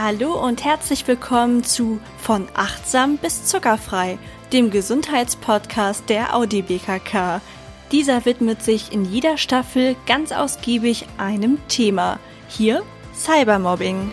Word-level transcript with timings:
Hallo 0.00 0.40
und 0.40 0.64
herzlich 0.64 1.08
willkommen 1.08 1.64
zu 1.64 1.98
Von 2.18 2.46
achtsam 2.54 3.16
bis 3.16 3.46
zuckerfrei, 3.46 4.16
dem 4.52 4.70
Gesundheitspodcast 4.70 6.08
der 6.08 6.36
Audi 6.36 6.62
BKK. 6.62 7.40
Dieser 7.90 8.24
widmet 8.24 8.62
sich 8.62 8.92
in 8.92 9.04
jeder 9.04 9.36
Staffel 9.38 9.96
ganz 10.06 10.30
ausgiebig 10.30 11.06
einem 11.18 11.58
Thema. 11.66 12.20
Hier 12.46 12.84
Cybermobbing. 13.12 14.12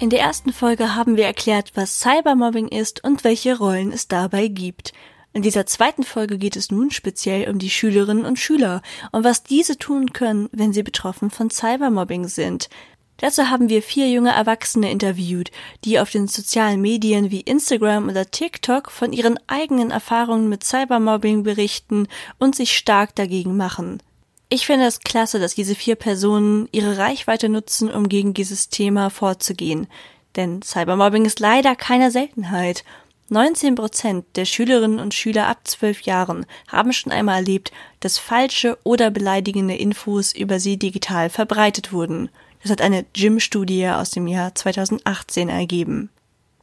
In 0.00 0.10
der 0.10 0.20
ersten 0.20 0.52
Folge 0.52 0.94
haben 0.94 1.16
wir 1.16 1.24
erklärt, 1.24 1.72
was 1.76 2.00
Cybermobbing 2.00 2.68
ist 2.68 3.02
und 3.04 3.24
welche 3.24 3.56
Rollen 3.56 3.90
es 3.90 4.06
dabei 4.06 4.48
gibt. 4.48 4.92
In 5.32 5.42
dieser 5.42 5.66
zweiten 5.66 6.04
Folge 6.04 6.38
geht 6.38 6.54
es 6.54 6.70
nun 6.70 6.92
speziell 6.92 7.50
um 7.50 7.58
die 7.58 7.68
Schülerinnen 7.68 8.24
und 8.24 8.38
Schüler 8.38 8.82
und 9.10 9.24
was 9.24 9.42
diese 9.42 9.76
tun 9.76 10.12
können, 10.12 10.48
wenn 10.52 10.72
sie 10.72 10.84
betroffen 10.84 11.28
von 11.28 11.50
Cybermobbing 11.50 12.28
sind. 12.28 12.68
Dazu 13.18 13.48
haben 13.48 13.68
wir 13.68 13.82
vier 13.82 14.10
junge 14.10 14.32
Erwachsene 14.32 14.90
interviewt, 14.90 15.50
die 15.84 16.00
auf 16.00 16.10
den 16.10 16.26
sozialen 16.26 16.80
Medien 16.80 17.30
wie 17.30 17.40
Instagram 17.40 18.08
oder 18.08 18.30
TikTok 18.30 18.90
von 18.90 19.12
ihren 19.12 19.38
eigenen 19.46 19.90
Erfahrungen 19.90 20.48
mit 20.48 20.64
Cybermobbing 20.64 21.44
berichten 21.44 22.08
und 22.38 22.56
sich 22.56 22.76
stark 22.76 23.14
dagegen 23.14 23.56
machen. 23.56 24.02
Ich 24.48 24.66
finde 24.66 24.86
es 24.86 25.00
klasse, 25.00 25.38
dass 25.38 25.54
diese 25.54 25.74
vier 25.74 25.96
Personen 25.96 26.68
ihre 26.72 26.98
Reichweite 26.98 27.48
nutzen, 27.48 27.90
um 27.90 28.08
gegen 28.08 28.34
dieses 28.34 28.68
Thema 28.68 29.10
vorzugehen. 29.10 29.86
Denn 30.36 30.62
Cybermobbing 30.62 31.24
ist 31.24 31.40
leider 31.40 31.76
keine 31.76 32.10
Seltenheit. 32.10 32.84
19 33.30 33.74
Prozent 33.74 34.26
der 34.36 34.44
Schülerinnen 34.44 34.98
und 34.98 35.14
Schüler 35.14 35.46
ab 35.48 35.60
zwölf 35.64 36.02
Jahren 36.02 36.44
haben 36.68 36.92
schon 36.92 37.10
einmal 37.10 37.36
erlebt, 37.36 37.72
dass 38.00 38.18
falsche 38.18 38.76
oder 38.84 39.10
beleidigende 39.10 39.74
Infos 39.74 40.34
über 40.34 40.60
sie 40.60 40.76
digital 40.76 41.30
verbreitet 41.30 41.92
wurden. 41.92 42.28
Das 42.64 42.70
hat 42.70 42.80
eine 42.80 43.04
Gym-Studie 43.12 43.88
aus 43.88 44.10
dem 44.10 44.26
Jahr 44.26 44.54
2018 44.54 45.50
ergeben. 45.50 46.08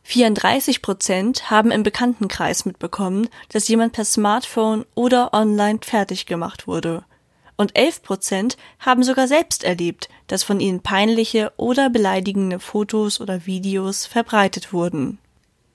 34 0.02 0.82
Prozent 0.82 1.52
haben 1.52 1.70
im 1.70 1.84
Bekanntenkreis 1.84 2.66
mitbekommen, 2.66 3.30
dass 3.50 3.68
jemand 3.68 3.94
per 3.94 4.04
Smartphone 4.04 4.84
oder 4.96 5.32
online 5.32 5.78
fertig 5.84 6.26
gemacht 6.26 6.66
wurde. 6.66 7.04
Und 7.56 7.78
11 7.78 8.02
Prozent 8.02 8.58
haben 8.80 9.04
sogar 9.04 9.28
selbst 9.28 9.64
erlebt, 9.64 10.10
dass 10.26 10.42
von 10.42 10.60
ihnen 10.60 10.82
peinliche 10.82 11.54
oder 11.56 11.92
beleidigende 11.92 12.60
Fotos 12.60 13.22
oder 13.22 13.46
Videos 13.46 14.08
verbreitet 14.08 14.74
wurden. 14.74 15.20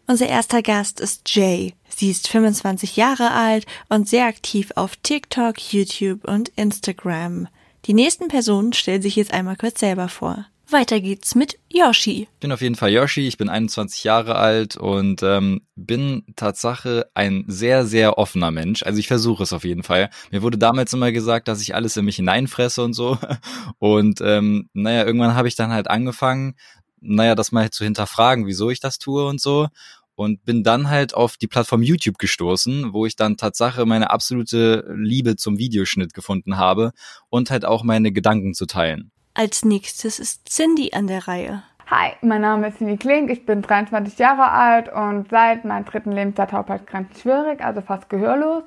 Unser 0.08 0.26
erster 0.26 0.60
Gast 0.60 0.98
ist 0.98 1.22
Jay. 1.32 1.74
Sie 1.88 2.10
ist 2.10 2.26
25 2.26 2.96
Jahre 2.96 3.30
alt 3.30 3.64
und 3.88 4.08
sehr 4.08 4.26
aktiv 4.26 4.72
auf 4.74 4.96
TikTok, 4.96 5.72
YouTube 5.72 6.24
und 6.24 6.48
Instagram. 6.56 7.46
Die 7.86 7.94
nächsten 7.94 8.26
Personen 8.26 8.72
stellen 8.72 9.00
sich 9.00 9.14
jetzt 9.14 9.32
einmal 9.32 9.54
kurz 9.54 9.78
selber 9.78 10.08
vor. 10.08 10.46
Weiter 10.68 11.00
geht's 11.00 11.36
mit 11.36 11.60
Yoshi. 11.68 12.22
Ich 12.22 12.40
bin 12.40 12.50
auf 12.50 12.60
jeden 12.60 12.74
Fall 12.74 12.90
Yoshi, 12.90 13.28
ich 13.28 13.38
bin 13.38 13.48
21 13.48 14.02
Jahre 14.02 14.34
alt 14.34 14.76
und 14.76 15.22
ähm, 15.22 15.60
bin 15.76 16.24
Tatsache 16.34 17.08
ein 17.14 17.44
sehr, 17.46 17.86
sehr 17.86 18.18
offener 18.18 18.50
Mensch. 18.50 18.82
Also 18.82 18.98
ich 18.98 19.06
versuche 19.06 19.44
es 19.44 19.52
auf 19.52 19.62
jeden 19.62 19.84
Fall. 19.84 20.10
Mir 20.32 20.42
wurde 20.42 20.58
damals 20.58 20.92
immer 20.92 21.12
gesagt, 21.12 21.46
dass 21.46 21.62
ich 21.62 21.76
alles 21.76 21.96
in 21.96 22.04
mich 22.04 22.16
hineinfresse 22.16 22.82
und 22.82 22.94
so. 22.94 23.16
Und 23.78 24.20
ähm, 24.20 24.68
naja, 24.72 25.04
irgendwann 25.04 25.36
habe 25.36 25.46
ich 25.46 25.54
dann 25.54 25.70
halt 25.70 25.88
angefangen, 25.88 26.56
naja, 27.00 27.36
das 27.36 27.52
mal 27.52 27.70
zu 27.70 27.84
hinterfragen, 27.84 28.46
wieso 28.46 28.70
ich 28.70 28.80
das 28.80 28.98
tue 28.98 29.26
und 29.26 29.40
so 29.40 29.68
und 30.16 30.44
bin 30.44 30.64
dann 30.64 30.90
halt 30.90 31.14
auf 31.14 31.36
die 31.36 31.46
Plattform 31.46 31.82
YouTube 31.82 32.18
gestoßen, 32.18 32.92
wo 32.92 33.06
ich 33.06 33.14
dann 33.14 33.36
Tatsache 33.36 33.86
meine 33.86 34.10
absolute 34.10 34.84
Liebe 34.96 35.36
zum 35.36 35.58
Videoschnitt 35.58 36.14
gefunden 36.14 36.56
habe 36.56 36.92
und 37.28 37.50
halt 37.50 37.64
auch 37.64 37.84
meine 37.84 38.10
Gedanken 38.10 38.54
zu 38.54 38.66
teilen. 38.66 39.12
Als 39.34 39.64
nächstes 39.64 40.18
ist 40.18 40.48
Cindy 40.48 40.92
an 40.94 41.06
der 41.06 41.28
Reihe. 41.28 41.62
Hi, 41.88 42.12
mein 42.22 42.40
Name 42.40 42.68
ist 42.68 42.78
Cindy 42.78 42.96
Klink, 42.96 43.30
ich 43.30 43.46
bin 43.46 43.62
23 43.62 44.18
Jahre 44.18 44.50
alt 44.50 44.92
und 44.92 45.28
seit 45.30 45.64
meinem 45.64 45.84
dritten 45.84 46.10
Lebensjahr 46.10 46.48
taubheitsgrenzen 46.48 47.20
schwierig, 47.20 47.60
also 47.62 47.80
fast 47.80 48.08
gehörlos. 48.08 48.64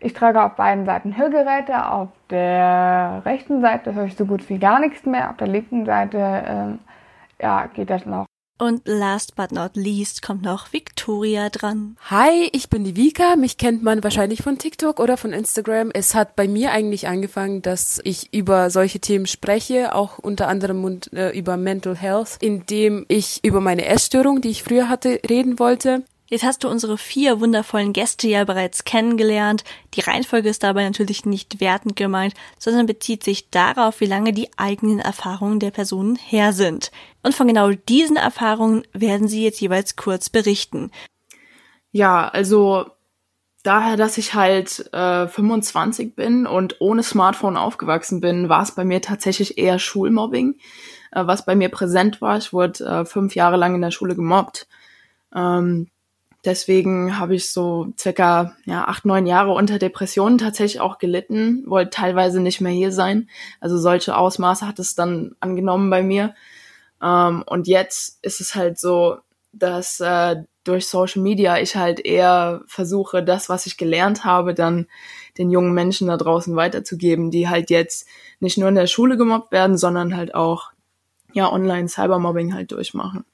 Ich 0.00 0.12
trage 0.12 0.42
auf 0.42 0.54
beiden 0.54 0.84
Seiten 0.84 1.16
Hörgeräte. 1.16 1.90
Auf 1.90 2.10
der 2.28 3.22
rechten 3.24 3.62
Seite 3.62 3.94
höre 3.94 4.04
ich 4.04 4.16
so 4.16 4.26
gut 4.26 4.48
wie 4.50 4.58
gar 4.58 4.78
nichts 4.78 5.06
mehr. 5.06 5.30
Auf 5.30 5.38
der 5.38 5.48
linken 5.48 5.86
Seite 5.86 6.18
ähm, 6.46 6.78
ja, 7.40 7.66
geht 7.68 7.88
das 7.88 8.04
noch. 8.04 8.26
Und 8.56 8.82
last 8.84 9.34
but 9.34 9.50
not 9.50 9.72
least 9.74 10.22
kommt 10.22 10.42
noch 10.42 10.72
Victoria 10.72 11.50
dran. 11.50 11.96
Hi, 12.08 12.48
ich 12.52 12.68
bin 12.68 12.84
die 12.84 12.94
Vika. 12.94 13.34
Mich 13.34 13.58
kennt 13.58 13.82
man 13.82 14.04
wahrscheinlich 14.04 14.42
von 14.42 14.58
TikTok 14.58 15.00
oder 15.00 15.16
von 15.16 15.32
Instagram. 15.32 15.90
Es 15.92 16.14
hat 16.14 16.36
bei 16.36 16.46
mir 16.46 16.70
eigentlich 16.70 17.08
angefangen, 17.08 17.62
dass 17.62 18.00
ich 18.04 18.32
über 18.32 18.70
solche 18.70 19.00
Themen 19.00 19.26
spreche, 19.26 19.92
auch 19.92 20.20
unter 20.20 20.46
anderem 20.46 21.00
äh, 21.12 21.36
über 21.36 21.56
Mental 21.56 21.96
Health, 21.96 22.36
indem 22.40 23.04
ich 23.08 23.44
über 23.44 23.60
meine 23.60 23.86
Essstörung, 23.86 24.40
die 24.40 24.50
ich 24.50 24.62
früher 24.62 24.88
hatte, 24.88 25.20
reden 25.28 25.58
wollte. 25.58 26.04
Jetzt 26.28 26.44
hast 26.44 26.64
du 26.64 26.68
unsere 26.68 26.96
vier 26.96 27.40
wundervollen 27.40 27.92
Gäste 27.92 28.28
ja 28.28 28.44
bereits 28.44 28.84
kennengelernt. 28.84 29.62
Die 29.94 30.00
Reihenfolge 30.00 30.48
ist 30.48 30.62
dabei 30.62 30.84
natürlich 30.84 31.26
nicht 31.26 31.60
wertend 31.60 31.96
gemeint, 31.96 32.34
sondern 32.58 32.86
bezieht 32.86 33.22
sich 33.22 33.50
darauf, 33.50 34.00
wie 34.00 34.06
lange 34.06 34.32
die 34.32 34.48
eigenen 34.56 35.00
Erfahrungen 35.00 35.60
der 35.60 35.70
Personen 35.70 36.16
her 36.16 36.52
sind. 36.52 36.90
Und 37.24 37.34
von 37.34 37.48
genau 37.48 37.70
diesen 37.70 38.16
Erfahrungen 38.16 38.84
werden 38.92 39.26
sie 39.26 39.42
jetzt 39.42 39.60
jeweils 39.60 39.96
kurz 39.96 40.30
berichten. 40.30 40.92
Ja, 41.90 42.28
also 42.28 42.86
daher, 43.62 43.96
dass 43.96 44.18
ich 44.18 44.34
halt 44.34 44.92
äh, 44.92 45.26
25 45.26 46.14
bin 46.14 46.46
und 46.46 46.80
ohne 46.80 47.02
Smartphone 47.02 47.56
aufgewachsen 47.56 48.20
bin, 48.20 48.48
war 48.48 48.62
es 48.62 48.72
bei 48.72 48.84
mir 48.84 49.00
tatsächlich 49.00 49.58
eher 49.58 49.78
Schulmobbing, 49.78 50.56
äh, 51.12 51.26
was 51.26 51.44
bei 51.44 51.56
mir 51.56 51.70
präsent 51.70 52.20
war. 52.20 52.36
Ich 52.36 52.52
wurde 52.52 52.84
äh, 52.84 53.04
fünf 53.04 53.34
Jahre 53.34 53.56
lang 53.56 53.74
in 53.74 53.80
der 53.80 53.90
Schule 53.90 54.14
gemobbt. 54.14 54.68
Ähm, 55.34 55.88
Deswegen 56.44 57.18
habe 57.18 57.34
ich 57.34 57.50
so 57.50 57.92
circa 57.98 58.54
ja, 58.66 58.84
acht, 58.86 59.06
neun 59.06 59.26
Jahre 59.26 59.52
unter 59.52 59.78
Depressionen 59.78 60.36
tatsächlich 60.36 60.80
auch 60.80 60.98
gelitten, 60.98 61.64
wollte 61.66 61.90
teilweise 61.90 62.40
nicht 62.40 62.60
mehr 62.60 62.72
hier 62.72 62.92
sein. 62.92 63.30
Also 63.60 63.78
solche 63.78 64.14
Ausmaße 64.16 64.68
hat 64.68 64.78
es 64.78 64.94
dann 64.94 65.36
angenommen 65.40 65.88
bei 65.88 66.02
mir. 66.02 66.34
Ähm, 67.04 67.44
und 67.46 67.68
jetzt 67.68 68.18
ist 68.24 68.40
es 68.40 68.54
halt 68.54 68.78
so, 68.78 69.18
dass 69.52 70.00
äh, 70.00 70.36
durch 70.64 70.88
Social 70.88 71.22
Media 71.22 71.58
ich 71.58 71.76
halt 71.76 72.00
eher 72.00 72.62
versuche, 72.66 73.22
das, 73.22 73.48
was 73.48 73.66
ich 73.66 73.76
gelernt 73.76 74.24
habe, 74.24 74.54
dann 74.54 74.86
den 75.36 75.50
jungen 75.50 75.74
Menschen 75.74 76.08
da 76.08 76.16
draußen 76.16 76.56
weiterzugeben, 76.56 77.30
die 77.30 77.48
halt 77.48 77.68
jetzt 77.68 78.08
nicht 78.40 78.56
nur 78.56 78.68
in 78.68 78.74
der 78.74 78.86
Schule 78.86 79.16
gemobbt 79.16 79.52
werden, 79.52 79.76
sondern 79.76 80.16
halt 80.16 80.34
auch 80.34 80.72
ja 81.34 81.52
online 81.52 81.88
Cybermobbing 81.88 82.54
halt 82.54 82.72
durchmachen. 82.72 83.24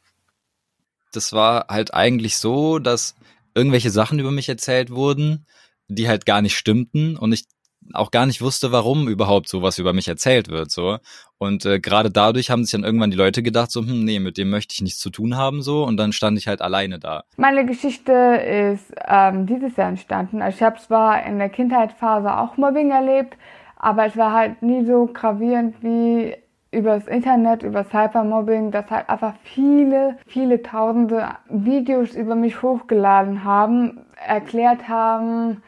Das 1.13 1.33
war 1.33 1.67
halt 1.69 1.95
eigentlich 1.95 2.39
so, 2.39 2.79
dass 2.79 3.15
irgendwelche 3.55 3.91
Sachen 3.91 4.19
über 4.19 4.31
mich 4.31 4.49
erzählt 4.49 4.91
wurden, 4.91 5.47
die 5.89 6.09
halt 6.09 6.27
gar 6.27 6.43
nicht 6.43 6.57
stimmten. 6.57 7.17
Und 7.17 7.33
ich 7.33 7.45
auch 7.93 8.11
gar 8.11 8.27
nicht 8.27 8.41
wusste, 8.41 8.73
warum 8.73 9.09
überhaupt 9.09 9.49
sowas 9.49 9.79
über 9.79 9.93
mich 9.93 10.09
erzählt 10.09 10.49
wird, 10.49 10.71
so. 10.71 10.99
Und 11.39 11.65
äh, 11.65 11.81
gerade 11.81 12.11
dadurch 12.11 12.51
haben 12.51 12.65
sich 12.65 12.73
dann 12.73 12.85
irgendwann 12.85 13.11
die 13.11 13.17
Leute 13.17 13.43
gedacht, 13.43 13.71
so, 13.71 13.81
hm, 13.81 14.05
nee, 14.05 14.21
mit 14.21 14.37
dem 14.37 14.51
möchte 14.51 14.75
ich 14.75 14.83
nichts 14.83 15.01
zu 15.01 15.11
tun 15.11 15.37
haben, 15.37 15.63
so. 15.63 15.85
Und 15.85 15.97
dann 15.97 16.13
stand 16.13 16.39
ich 16.39 16.47
halt 16.47 16.61
alleine 16.61 16.99
da. 16.99 17.25
Meine 17.37 17.65
Geschichte 17.65 18.13
ist 18.13 18.93
ähm, 19.09 19.47
dieses 19.47 19.77
Jahr 19.77 19.89
entstanden. 19.89 20.43
Also 20.43 20.57
ich 20.57 20.63
habe 20.63 20.79
zwar 20.79 21.25
in 21.25 21.39
der 21.39 21.49
Kindheitsphase 21.49 22.37
auch 22.37 22.57
Mobbing 22.57 22.91
erlebt, 22.91 23.37
aber 23.77 24.07
es 24.07 24.17
war 24.17 24.33
halt 24.33 24.63
nie 24.63 24.85
so 24.85 25.09
gravierend 25.13 25.77
wie 25.83 26.37
übers 26.73 27.09
Internet, 27.09 27.63
über 27.63 27.85
Cybermobbing, 27.85 28.71
dass 28.71 28.91
halt 28.91 29.09
einfach 29.09 29.35
viele, 29.43 30.19
viele 30.27 30.63
tausende 30.63 31.31
Videos 31.49 32.15
über 32.15 32.37
mich 32.37 32.63
hochgeladen 32.63 33.43
haben, 33.43 34.01
erklärt 34.25 34.89
haben, 34.89 35.63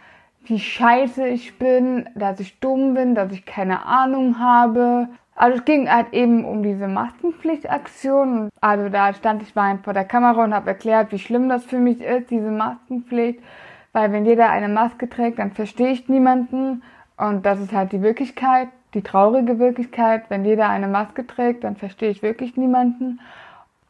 wie 0.45 0.59
scheiße 0.59 1.27
ich 1.27 1.59
bin, 1.59 2.09
dass 2.15 2.41
ich 2.41 2.59
dumm 2.61 2.95
bin, 2.95 3.15
dass 3.15 3.33
ich 3.33 3.45
keine 3.45 3.87
Ahnung 3.87 4.39
habe. 4.39 5.09
Also 5.35 5.59
es 5.59 5.65
ging 5.65 5.91
halt 5.91 6.13
eben 6.13 6.45
um 6.45 6.63
diese 6.63 6.89
Maskenpflichtaktion. 6.89 8.51
Also 8.61 8.89
da 8.89 9.15
stand 9.15 9.43
ich 9.43 9.55
mal 9.55 9.79
vor 9.83 9.93
der 9.93 10.05
Kamera 10.05 10.45
und 10.45 10.55
habe 10.55 10.71
erklärt, 10.71 11.13
wie 11.13 11.19
schlimm 11.19 11.49
das 11.49 11.65
für 11.65 11.79
mich 11.79 12.01
ist, 12.01 12.31
diese 12.31 12.51
Maskenpflicht. 12.51 13.41
Weil 13.93 14.13
wenn 14.13 14.27
jeder 14.27 14.51
eine 14.51 14.69
Maske 14.69 15.09
trägt, 15.09 15.39
dann 15.39 15.53
verstehe 15.53 15.91
ich 15.93 16.09
niemanden. 16.09 16.83
Und 17.17 17.47
das 17.47 17.61
ist 17.61 17.73
halt 17.73 17.93
die 17.93 18.03
Wirklichkeit 18.03 18.69
die 18.95 19.03
traurige 19.03 19.59
Wirklichkeit, 19.59 20.25
wenn 20.29 20.45
jeder 20.45 20.69
eine 20.69 20.89
Maske 20.89 21.27
trägt, 21.27 21.65
dann 21.65 21.77
verstehe 21.77 22.11
ich 22.11 22.23
wirklich 22.23 22.57
niemanden. 22.57 23.21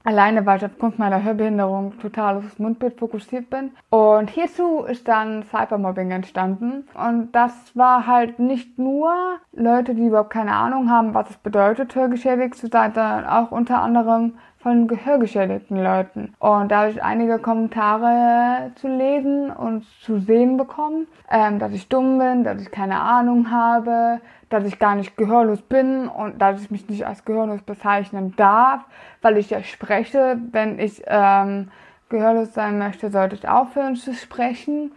Alleine, 0.05 0.45
weil 0.47 0.59
ich 0.59 0.65
aufgrund 0.65 0.99
meiner 0.99 1.23
Hörbehinderung 1.23 1.99
total 2.01 2.39
aufs 2.39 2.59
Mundbild 2.59 2.99
fokussiert 2.99 3.51
bin. 3.51 3.71
Und 3.89 4.31
hierzu 4.31 4.81
ist 4.81 5.07
dann 5.07 5.45
Cybermobbing 5.45 6.11
entstanden. 6.11 6.89
Und 6.95 7.33
das 7.33 7.53
war 7.77 8.07
halt 8.07 8.39
nicht 8.39 8.79
nur 8.79 9.13
Leute, 9.53 9.95
die 9.95 10.07
überhaupt 10.07 10.31
keine 10.31 10.55
Ahnung 10.55 10.91
haben, 10.91 11.15
was 11.15 11.31
es 11.31 11.37
bedeutet, 11.37 11.95
hörgeschädigt 11.95 12.57
zu 12.57 12.67
sein, 12.67 12.93
sondern 12.95 13.27
auch 13.27 13.53
unter 13.53 13.81
anderem 13.81 14.35
von 14.63 14.87
gehörgeschädigten 14.87 15.83
Leuten. 15.83 16.35
Und 16.39 16.71
da 16.71 16.83
habe 16.83 16.91
ich 16.91 17.03
einige 17.03 17.39
Kommentare 17.39 18.71
zu 18.77 18.89
lesen 18.89 19.51
und 19.51 19.85
zu 20.03 20.19
sehen 20.19 20.57
bekommen, 20.57 21.09
ähm, 21.31 21.59
dass 21.59 21.73
ich 21.73 21.89
dumm 21.89 22.19
bin, 22.19 22.45
dass 22.45 22.63
ich 22.63 22.71
keine 22.71 23.01
Ahnung 23.01 23.51
habe, 23.51 24.21
dass 24.51 24.65
ich 24.65 24.79
gar 24.79 24.95
nicht 24.95 25.17
gehörlos 25.17 25.63
bin 25.63 26.07
und 26.07 26.41
dass 26.41 26.63
ich 26.63 26.71
mich 26.71 26.89
nicht 26.89 27.07
als 27.07 27.25
gehörlos 27.25 27.63
bezeichnen 27.63 28.35
darf, 28.37 28.83
weil 29.21 29.37
ich 29.37 29.51
ja 29.51 29.63
spreche. 29.63 30.39
Wenn 30.53 30.79
ich 30.79 31.03
ähm, 31.07 31.71
gehörlos 32.09 32.55
sein 32.55 32.79
möchte, 32.79 33.11
sollte 33.11 33.35
ich 33.35 33.49
aufhören 33.49 33.97
zu 33.97 34.15
sprechen. 34.15 34.93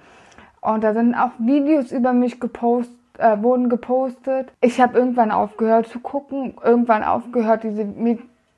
Und 0.62 0.84
da 0.84 0.94
sind 0.94 1.16
auch 1.16 1.32
Videos 1.40 1.92
über 1.92 2.14
mich 2.14 2.40
gepostet, 2.40 2.96
äh, 3.18 3.42
wurden 3.42 3.70
gepostet. 3.70 4.52
Ich 4.62 4.80
habe 4.82 4.98
irgendwann 4.98 5.32
aufgehört 5.32 5.88
zu 5.88 6.00
gucken, 6.00 6.56
irgendwann 6.64 7.04
aufgehört, 7.04 7.64
diese 7.64 7.86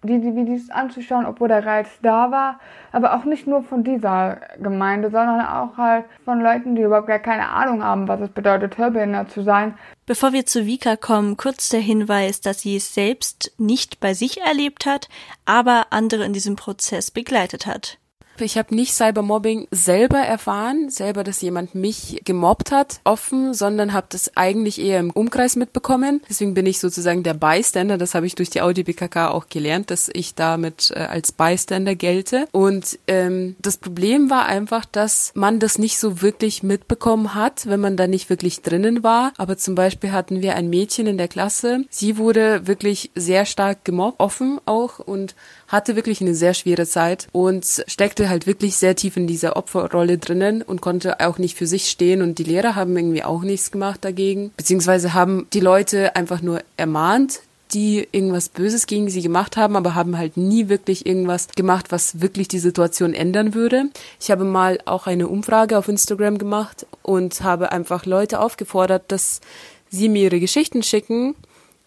die, 0.03 0.19
die 0.19 0.35
Videos 0.35 0.69
anzuschauen, 0.69 1.25
obwohl 1.25 1.47
der 1.47 1.65
Reiz 1.65 1.87
da 2.01 2.31
war. 2.31 2.59
Aber 2.91 3.15
auch 3.15 3.25
nicht 3.25 3.47
nur 3.47 3.63
von 3.63 3.83
dieser 3.83 4.39
Gemeinde, 4.59 5.09
sondern 5.09 5.41
auch 5.41 5.77
halt 5.77 6.05
von 6.25 6.39
Leuten, 6.39 6.75
die 6.75 6.83
überhaupt 6.83 7.07
gar 7.07 7.19
keine 7.19 7.49
Ahnung 7.49 7.83
haben, 7.83 8.07
was 8.07 8.21
es 8.21 8.29
bedeutet, 8.29 8.77
hörbehindert 8.77 9.31
zu 9.31 9.43
sein. 9.43 9.77
Bevor 10.05 10.33
wir 10.33 10.45
zu 10.45 10.65
Vika 10.65 10.95
kommen, 10.95 11.35
kurz 11.35 11.69
der 11.69 11.81
Hinweis, 11.81 12.41
dass 12.41 12.61
sie 12.61 12.77
es 12.77 12.93
selbst 12.93 13.53
nicht 13.57 13.99
bei 13.99 14.13
sich 14.13 14.41
erlebt 14.41 14.85
hat, 14.85 15.09
aber 15.45 15.87
andere 15.89 16.25
in 16.25 16.33
diesem 16.33 16.55
Prozess 16.55 17.11
begleitet 17.11 17.65
hat. 17.65 17.97
Ich 18.41 18.57
habe 18.57 18.75
nicht 18.75 18.93
Cybermobbing 18.93 19.67
selber 19.71 20.19
erfahren, 20.19 20.89
selber, 20.89 21.23
dass 21.23 21.41
jemand 21.41 21.75
mich 21.75 22.21
gemobbt 22.23 22.71
hat, 22.71 22.99
offen, 23.03 23.53
sondern 23.53 23.93
habe 23.93 24.07
das 24.09 24.35
eigentlich 24.35 24.79
eher 24.79 24.99
im 24.99 25.11
Umkreis 25.11 25.55
mitbekommen. 25.55 26.21
Deswegen 26.29 26.53
bin 26.53 26.65
ich 26.65 26.79
sozusagen 26.79 27.23
der 27.23 27.33
Bystander. 27.33 27.97
Das 27.97 28.15
habe 28.15 28.25
ich 28.25 28.35
durch 28.35 28.49
die 28.49 28.61
Audi 28.61 28.83
BKK 28.83 29.29
auch 29.29 29.47
gelernt, 29.49 29.91
dass 29.91 30.09
ich 30.13 30.35
damit 30.35 30.91
äh, 30.95 30.99
als 30.99 31.31
Bystander 31.31 31.95
gelte. 31.95 32.47
Und 32.51 32.99
ähm, 33.07 33.55
das 33.59 33.77
Problem 33.77 34.29
war 34.29 34.45
einfach, 34.45 34.85
dass 34.85 35.31
man 35.33 35.59
das 35.59 35.77
nicht 35.77 35.99
so 35.99 36.21
wirklich 36.21 36.63
mitbekommen 36.63 37.33
hat, 37.33 37.67
wenn 37.67 37.79
man 37.79 37.97
da 37.97 38.07
nicht 38.07 38.29
wirklich 38.29 38.61
drinnen 38.61 39.03
war. 39.03 39.33
Aber 39.37 39.57
zum 39.57 39.75
Beispiel 39.75 40.11
hatten 40.11 40.41
wir 40.41 40.55
ein 40.55 40.69
Mädchen 40.69 41.07
in 41.07 41.17
der 41.17 41.27
Klasse. 41.27 41.85
Sie 41.89 42.17
wurde 42.17 42.67
wirklich 42.67 43.11
sehr 43.15 43.45
stark 43.45 43.83
gemobbt, 43.83 44.19
offen 44.19 44.59
auch 44.65 44.99
und 44.99 45.35
hatte 45.67 45.95
wirklich 45.95 46.21
eine 46.21 46.35
sehr 46.35 46.53
schwere 46.53 46.85
Zeit 46.85 47.27
und 47.31 47.65
steckte 47.87 48.26
halt 48.29 48.47
wirklich 48.47 48.75
sehr 48.75 48.95
tief 48.95 49.17
in 49.17 49.27
dieser 49.27 49.55
Opferrolle 49.55 50.17
drinnen 50.17 50.61
und 50.61 50.81
konnte 50.81 51.19
auch 51.19 51.37
nicht 51.37 51.57
für 51.57 51.67
sich 51.67 51.89
stehen 51.89 52.21
und 52.21 52.39
die 52.39 52.43
Lehrer 52.43 52.75
haben 52.75 52.95
irgendwie 52.95 53.23
auch 53.23 53.41
nichts 53.41 53.71
gemacht 53.71 54.03
dagegen, 54.03 54.51
beziehungsweise 54.57 55.13
haben 55.13 55.47
die 55.53 55.59
Leute 55.59 56.15
einfach 56.15 56.41
nur 56.41 56.61
ermahnt, 56.77 57.41
die 57.73 58.07
irgendwas 58.11 58.49
Böses 58.49 58.87
gegen 58.87 59.09
sie 59.09 59.21
gemacht 59.21 59.57
haben, 59.57 59.75
aber 59.75 59.95
haben 59.95 60.17
halt 60.17 60.37
nie 60.37 60.69
wirklich 60.69 61.05
irgendwas 61.05 61.47
gemacht, 61.55 61.91
was 61.91 62.21
wirklich 62.21 62.47
die 62.47 62.59
Situation 62.59 63.13
ändern 63.13 63.53
würde. 63.53 63.85
Ich 64.19 64.31
habe 64.31 64.45
mal 64.45 64.79
auch 64.85 65.07
eine 65.07 65.27
Umfrage 65.27 65.77
auf 65.77 65.87
Instagram 65.87 66.37
gemacht 66.37 66.85
und 67.01 67.41
habe 67.41 67.71
einfach 67.71 68.05
Leute 68.05 68.39
aufgefordert, 68.39 69.03
dass 69.09 69.41
sie 69.89 70.09
mir 70.09 70.23
ihre 70.23 70.39
Geschichten 70.39 70.83
schicken 70.83 71.35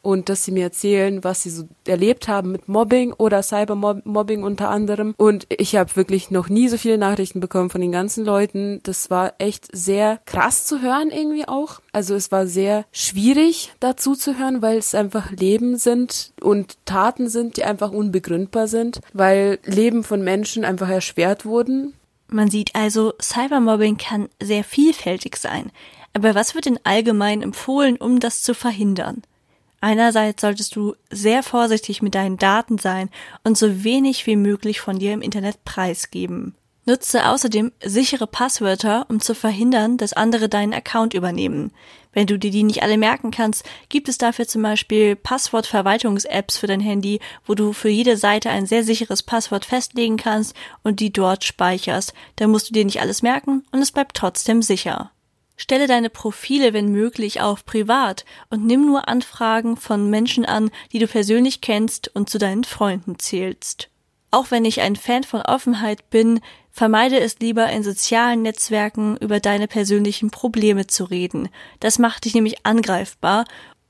und 0.02 0.28
dass 0.28 0.44
sie 0.44 0.52
mir 0.52 0.64
erzählen, 0.64 1.22
was 1.24 1.42
sie 1.42 1.50
so 1.50 1.68
erlebt 1.86 2.28
haben 2.28 2.52
mit 2.52 2.68
Mobbing 2.68 3.12
oder 3.12 3.42
Cybermobbing 3.42 4.42
unter 4.42 4.70
anderem. 4.70 5.14
Und 5.16 5.46
ich 5.48 5.76
habe 5.76 5.94
wirklich 5.96 6.30
noch 6.30 6.48
nie 6.48 6.68
so 6.68 6.76
viele 6.76 6.98
Nachrichten 6.98 7.40
bekommen 7.40 7.70
von 7.70 7.80
den 7.80 7.92
ganzen 7.92 8.24
Leuten. 8.24 8.80
Das 8.82 9.10
war 9.10 9.34
echt 9.38 9.68
sehr 9.72 10.20
krass 10.26 10.64
zu 10.64 10.80
hören 10.80 11.10
irgendwie 11.10 11.46
auch. 11.46 11.80
Also 11.92 12.14
es 12.14 12.32
war 12.32 12.46
sehr 12.46 12.84
schwierig 12.92 13.72
dazu 13.80 14.14
zu 14.14 14.38
hören, 14.38 14.62
weil 14.62 14.78
es 14.78 14.94
einfach 14.94 15.30
Leben 15.30 15.76
sind 15.76 16.32
und 16.40 16.76
Taten 16.84 17.28
sind, 17.28 17.56
die 17.56 17.64
einfach 17.64 17.92
unbegründbar 17.92 18.68
sind, 18.68 19.00
weil 19.12 19.58
Leben 19.64 20.04
von 20.04 20.22
Menschen 20.22 20.64
einfach 20.64 20.88
erschwert 20.88 21.44
wurden. 21.44 21.94
Man 22.28 22.48
sieht 22.48 22.74
also, 22.74 23.14
Cybermobbing 23.20 23.96
kann 23.96 24.28
sehr 24.40 24.62
vielfältig 24.62 25.36
sein. 25.36 25.72
Aber 26.12 26.34
was 26.34 26.54
wird 26.54 26.66
in 26.66 26.78
allgemein 26.84 27.42
empfohlen, 27.42 27.96
um 27.96 28.20
das 28.20 28.42
zu 28.42 28.54
verhindern? 28.54 29.22
Einerseits 29.80 30.42
solltest 30.42 30.76
du 30.76 30.94
sehr 31.10 31.42
vorsichtig 31.42 32.02
mit 32.02 32.14
deinen 32.14 32.36
Daten 32.36 32.78
sein 32.78 33.08
und 33.44 33.56
so 33.56 33.82
wenig 33.82 34.26
wie 34.26 34.36
möglich 34.36 34.80
von 34.80 34.98
dir 34.98 35.12
im 35.14 35.22
Internet 35.22 35.64
preisgeben. 35.64 36.54
Nutze 36.86 37.28
außerdem 37.28 37.72
sichere 37.84 38.26
Passwörter, 38.26 39.06
um 39.08 39.20
zu 39.20 39.34
verhindern, 39.34 39.96
dass 39.96 40.12
andere 40.12 40.48
deinen 40.48 40.72
Account 40.74 41.14
übernehmen. 41.14 41.72
Wenn 42.12 42.26
du 42.26 42.38
dir 42.38 42.50
die 42.50 42.62
nicht 42.62 42.82
alle 42.82 42.98
merken 42.98 43.30
kannst, 43.30 43.64
gibt 43.88 44.08
es 44.08 44.18
dafür 44.18 44.48
zum 44.48 44.62
Beispiel 44.62 45.14
Passwortverwaltungs-Apps 45.14 46.58
für 46.58 46.66
dein 46.66 46.80
Handy, 46.80 47.20
wo 47.46 47.54
du 47.54 47.72
für 47.72 47.90
jede 47.90 48.16
Seite 48.16 48.50
ein 48.50 48.66
sehr 48.66 48.82
sicheres 48.82 49.22
Passwort 49.22 49.64
festlegen 49.64 50.16
kannst 50.16 50.56
und 50.82 51.00
die 51.00 51.12
dort 51.12 51.44
speicherst. 51.44 52.12
Da 52.36 52.48
musst 52.48 52.70
du 52.70 52.72
dir 52.72 52.84
nicht 52.84 53.00
alles 53.00 53.22
merken 53.22 53.62
und 53.72 53.80
es 53.80 53.92
bleibt 53.92 54.16
trotzdem 54.16 54.62
sicher. 54.62 55.12
Stelle 55.60 55.86
deine 55.86 56.08
Profile, 56.08 56.72
wenn 56.72 56.90
möglich, 56.90 57.42
auf 57.42 57.66
privat 57.66 58.24
und 58.48 58.64
nimm 58.64 58.86
nur 58.86 59.08
Anfragen 59.08 59.76
von 59.76 60.08
Menschen 60.08 60.46
an, 60.46 60.70
die 60.90 60.98
du 60.98 61.06
persönlich 61.06 61.60
kennst 61.60 62.08
und 62.16 62.30
zu 62.30 62.38
deinen 62.38 62.64
Freunden 62.64 63.18
zählst. 63.18 63.90
Auch 64.30 64.50
wenn 64.50 64.64
ich 64.64 64.80
ein 64.80 64.96
Fan 64.96 65.22
von 65.22 65.42
Offenheit 65.42 66.08
bin, 66.08 66.40
vermeide 66.70 67.20
es 67.20 67.40
lieber 67.40 67.68
in 67.68 67.82
sozialen 67.82 68.40
Netzwerken 68.40 69.18
über 69.18 69.38
deine 69.38 69.68
persönlichen 69.68 70.30
Probleme 70.30 70.86
zu 70.86 71.04
reden. 71.04 71.50
Das 71.78 71.98
macht 71.98 72.24
dich 72.24 72.32
nämlich 72.32 72.64
angreifbar. 72.64 73.44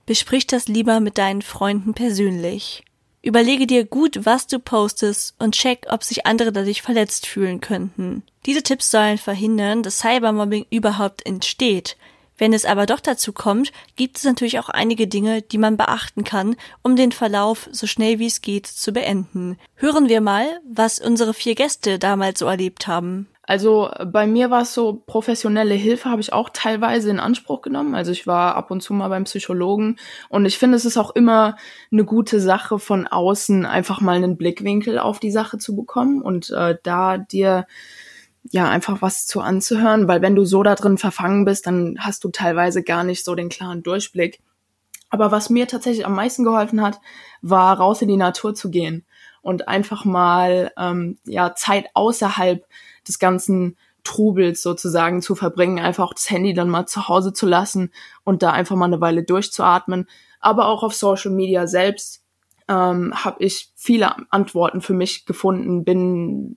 Besprich 0.06 0.48
das 0.48 0.66
lieber 0.66 0.98
mit 0.98 1.18
deinen 1.18 1.40
Freunden 1.40 1.94
persönlich. 1.94 2.82
Überlege 3.22 3.66
dir 3.66 3.84
gut, 3.84 4.24
was 4.24 4.46
du 4.46 4.58
postest 4.58 5.34
und 5.38 5.54
check, 5.54 5.86
ob 5.90 6.04
sich 6.04 6.26
andere 6.26 6.52
dadurch 6.52 6.80
verletzt 6.80 7.26
fühlen 7.26 7.60
könnten. 7.60 8.22
Diese 8.46 8.62
Tipps 8.62 8.90
sollen 8.90 9.18
verhindern, 9.18 9.82
dass 9.82 9.98
Cybermobbing 9.98 10.66
überhaupt 10.70 11.26
entsteht. 11.26 11.96
Wenn 12.38 12.54
es 12.54 12.64
aber 12.64 12.86
doch 12.86 13.00
dazu 13.00 13.34
kommt, 13.34 13.70
gibt 13.96 14.16
es 14.16 14.24
natürlich 14.24 14.58
auch 14.58 14.70
einige 14.70 15.06
Dinge, 15.06 15.42
die 15.42 15.58
man 15.58 15.76
beachten 15.76 16.24
kann, 16.24 16.56
um 16.80 16.96
den 16.96 17.12
Verlauf 17.12 17.68
so 17.70 17.86
schnell 17.86 18.18
wie 18.18 18.26
es 18.26 18.40
geht 18.40 18.66
zu 18.66 18.92
beenden. 18.92 19.58
Hören 19.74 20.08
wir 20.08 20.22
mal, 20.22 20.46
was 20.66 20.98
unsere 20.98 21.34
vier 21.34 21.54
Gäste 21.54 21.98
damals 21.98 22.38
so 22.38 22.46
erlebt 22.46 22.86
haben. 22.86 23.28
Also 23.50 23.90
bei 24.06 24.28
mir 24.28 24.48
war 24.52 24.62
es 24.62 24.74
so, 24.74 25.02
professionelle 25.06 25.74
Hilfe 25.74 26.08
habe 26.08 26.20
ich 26.20 26.32
auch 26.32 26.50
teilweise 26.52 27.10
in 27.10 27.18
Anspruch 27.18 27.62
genommen. 27.62 27.96
Also 27.96 28.12
ich 28.12 28.28
war 28.28 28.54
ab 28.54 28.70
und 28.70 28.80
zu 28.80 28.94
mal 28.94 29.08
beim 29.08 29.24
Psychologen 29.24 29.96
und 30.28 30.46
ich 30.46 30.56
finde, 30.56 30.76
es 30.76 30.84
ist 30.84 30.96
auch 30.96 31.16
immer 31.16 31.56
eine 31.90 32.04
gute 32.04 32.38
Sache 32.38 32.78
von 32.78 33.08
außen 33.08 33.66
einfach 33.66 34.00
mal 34.00 34.14
einen 34.14 34.36
Blickwinkel 34.36 35.00
auf 35.00 35.18
die 35.18 35.32
Sache 35.32 35.58
zu 35.58 35.74
bekommen 35.74 36.22
und 36.22 36.50
äh, 36.50 36.76
da 36.84 37.18
dir 37.18 37.66
ja 38.52 38.70
einfach 38.70 39.02
was 39.02 39.26
zu 39.26 39.40
anzuhören, 39.40 40.06
weil 40.06 40.22
wenn 40.22 40.36
du 40.36 40.44
so 40.44 40.62
da 40.62 40.76
drin 40.76 40.96
verfangen 40.96 41.44
bist, 41.44 41.66
dann 41.66 41.96
hast 41.98 42.22
du 42.22 42.28
teilweise 42.28 42.84
gar 42.84 43.02
nicht 43.02 43.24
so 43.24 43.34
den 43.34 43.48
klaren 43.48 43.82
Durchblick. 43.82 44.38
Aber 45.08 45.32
was 45.32 45.50
mir 45.50 45.66
tatsächlich 45.66 46.06
am 46.06 46.14
meisten 46.14 46.44
geholfen 46.44 46.80
hat, 46.82 47.00
war 47.42 47.76
raus 47.76 48.00
in 48.00 48.06
die 48.06 48.16
Natur 48.16 48.54
zu 48.54 48.70
gehen 48.70 49.04
und 49.42 49.66
einfach 49.66 50.04
mal 50.04 50.70
ähm, 50.78 51.18
ja 51.24 51.56
Zeit 51.56 51.86
außerhalb 51.94 52.64
des 53.10 53.18
ganzen 53.18 53.76
Trubels 54.04 54.62
sozusagen 54.62 55.20
zu 55.20 55.34
verbringen, 55.34 55.78
einfach 55.78 56.04
auch 56.04 56.14
das 56.14 56.30
Handy 56.30 56.54
dann 56.54 56.70
mal 56.70 56.86
zu 56.86 57.08
Hause 57.08 57.32
zu 57.32 57.46
lassen 57.46 57.92
und 58.24 58.42
da 58.42 58.52
einfach 58.52 58.76
mal 58.76 58.86
eine 58.86 59.00
Weile 59.00 59.24
durchzuatmen. 59.24 60.08
Aber 60.40 60.68
auch 60.68 60.82
auf 60.82 60.94
Social 60.94 61.30
Media 61.30 61.66
selbst 61.66 62.22
ähm, 62.68 63.12
habe 63.14 63.44
ich 63.44 63.72
viele 63.76 64.14
Antworten 64.32 64.80
für 64.80 64.94
mich 64.94 65.26
gefunden, 65.26 65.84
bin 65.84 66.54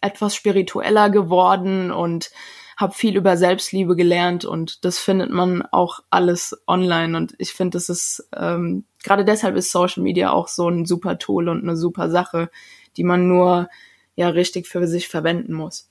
etwas 0.00 0.34
spiritueller 0.34 1.10
geworden 1.10 1.90
und 1.90 2.30
habe 2.76 2.94
viel 2.94 3.16
über 3.16 3.36
Selbstliebe 3.36 3.96
gelernt 3.96 4.44
und 4.44 4.84
das 4.84 5.00
findet 5.00 5.30
man 5.30 5.62
auch 5.62 5.98
alles 6.10 6.62
online 6.68 7.16
und 7.16 7.34
ich 7.38 7.52
finde, 7.52 7.76
das 7.76 7.88
ist 7.88 8.28
ähm, 8.36 8.84
gerade 9.02 9.24
deshalb 9.24 9.56
ist 9.56 9.72
Social 9.72 10.04
Media 10.04 10.30
auch 10.30 10.46
so 10.46 10.68
ein 10.68 10.86
super 10.86 11.18
Tool 11.18 11.48
und 11.48 11.64
eine 11.64 11.76
super 11.76 12.08
Sache, 12.08 12.50
die 12.96 13.02
man 13.02 13.26
nur 13.26 13.68
ja 14.18 14.28
richtig 14.28 14.66
für 14.66 14.86
sich 14.88 15.06
verwenden 15.06 15.52
muss. 15.52 15.88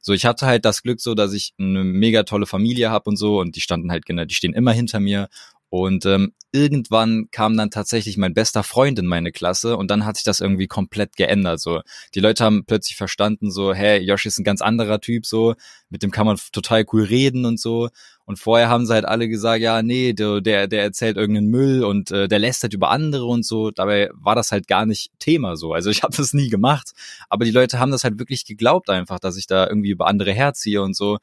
So, 0.00 0.12
ich 0.12 0.24
hatte 0.24 0.46
halt 0.46 0.64
das 0.64 0.82
Glück 0.82 1.00
so, 1.00 1.16
dass 1.16 1.32
ich 1.32 1.52
eine 1.58 1.82
mega 1.82 2.22
tolle 2.22 2.46
Familie 2.46 2.90
habe 2.90 3.10
und 3.10 3.16
so 3.16 3.40
und 3.40 3.56
die 3.56 3.60
standen 3.60 3.90
halt 3.90 4.06
genau, 4.06 4.24
die 4.24 4.34
stehen 4.34 4.54
immer 4.54 4.72
hinter 4.72 5.00
mir 5.00 5.28
und 5.70 6.06
ähm, 6.06 6.32
irgendwann 6.50 7.28
kam 7.30 7.56
dann 7.56 7.70
tatsächlich 7.70 8.16
mein 8.16 8.32
bester 8.32 8.62
Freund 8.62 8.98
in 8.98 9.06
meine 9.06 9.32
Klasse 9.32 9.76
und 9.76 9.90
dann 9.90 10.06
hat 10.06 10.16
sich 10.16 10.24
das 10.24 10.40
irgendwie 10.40 10.66
komplett 10.66 11.16
geändert. 11.16 11.60
So, 11.60 11.82
die 12.14 12.20
Leute 12.20 12.42
haben 12.44 12.64
plötzlich 12.64 12.96
verstanden, 12.96 13.50
so, 13.50 13.74
hey, 13.74 14.00
Yoshi 14.00 14.28
ist 14.28 14.38
ein 14.38 14.44
ganz 14.44 14.62
anderer 14.62 15.00
Typ, 15.00 15.26
so, 15.26 15.54
mit 15.90 16.02
dem 16.02 16.10
kann 16.10 16.26
man 16.26 16.38
total 16.52 16.86
cool 16.92 17.04
reden 17.04 17.44
und 17.44 17.60
so. 17.60 17.90
Und 18.24 18.38
vorher 18.38 18.68
haben 18.68 18.86
sie 18.86 18.92
halt 18.92 19.06
alle 19.06 19.28
gesagt, 19.28 19.62
ja, 19.62 19.82
nee, 19.82 20.12
der, 20.12 20.40
der, 20.40 20.68
der 20.68 20.82
erzählt 20.82 21.16
irgendeinen 21.16 21.48
Müll 21.48 21.82
und 21.82 22.10
äh, 22.10 22.28
der 22.28 22.38
lästert 22.38 22.74
über 22.74 22.90
andere 22.90 23.24
und 23.24 23.44
so. 23.44 23.70
Dabei 23.70 24.10
war 24.12 24.34
das 24.34 24.52
halt 24.52 24.68
gar 24.68 24.84
nicht 24.84 25.10
Thema 25.18 25.56
so. 25.56 25.72
Also 25.72 25.90
ich 25.90 26.02
habe 26.02 26.16
das 26.16 26.32
nie 26.32 26.48
gemacht, 26.48 26.92
aber 27.28 27.44
die 27.44 27.50
Leute 27.50 27.78
haben 27.78 27.90
das 27.90 28.04
halt 28.04 28.18
wirklich 28.18 28.44
geglaubt 28.44 28.90
einfach, 28.90 29.18
dass 29.18 29.36
ich 29.36 29.46
da 29.46 29.66
irgendwie 29.66 29.90
über 29.90 30.06
andere 30.06 30.32
herziehe 30.32 30.82
und 30.82 30.94
so. 30.96 31.18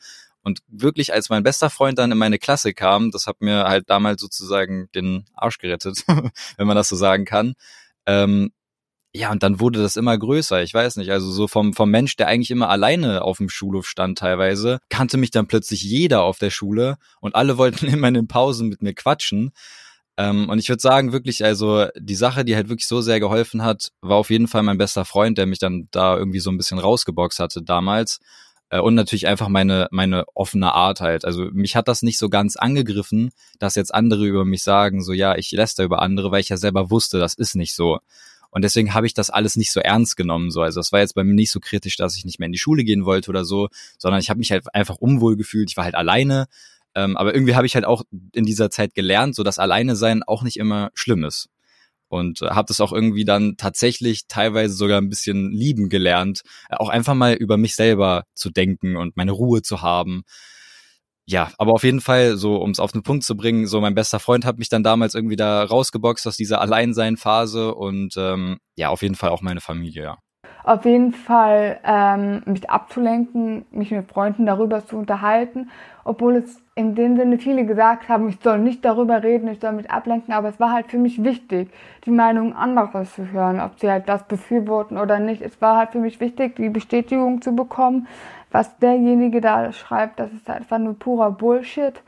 Und 0.46 0.60
wirklich, 0.68 1.12
als 1.12 1.30
mein 1.30 1.42
bester 1.42 1.72
Freund 1.72 1.98
dann 1.98 2.12
in 2.12 2.20
meine 2.20 2.38
Klasse 2.38 2.74
kam, 2.74 3.10
das 3.10 3.26
hat 3.26 3.42
mir 3.42 3.64
halt 3.64 3.90
damals 3.90 4.22
sozusagen 4.22 4.90
den 4.94 5.26
Arsch 5.34 5.58
gerettet, 5.58 6.04
wenn 6.58 6.68
man 6.68 6.76
das 6.78 6.88
so 6.88 6.96
sagen 6.96 7.26
kann. 7.26 7.56
Ähm, 8.06 8.52
ja, 9.12 9.32
und 9.32 9.42
dann 9.42 9.60
wurde 9.60 9.82
das 9.82 9.96
immer 9.96 10.16
größer. 10.18 10.62
Ich 10.62 10.74
weiß 10.74 10.98
nicht, 10.98 11.10
also 11.12 11.32
so 11.32 11.48
vom, 11.48 11.74
vom 11.74 11.90
Mensch, 11.90 12.16
der 12.16 12.28
eigentlich 12.28 12.52
immer 12.52 12.70
alleine 12.70 13.24
auf 13.24 13.38
dem 13.38 13.50
Schulhof 13.50 13.88
stand 13.88 14.20
teilweise, 14.20 14.80
kannte 14.90 15.18
mich 15.18 15.32
dann 15.32 15.48
plötzlich 15.48 15.82
jeder 15.82 16.22
auf 16.22 16.38
der 16.38 16.52
Schule 16.52 16.98
und 17.22 17.34
alle 17.34 17.58
wollten 17.58 17.88
immer 17.88 18.10
in 18.10 18.14
den 18.14 18.28
Pausen 18.28 18.70
mit 18.70 18.84
mir 18.84 18.94
quatschen. 18.94 19.52
Ähm, 20.18 20.48
und 20.50 20.60
ich 20.60 20.70
würde 20.70 20.82
sagen, 20.82 21.12
wirklich, 21.12 21.44
also 21.44 21.88
die 21.98 22.16
Sache, 22.16 22.46
die 22.46 22.56
halt 22.56 22.70
wirklich 22.70 22.88
so 22.88 23.02
sehr 23.02 23.20
geholfen 23.20 23.64
hat, 23.64 23.90
war 24.02 24.18
auf 24.18 24.30
jeden 24.30 24.48
Fall 24.48 24.62
mein 24.64 24.78
bester 24.78 25.06
Freund, 25.06 25.38
der 25.38 25.48
mich 25.48 25.60
dann 25.60 25.88
da 25.92 26.16
irgendwie 26.16 26.40
so 26.40 26.52
ein 26.52 26.58
bisschen 26.58 26.78
rausgeboxt 26.78 27.40
hatte 27.40 27.64
damals. 27.64 28.20
Äh, 28.70 28.80
und 28.80 28.96
natürlich 28.96 29.28
einfach 29.28 29.48
meine, 29.48 29.88
meine 29.92 30.26
offene 30.34 30.74
Art 30.74 31.02
halt. 31.02 31.26
Also 31.26 31.50
mich 31.52 31.76
hat 31.76 31.88
das 31.88 32.02
nicht 32.02 32.18
so 32.18 32.30
ganz 32.30 32.56
angegriffen, 32.56 33.32
dass 33.60 33.76
jetzt 33.76 33.94
andere 33.94 34.26
über 34.26 34.46
mich 34.46 34.64
sagen, 34.64 35.04
so 35.04 35.14
ja, 35.14 35.36
ich 35.36 35.52
lässt 35.52 35.80
da 35.80 35.84
über 35.84 36.02
andere, 36.02 36.32
weil 36.32 36.42
ich 36.42 36.50
ja 36.50 36.58
selber 36.58 36.90
wusste, 36.92 37.20
das 37.20 37.34
ist 37.34 37.56
nicht 37.56 37.76
so. 37.76 38.00
Und 38.56 38.64
deswegen 38.64 38.94
habe 38.94 39.06
ich 39.06 39.14
das 39.14 39.30
alles 39.30 39.58
nicht 39.58 39.74
so 39.74 39.82
ernst 39.82 40.16
genommen. 40.16 40.50
So. 40.50 40.62
Also 40.62 40.80
es 40.80 40.94
war 40.94 41.02
jetzt 41.02 41.16
bei 41.16 41.26
mir 41.26 41.34
nicht 41.34 41.52
so 41.52 41.60
kritisch, 41.60 41.98
dass 41.98 42.16
ich 42.16 42.24
nicht 42.24 42.40
mehr 42.40 42.46
in 42.46 42.54
die 42.54 42.58
Schule 42.58 42.86
gehen 42.86 43.04
wollte 43.04 43.30
oder 43.30 43.44
so, 43.44 43.68
sondern 43.98 44.22
ich 44.22 44.30
habe 44.30 44.38
mich 44.38 44.52
halt 44.52 44.74
einfach 44.74 44.96
unwohl 44.96 45.36
gefühlt. 45.36 45.70
Ich 45.70 45.76
war 45.76 45.84
halt 45.84 45.96
alleine. 45.96 46.48
Ähm, 46.96 47.18
aber 47.18 47.36
irgendwie 47.36 47.56
habe 47.56 47.66
ich 47.66 47.76
halt 47.76 47.84
auch 47.84 48.04
in 48.32 48.46
dieser 48.46 48.70
Zeit 48.70 48.96
gelernt, 48.96 49.36
so 49.36 49.44
dass 49.44 49.60
alleine 49.60 49.98
sein 49.98 50.24
auch 50.24 50.42
nicht 50.42 50.56
immer 50.56 50.90
schlimm 50.94 51.26
ist. 51.26 51.50
Und 52.16 52.42
äh, 52.42 52.48
habe 52.48 52.68
das 52.68 52.82
auch 52.82 52.92
irgendwie 52.92 53.26
dann 53.26 53.56
tatsächlich 53.58 54.28
teilweise 54.28 54.74
sogar 54.74 55.00
ein 55.00 55.10
bisschen 55.10 55.52
lieben 55.52 55.90
gelernt, 55.90 56.42
äh, 56.70 56.76
auch 56.78 56.90
einfach 56.90 57.14
mal 57.14 57.34
über 57.34 57.58
mich 57.58 57.76
selber 57.76 58.24
zu 58.34 58.50
denken 58.50 58.96
und 58.98 59.18
meine 59.18 59.32
Ruhe 59.32 59.62
zu 59.62 59.82
haben 59.82 60.24
ja, 61.28 61.52
aber 61.58 61.74
auf 61.74 61.84
jeden 61.84 62.02
Fall, 62.02 62.38
so 62.38 62.58
um 62.58 62.70
es 62.70 62.80
auf 62.80 62.92
den 62.92 63.02
Punkt 63.02 63.24
zu 63.24 63.36
bringen, 63.36 63.66
so 63.66 63.82
mein 63.82 63.96
bester 63.96 64.20
Freund 64.20 64.46
hat 64.46 64.60
mich 64.60 64.70
dann 64.70 64.84
damals 64.84 65.16
irgendwie 65.16 65.36
da 65.36 65.64
rausgeboxt 65.64 66.28
aus 66.28 66.38
dieser 66.38 66.62
Alleinsein-Phase 66.62 67.74
und 67.74 68.14
ähm, 68.16 68.58
ja, 68.76 68.90
auf 68.90 69.02
jeden 69.02 69.16
Fall 69.16 69.32
auch 69.32 69.42
meine 69.42 69.62
Familie, 69.62 70.04
ja. 70.04 70.18
Auf 70.66 70.84
jeden 70.84 71.14
Fall 71.14 71.78
ähm, 71.84 72.42
mich 72.46 72.72
abzulenken, 72.72 73.66
mich 73.70 73.92
mit 73.92 74.12
Freunden 74.12 74.48
darüber 74.48 74.84
zu 74.84 74.98
unterhalten, 74.98 75.70
obwohl 76.04 76.38
es 76.38 76.60
in 76.74 76.96
dem 76.96 77.18
Sinne 77.18 77.38
viele 77.38 77.68
gesagt 77.68 78.10
haben, 78.10 78.30
ich 78.30 78.40
soll 78.42 78.58
nicht 78.58 78.84
darüber 78.84 79.22
reden, 79.22 79.48
ich 79.48 79.60
soll 79.60 79.74
mich 79.74 79.92
ablenken, 79.92 80.34
aber 80.34 80.50
es 80.50 80.60
war 80.60 80.72
halt 80.72 80.88
für 80.88 80.98
mich 80.98 81.24
wichtig, 81.24 81.70
die 82.06 82.10
Meinung 82.10 82.56
anderer 82.56 83.04
zu 83.04 83.32
hören, 83.32 83.60
ob 83.60 83.80
sie 83.80 83.92
halt 83.92 84.10
das 84.10 84.24
befürworten 84.24 84.98
oder 84.98 85.20
nicht. 85.20 85.44
Es 85.44 85.62
war 85.62 85.78
halt 85.78 85.92
für 85.92 86.00
mich 86.00 86.20
wichtig, 86.20 86.56
die 86.56 86.70
Bestätigung 86.70 87.44
zu 87.44 87.56
bekommen, 87.56 88.08
was 88.52 88.76
derjenige 88.80 89.42
da 89.42 89.72
schreibt, 89.72 90.20
das 90.20 90.34
ist 90.34 90.50
einfach 90.50 90.80
nur 90.80 90.98
purer 90.98 91.30
Bullshit, 91.30 92.02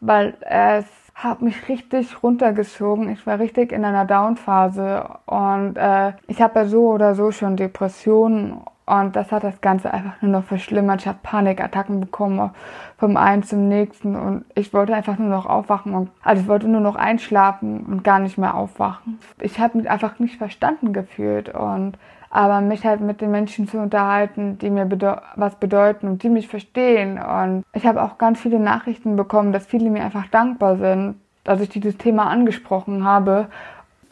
weil 0.00 0.34
es 0.42 0.84
hat 1.22 1.40
mich 1.40 1.68
richtig 1.68 2.22
runtergezogen. 2.22 3.08
Ich 3.10 3.26
war 3.26 3.38
richtig 3.38 3.72
in 3.72 3.84
einer 3.84 4.04
Downphase 4.04 5.04
und 5.26 5.76
äh, 5.76 6.12
ich 6.26 6.42
habe 6.42 6.60
ja 6.60 6.66
so 6.66 6.88
oder 6.88 7.14
so 7.14 7.30
schon 7.30 7.56
Depressionen 7.56 8.60
und 8.84 9.14
das 9.14 9.30
hat 9.30 9.44
das 9.44 9.60
Ganze 9.60 9.92
einfach 9.92 10.20
nur 10.20 10.32
noch 10.32 10.44
verschlimmert. 10.44 11.02
Ich 11.02 11.06
habe 11.06 11.18
Panikattacken 11.22 12.00
bekommen 12.00 12.50
vom 12.98 13.16
einen 13.16 13.42
zum 13.42 13.68
nächsten 13.68 14.16
und 14.16 14.44
ich 14.54 14.74
wollte 14.74 14.94
einfach 14.94 15.18
nur 15.18 15.28
noch 15.28 15.46
aufwachen 15.46 15.94
und 15.94 16.10
also 16.22 16.42
ich 16.42 16.48
wollte 16.48 16.68
nur 16.68 16.80
noch 16.80 16.96
einschlafen 16.96 17.84
und 17.86 18.02
gar 18.02 18.18
nicht 18.18 18.38
mehr 18.38 18.54
aufwachen. 18.54 19.18
Ich 19.40 19.60
habe 19.60 19.78
mich 19.78 19.88
einfach 19.88 20.18
nicht 20.18 20.36
verstanden 20.36 20.92
gefühlt 20.92 21.48
und 21.48 21.96
aber 22.28 22.62
mich 22.62 22.86
halt 22.86 23.02
mit 23.02 23.20
den 23.20 23.30
Menschen 23.30 23.68
zu 23.68 23.78
unterhalten, 23.78 24.58
die 24.58 24.70
mir 24.70 24.86
bedeu 24.86 25.16
was 25.36 25.54
bedeuten 25.56 26.08
und 26.08 26.22
die 26.22 26.30
mich 26.30 26.48
verstehen. 26.48 27.18
Und 27.18 27.62
ich 27.74 27.86
habe 27.86 28.02
auch 28.02 28.16
ganz 28.16 28.40
viele 28.40 28.58
Nachrichten 28.58 29.16
bekommen, 29.16 29.52
dass 29.52 29.66
viele 29.66 29.90
mir 29.90 30.02
einfach 30.02 30.26
dankbar 30.28 30.76
sind, 30.78 31.16
dass 31.44 31.60
ich 31.60 31.68
dieses 31.68 31.98
Thema 31.98 32.28
angesprochen 32.28 33.04
habe 33.04 33.48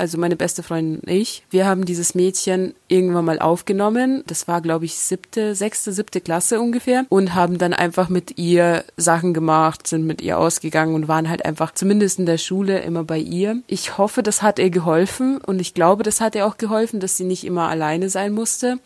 also 0.00 0.19
meine 0.19 0.37
beste 0.37 0.62
Freundin 0.62 1.00
und 1.00 1.11
ich, 1.11 1.45
wir 1.50 1.66
haben 1.66 1.85
dieses 1.85 2.14
Mädchen 2.14 2.75
irgendwann 2.88 3.26
mal 3.26 3.38
aufgenommen. 3.38 4.25
Das 4.26 4.49
war, 4.49 4.61
glaube 4.61 4.87
ich, 4.87 4.97
siebte, 4.97 5.54
sechste, 5.54 5.92
siebte 5.92 6.21
Klasse 6.21 6.61
ungefähr 6.61 7.04
und 7.11 7.35
haben 7.35 7.59
dann 7.59 7.75
einfach 7.75 8.09
mit 8.09 8.38
ihr 8.38 8.85
Sachen 8.97 9.35
gemacht, 9.35 9.87
sind 9.87 10.07
mit 10.07 10.23
ihr 10.23 10.38
ausgegangen 10.38 10.95
und 10.95 11.07
waren 11.07 11.28
halt 11.28 11.45
einfach 11.45 11.75
zumindest 11.75 12.19
in 12.19 12.26
der 12.26 12.38
Schule 12.38 12.80
immer 12.80 13.04
bei 13.04 13.19
ihr. 13.19 13.62
Ich 13.66 13.99
hoffe, 13.99 14.23
das 14.23 14.42
hat 14.42 14.59
ihr 14.59 14.71
geholfen 14.71 15.38
und 15.38 15.61
ich 15.61 15.75
glaube, 15.75 16.02
das 16.02 16.21
hat 16.21 16.35
ihr 16.35 16.47
auch 16.47 16.57
geholfen, 16.57 16.99
dass 16.99 17.16
sie 17.16 17.25
nicht 17.25 17.45
immer 17.45 17.69
alleine 17.69 18.09
sein 18.09 18.33
musste 18.33 18.78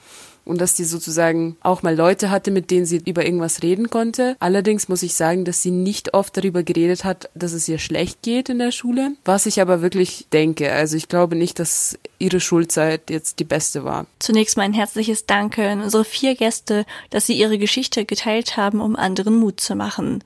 und 0.45 0.61
dass 0.61 0.77
sie 0.77 0.85
sozusagen 0.85 1.57
auch 1.63 1.83
mal 1.83 1.97
Leute 1.97 2.31
hatte, 2.31 2.51
mit 2.51 2.71
denen 2.71 2.87
sie 2.87 3.03
über 3.05 3.25
irgendwas 3.25 3.63
reden 3.63 3.91
konnte. 3.91 4.37
Allerdings 4.41 4.89
muss 4.89 5.03
ich 5.03 5.15
sagen, 5.15 5.45
dass 5.45 5.63
sie 5.63 5.71
nicht 5.71 6.15
oft 6.15 6.37
darüber 6.37 6.63
geredet 6.63 7.05
hat, 7.05 7.31
dass 7.35 7.53
es 7.53 7.69
ihr 7.69 7.79
schlecht 7.79 8.23
geht 8.23 8.49
in 8.49 8.59
der 8.59 8.73
Schule, 8.73 9.13
was 9.25 9.47
ich 9.47 9.61
aber 9.61 9.83
wirklich 9.83 10.27
denke. 10.33 10.73
Also 10.73 10.97
ich 10.97 11.09
glaube 11.09 11.37
nicht, 11.37 11.59
dass 11.59 11.99
ihre 12.19 12.41
Schulzeit 12.41 13.11
jetzt 13.11 13.39
die 13.39 13.45
beste 13.45 13.85
war. 13.85 14.07
Zunächst 14.19 14.57
mein 14.57 14.73
herzliches 14.73 15.27
Danke 15.27 15.69
an 15.69 15.83
unsere 15.83 16.05
vier 16.05 16.35
Gäste, 16.35 16.85
dass 17.11 17.27
sie 17.27 17.35
ihre 17.35 17.59
Geschichte 17.59 18.05
geteilt 18.05 18.57
haben, 18.57 18.81
um 18.81 18.97
anderen 18.97 19.37
Mut 19.37 19.61
zu 19.61 19.75
machen. 19.75 20.23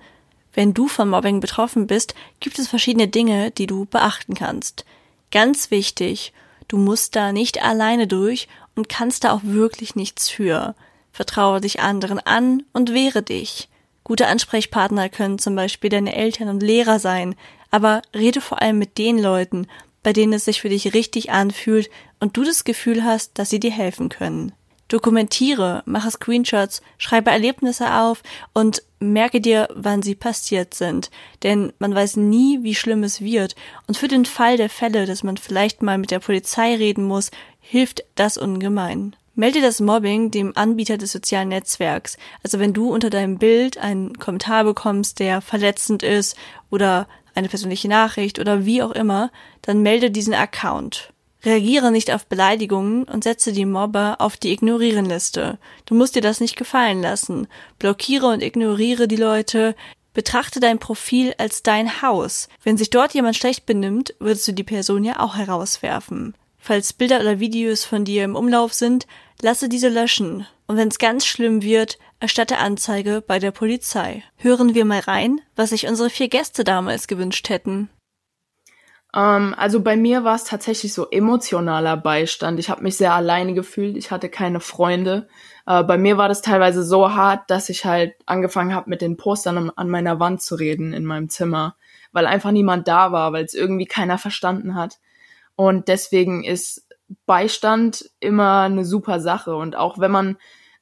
Wenn 0.55 0.75
du 0.75 0.89
von 0.89 1.09
Mobbing 1.09 1.41
betroffen 1.41 1.87
bist, 1.87 2.15
gibt 2.41 2.59
es 2.59 2.69
verschiedene 2.69 3.07
Dinge, 3.07 3.53
die 3.53 3.67
du 3.67 3.85
beachten 3.85 4.35
kannst. 4.35 4.85
Ganz 5.31 5.71
wichtig, 5.71 6.33
du 6.67 6.79
musst 6.79 7.15
da 7.15 7.33
nicht 7.33 7.63
alleine 7.63 8.07
durch 8.07 8.49
und 8.79 8.89
kannst 8.89 9.25
da 9.25 9.33
auch 9.33 9.41
wirklich 9.43 9.97
nichts 9.97 10.31
für. 10.31 10.77
Vertraue 11.11 11.61
dich 11.61 11.81
anderen 11.81 12.21
an 12.21 12.63
und 12.73 12.95
wehre 12.95 13.25
dich. 13.25 13.69
Gute 14.05 14.29
Ansprechpartner 14.29 15.09
können 15.09 15.41
zum 15.41 15.57
Beispiel 15.57 15.91
deine 15.91 16.15
Eltern 16.15 16.49
und 16.49 16.63
Lehrer 16.63 17.01
sein, 17.01 17.35
aber 17.73 18.03
rede 18.15 18.41
vor 18.41 18.63
allem 18.63 18.79
mit 18.79 18.97
den 18.97 19.19
Leuten, 19.19 19.67
bei 20.05 20.13
denen 20.13 20.33
es 20.33 20.45
sich 20.45 20.61
für 20.61 20.69
dich 20.69 20.95
richtig 20.95 21.33
anfühlt 21.33 21.91
und 22.21 22.37
du 22.37 22.45
das 22.45 22.63
Gefühl 22.63 23.03
hast, 23.03 23.37
dass 23.41 23.51
sie 23.51 23.59
dir 23.59 23.73
helfen 23.73 24.11
können. 24.11 24.53
Dokumentiere, 24.89 25.83
mache 25.85 26.11
Screenshots, 26.11 26.81
schreibe 26.97 27.31
Erlebnisse 27.31 27.95
auf 27.95 28.23
und 28.55 28.83
merke 29.01 29.41
dir, 29.41 29.69
wann 29.75 30.03
sie 30.03 30.15
passiert 30.15 30.75
sind. 30.75 31.11
Denn 31.43 31.73
man 31.79 31.95
weiß 31.95 32.17
nie, 32.17 32.63
wie 32.63 32.75
schlimm 32.75 33.03
es 33.03 33.21
wird. 33.21 33.55
Und 33.87 33.97
für 33.97 34.09
den 34.09 34.25
Fall 34.25 34.57
der 34.57 34.71
Fälle, 34.71 35.07
dass 35.07 35.23
man 35.23 35.37
vielleicht 35.37 35.83
mal 35.83 35.99
mit 35.99 36.11
der 36.11 36.21
Polizei 36.21 36.75
reden 36.75 37.05
muss, 37.05 37.31
hilft 37.61 38.03
das 38.15 38.39
ungemein. 38.39 39.15
Melde 39.35 39.61
das 39.61 39.81
Mobbing 39.81 40.33
dem 40.33 40.57
Anbieter 40.57 40.99
des 40.99 41.13
sozialen 41.13 41.51
Netzwerks. 41.51 42.17
Also 42.43 42.59
wenn 42.59 42.73
du 42.73 42.93
unter 42.93 43.11
deinem 43.11 43.39
Bild 43.39 43.79
einen 43.79 44.19
Kommentar 44.19 44.65
bekommst, 44.65 45.21
der 45.21 45.41
verletzend 45.41 46.03
ist 46.03 46.37
oder 46.71 47.07
eine 47.35 47.49
persönliche 47.49 47.89
Nachricht 47.89 48.41
oder 48.41 48.65
wie 48.65 48.83
auch 48.83 48.91
immer, 48.91 49.31
dann 49.63 49.83
melde 49.83 50.11
diesen 50.11 50.35
Account. 50.35 51.13
Reagiere 51.45 51.93
nicht 51.93 52.13
auf 52.13 52.27
Beleidigungen 52.27 53.05
und 53.05 53.23
setze 53.23 53.53
die 53.53 53.65
Mobber 53.65 54.17
auf 54.19 54.37
die 54.37 54.53
Ignorieren-Liste. 54.53 55.59
Du 55.87 55.95
musst 55.95 56.17
dir 56.17 56.23
das 56.23 56.41
nicht 56.41 56.57
gefallen 56.57 57.01
lassen. 57.01 57.47
Blockiere 57.79 58.27
und 58.27 58.43
ignoriere 58.43 59.07
die 59.07 59.17
Leute. 59.17 59.77
Betrachte 60.15 60.59
dein 60.59 60.81
Profil 60.81 61.35
als 61.39 61.63
dein 61.63 62.03
Haus. 62.03 62.49
Wenn 62.65 62.77
sich 62.77 62.91
dort 62.91 63.15
jemand 63.15 63.37
schlecht 63.37 63.67
benimmt, 63.67 64.15
würdest 64.19 64.49
du 64.49 64.53
die 64.53 64.65
Person 64.65 65.05
ja 65.05 65.21
auch 65.21 65.37
herauswerfen. 65.37 66.35
Falls 66.59 66.93
Bilder 66.93 67.21
oder 67.21 67.39
Videos 67.39 67.85
von 67.85 68.05
dir 68.05 68.25
im 68.25 68.35
Umlauf 68.35 68.75
sind, 68.75 69.07
lasse 69.41 69.69
diese 69.69 69.89
löschen. 69.89 70.45
Und 70.67 70.77
wenn 70.77 70.89
es 70.89 70.99
ganz 70.99 71.25
schlimm 71.25 71.63
wird, 71.63 71.99
erstatte 72.19 72.59
Anzeige 72.59 73.23
bei 73.25 73.39
der 73.39 73.53
Polizei. 73.53 74.25
Hören 74.37 74.75
wir 74.75 74.85
mal 74.85 75.01
rein, 75.01 75.41
was 75.55 75.71
sich 75.71 75.87
unsere 75.87 76.11
vier 76.11 76.29
Gäste 76.29 76.65
damals 76.65 77.07
gewünscht 77.07 77.49
hätten. 77.49 77.89
Ähm, 79.15 79.55
also 79.57 79.81
bei 79.83 79.97
mir 79.97 80.25
war 80.25 80.35
es 80.35 80.45
tatsächlich 80.45 80.93
so 80.93 81.09
emotionaler 81.11 81.97
Beistand. 81.97 82.59
Ich 82.59 82.71
habe 82.71 82.83
mich 82.83 82.97
sehr 82.97 83.15
alleine 83.15 83.55
gefühlt. 83.55 83.97
Ich 83.97 84.11
hatte 84.11 84.29
keine 84.29 84.61
Freunde. 84.61 85.29
Äh, 85.67 85.85
bei 85.85 85.99
mir 85.99 86.19
war 86.19 86.29
das 86.29 86.43
teilweise 86.43 86.83
so 86.83 87.15
hart, 87.15 87.51
dass 87.51 87.69
ich 87.69 87.85
halt 87.85 88.15
angefangen 88.27 88.75
habe, 88.75 88.91
mit 88.91 89.01
den 89.01 89.17
Postern 89.17 89.71
an 89.75 89.89
meiner 89.89 90.21
Wand 90.21 90.43
zu 90.43 90.55
reden 90.55 90.93
in 90.93 91.05
meinem 91.05 91.29
Zimmer, 91.29 91.77
weil 92.13 92.27
einfach 92.27 92.51
niemand 92.51 92.89
da 92.89 93.13
war, 93.13 93.33
weil 93.33 93.45
es 93.45 93.55
irgendwie 93.55 93.87
keiner 93.87 94.19
verstanden 94.19 94.75
hat. 94.75 94.99
Und 95.57 95.89
deswegen 95.89 96.45
ist 96.45 96.87
Beistand 97.27 98.11
immer 98.21 98.63
eine 98.63 98.85
super 98.85 99.21
Sache. 99.21 99.57
Und 99.57 99.77
auch 99.77 99.99
wenn 99.99 100.11
man 100.11 100.37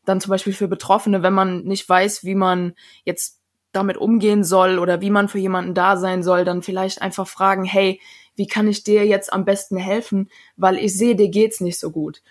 dann 0.04 0.20
zum 0.20 0.30
Beispiel 0.30 0.52
für 0.52 0.68
Betroffene, 0.68 1.22
wenn 1.22 1.32
man 1.32 1.64
nicht 1.64 1.88
weiß, 1.88 2.24
wie 2.24 2.34
man 2.34 2.74
jetzt 3.04 3.35
damit 3.76 3.96
umgehen 3.96 4.42
soll 4.42 4.78
oder 4.78 5.00
wie 5.00 5.10
man 5.10 5.28
für 5.28 5.38
jemanden 5.38 5.74
da 5.74 5.96
sein 5.96 6.22
soll, 6.22 6.44
dann 6.44 6.62
vielleicht 6.62 7.02
einfach 7.02 7.28
fragen, 7.28 7.64
hey, 7.64 8.00
wie 8.34 8.46
kann 8.46 8.68
ich 8.68 8.84
dir 8.84 9.06
jetzt 9.06 9.32
am 9.32 9.44
besten 9.44 9.76
helfen, 9.76 10.28
weil 10.56 10.78
ich 10.78 10.96
sehe, 10.96 11.16
dir 11.16 11.28
geht's 11.28 11.60
nicht 11.60 11.78
so 11.78 11.90
gut. 11.90 12.22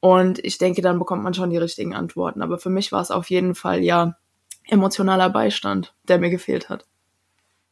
Und 0.00 0.42
ich 0.44 0.58
denke, 0.58 0.80
dann 0.80 0.98
bekommt 0.98 1.22
man 1.22 1.34
schon 1.34 1.50
die 1.50 1.58
richtigen 1.58 1.94
Antworten. 1.94 2.42
Aber 2.42 2.58
für 2.58 2.70
mich 2.70 2.92
war 2.92 3.02
es 3.02 3.10
auf 3.10 3.28
jeden 3.28 3.54
Fall 3.54 3.82
ja 3.82 4.16
emotionaler 4.68 5.28
Beistand, 5.30 5.94
der 6.08 6.18
mir 6.18 6.30
gefehlt 6.30 6.68
hat. 6.68 6.86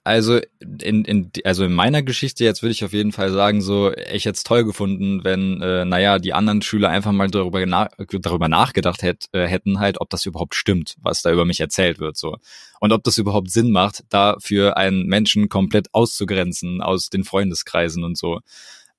Also 0.09 0.41
in, 0.81 1.05
in, 1.05 1.31
also 1.45 1.67
in 1.67 1.75
meiner 1.75 2.03
Geschichte 2.03 2.43
jetzt 2.43 2.63
würde 2.63 2.73
ich 2.73 2.83
auf 2.83 2.95
jeden 2.95 3.13
Fall 3.13 3.31
sagen, 3.31 3.61
so 3.61 3.93
ich 3.93 4.25
hätte 4.25 4.39
es 4.39 4.43
toll 4.43 4.65
gefunden, 4.65 5.23
wenn, 5.23 5.61
äh, 5.61 5.85
naja, 5.85 6.19
die 6.19 6.33
anderen 6.33 6.63
Schüler 6.63 6.89
einfach 6.89 7.13
mal 7.13 7.29
darüber, 7.29 7.67
na 7.67 7.91
darüber 7.99 8.49
nachgedacht 8.49 9.03
hätt, 9.03 9.27
äh, 9.33 9.47
hätten, 9.47 9.81
halt, 9.81 10.01
ob 10.01 10.09
das 10.09 10.25
überhaupt 10.25 10.55
stimmt, 10.55 10.95
was 11.03 11.21
da 11.21 11.31
über 11.31 11.45
mich 11.45 11.61
erzählt 11.61 11.99
wird. 11.99 12.17
so 12.17 12.39
Und 12.81 12.93
ob 12.93 13.05
das 13.05 13.19
überhaupt 13.19 13.51
Sinn 13.51 13.71
macht, 13.71 14.05
da 14.09 14.37
für 14.41 14.79
einen 14.79 15.05
Menschen 15.05 15.51
komplett 15.51 15.93
auszugrenzen 15.93 16.81
aus 16.81 17.11
den 17.11 17.25
Freundeskreisen 17.25 18.03
und 18.03 18.17
so. 18.17 18.41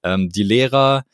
Ähm, 0.04 0.30
die 0.30 0.44
Lehrer, 0.44 1.06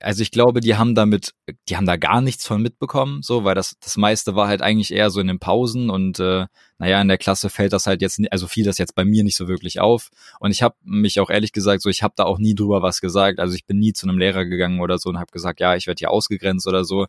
also 0.00 0.22
ich 0.22 0.30
glaube, 0.30 0.60
die 0.60 0.76
haben 0.76 0.94
damit, 0.94 1.34
die 1.68 1.76
haben 1.76 1.86
da 1.86 1.96
gar 1.96 2.20
nichts 2.20 2.46
von 2.46 2.62
mitbekommen, 2.62 3.22
so, 3.22 3.44
weil 3.44 3.54
das, 3.54 3.76
das 3.80 3.96
meiste 3.96 4.36
war 4.36 4.48
halt 4.48 4.62
eigentlich 4.62 4.92
eher 4.92 5.10
so 5.10 5.20
in 5.20 5.26
den 5.26 5.38
Pausen 5.38 5.90
und 5.90 6.20
äh, 6.20 6.46
naja, 6.78 7.00
in 7.00 7.08
der 7.08 7.18
Klasse 7.18 7.50
fällt 7.50 7.72
das 7.72 7.86
halt 7.86 8.00
jetzt, 8.02 8.20
also 8.30 8.46
fiel 8.46 8.64
das 8.64 8.78
jetzt 8.78 8.94
bei 8.94 9.04
mir 9.04 9.24
nicht 9.24 9.36
so 9.36 9.48
wirklich 9.48 9.80
auf. 9.80 10.10
Und 10.38 10.50
ich 10.50 10.62
habe 10.62 10.76
mich 10.82 11.20
auch 11.20 11.30
ehrlich 11.30 11.52
gesagt, 11.52 11.82
so, 11.82 11.90
ich 11.90 12.02
habe 12.02 12.14
da 12.16 12.24
auch 12.24 12.38
nie 12.38 12.54
drüber 12.54 12.82
was 12.82 13.00
gesagt. 13.00 13.40
Also 13.40 13.54
ich 13.54 13.66
bin 13.66 13.78
nie 13.78 13.92
zu 13.92 14.08
einem 14.08 14.18
Lehrer 14.18 14.44
gegangen 14.44 14.80
oder 14.80 14.98
so 14.98 15.10
und 15.10 15.18
habe 15.18 15.32
gesagt, 15.32 15.60
ja, 15.60 15.76
ich 15.76 15.86
werde 15.86 15.98
hier 15.98 16.10
ausgegrenzt 16.10 16.66
oder 16.66 16.84
so. 16.84 17.06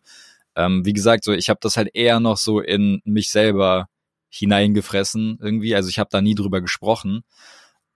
Ähm, 0.56 0.84
wie 0.84 0.92
gesagt, 0.92 1.24
so, 1.24 1.32
ich 1.32 1.48
habe 1.48 1.60
das 1.62 1.76
halt 1.76 1.90
eher 1.94 2.20
noch 2.20 2.36
so 2.36 2.60
in 2.60 3.00
mich 3.04 3.30
selber 3.30 3.88
hineingefressen 4.28 5.38
irgendwie. 5.40 5.74
Also 5.74 5.88
ich 5.88 5.98
habe 5.98 6.10
da 6.10 6.20
nie 6.20 6.34
drüber 6.34 6.60
gesprochen. 6.60 7.22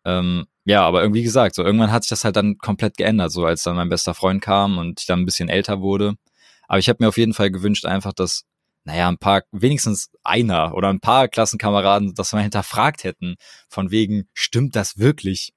Ähm, 0.05 0.47
ja, 0.67 0.83
aber 0.83 1.01
irgendwie 1.01 1.23
gesagt, 1.23 1.55
so 1.55 1.63
irgendwann 1.63 1.93
hat 1.93 2.03
sich 2.03 2.11
das 2.11 2.25
halt 2.25 2.35
dann 2.35 2.59
komplett 2.59 2.97
geändert, 2.97 3.31
so 3.31 3.45
als 3.45 3.63
dann 3.63 3.77
mein 3.77 3.89
bester 3.89 4.15
Freund 4.15 4.43
kam 4.43 4.79
und 4.79 5.01
ich 5.01 5.07
dann 5.07 5.21
ein 5.21 5.25
bisschen 5.25 5.49
älter 5.49 5.81
wurde. 5.81 6.15
Aber 6.67 6.81
ich 6.81 6.89
habe 6.89 6.97
mir 7.01 7.09
auf 7.09 7.17
jeden 7.17 7.35
Fall 7.35 7.53
gewünscht, 7.53 7.87
einfach, 7.87 8.13
dass, 8.13 8.43
naja, 8.83 9.09
ein 9.09 9.19
paar, 9.19 9.43
wenigstens 9.53 10.11
einer 10.25 10.75
oder 10.75 10.89
ein 10.89 10.99
paar 10.99 11.29
Klassenkameraden 11.29 12.15
das 12.17 12.33
mal 12.33 12.43
hinterfragt 12.43 13.05
hätten, 13.05 13.37
von 13.69 13.93
wegen, 13.93 14.29
stimmt 14.35 14.75
das 14.75 14.99
wirklich, 14.99 15.53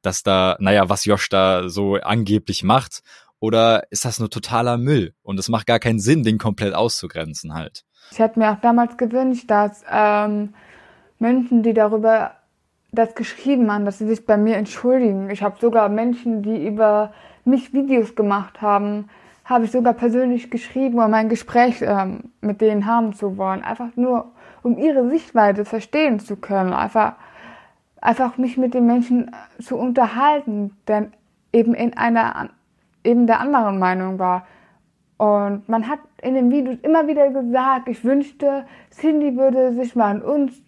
dass 0.00 0.22
da, 0.22 0.56
naja, 0.60 0.88
was 0.88 1.04
Josh 1.04 1.28
da 1.28 1.68
so 1.68 1.96
angeblich 1.96 2.62
macht? 2.62 3.02
Oder 3.40 3.82
ist 3.90 4.06
das 4.06 4.18
nur 4.18 4.30
totaler 4.30 4.78
Müll? 4.78 5.14
Und 5.22 5.38
es 5.38 5.50
macht 5.50 5.66
gar 5.66 5.78
keinen 5.78 6.00
Sinn, 6.00 6.24
den 6.24 6.38
komplett 6.38 6.72
auszugrenzen 6.72 7.52
halt. 7.52 7.84
Ich 8.12 8.18
hätte 8.18 8.38
mir 8.38 8.50
auch 8.52 8.60
damals 8.62 8.96
gewünscht, 8.96 9.50
dass 9.50 9.84
ähm, 9.90 10.54
Menschen, 11.18 11.62
die 11.62 11.74
darüber 11.74 12.36
das 12.94 13.14
geschrieben 13.14 13.72
haben, 13.72 13.84
dass 13.84 13.98
sie 13.98 14.06
sich 14.06 14.24
bei 14.24 14.36
mir 14.36 14.56
entschuldigen. 14.56 15.30
Ich 15.30 15.42
habe 15.42 15.56
sogar 15.60 15.88
Menschen, 15.88 16.42
die 16.42 16.66
über 16.66 17.12
mich 17.44 17.72
Videos 17.72 18.14
gemacht 18.14 18.62
haben, 18.62 19.08
habe 19.44 19.64
ich 19.64 19.70
sogar 19.70 19.92
persönlich 19.92 20.50
geschrieben, 20.50 20.98
um 20.98 21.12
ein 21.12 21.28
Gespräch 21.28 21.82
ähm, 21.82 22.32
mit 22.40 22.60
denen 22.60 22.86
haben 22.86 23.12
zu 23.12 23.36
wollen. 23.36 23.62
Einfach 23.62 23.94
nur, 23.96 24.32
um 24.62 24.78
ihre 24.78 25.08
Sichtweise 25.10 25.64
verstehen 25.64 26.18
zu 26.18 26.36
können. 26.36 26.72
Einfach, 26.72 27.14
einfach 28.00 28.38
mich 28.38 28.56
mit 28.56 28.72
den 28.72 28.86
Menschen 28.86 29.30
zu 29.60 29.76
unterhalten, 29.76 30.74
denn 30.88 31.12
eben 31.52 31.74
in 31.74 31.96
einer, 31.96 32.48
eben 33.04 33.26
der 33.26 33.40
anderen 33.40 33.78
Meinung 33.78 34.18
war. 34.18 34.46
Und 35.18 35.68
man 35.68 35.88
hat 35.88 36.00
in 36.22 36.34
den 36.34 36.50
Videos 36.50 36.78
immer 36.82 37.06
wieder 37.06 37.30
gesagt, 37.30 37.88
ich 37.88 38.04
wünschte, 38.04 38.66
Cindy 38.90 39.36
würde 39.36 39.74
sich 39.74 39.94
mal 39.94 40.10
an 40.10 40.22
uns, 40.22 40.60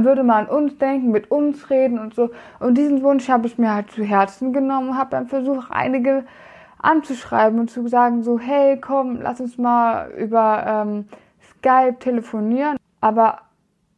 würde 0.00 0.22
mal 0.22 0.44
an 0.44 0.48
uns 0.48 0.78
denken, 0.78 1.10
mit 1.10 1.30
uns 1.30 1.70
reden 1.70 1.98
und 1.98 2.14
so. 2.14 2.30
Und 2.60 2.76
diesen 2.78 3.02
Wunsch 3.02 3.28
habe 3.28 3.46
ich 3.46 3.58
mir 3.58 3.74
halt 3.74 3.90
zu 3.90 4.02
Herzen 4.02 4.52
genommen 4.52 4.90
und 4.90 4.98
habe 4.98 5.10
dann 5.10 5.26
versucht, 5.26 5.70
einige 5.70 6.24
anzuschreiben 6.78 7.58
und 7.58 7.70
zu 7.70 7.86
sagen 7.88 8.22
so, 8.22 8.38
hey, 8.38 8.78
komm, 8.80 9.20
lass 9.20 9.40
uns 9.40 9.58
mal 9.58 10.10
über 10.12 10.64
ähm, 10.66 11.08
Skype 11.58 11.98
telefonieren. 11.98 12.76
Aber 13.00 13.40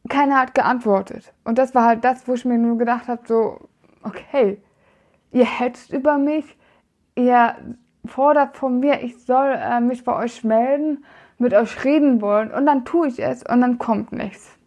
keiner 0.09 0.41
hat 0.41 0.55
geantwortet. 0.55 1.33
Und 1.45 1.59
das 1.59 1.75
war 1.75 1.85
halt 1.85 2.05
das, 2.05 2.27
wo 2.27 2.35
ich 2.35 2.45
mir 2.45 2.59
nur 2.59 2.79
gedacht 2.79 3.09
habe, 3.09 3.23
so, 3.27 3.69
okay, 4.03 4.61
ihr 5.33 5.45
hetzt 5.45 5.93
über 5.93 6.19
mich, 6.19 6.57
ihr 7.15 7.55
fordert 8.07 8.57
von 8.57 8.81
mir, 8.81 9.03
ich 9.03 9.25
soll 9.25 9.55
äh, 9.55 9.81
mich 9.81 10.05
bei 10.05 10.17
euch 10.17 10.45
melden, 10.45 11.05
mit 11.39 11.55
euch 11.55 11.85
reden 11.85 12.21
wollen 12.21 12.51
und 12.51 12.67
dann 12.67 12.85
tue 12.85 13.09
ich 13.09 13.23
es 13.23 13.43
und 13.43 13.61
dann 13.61 13.79
kommt 13.79 14.13
nichts. 14.13 14.58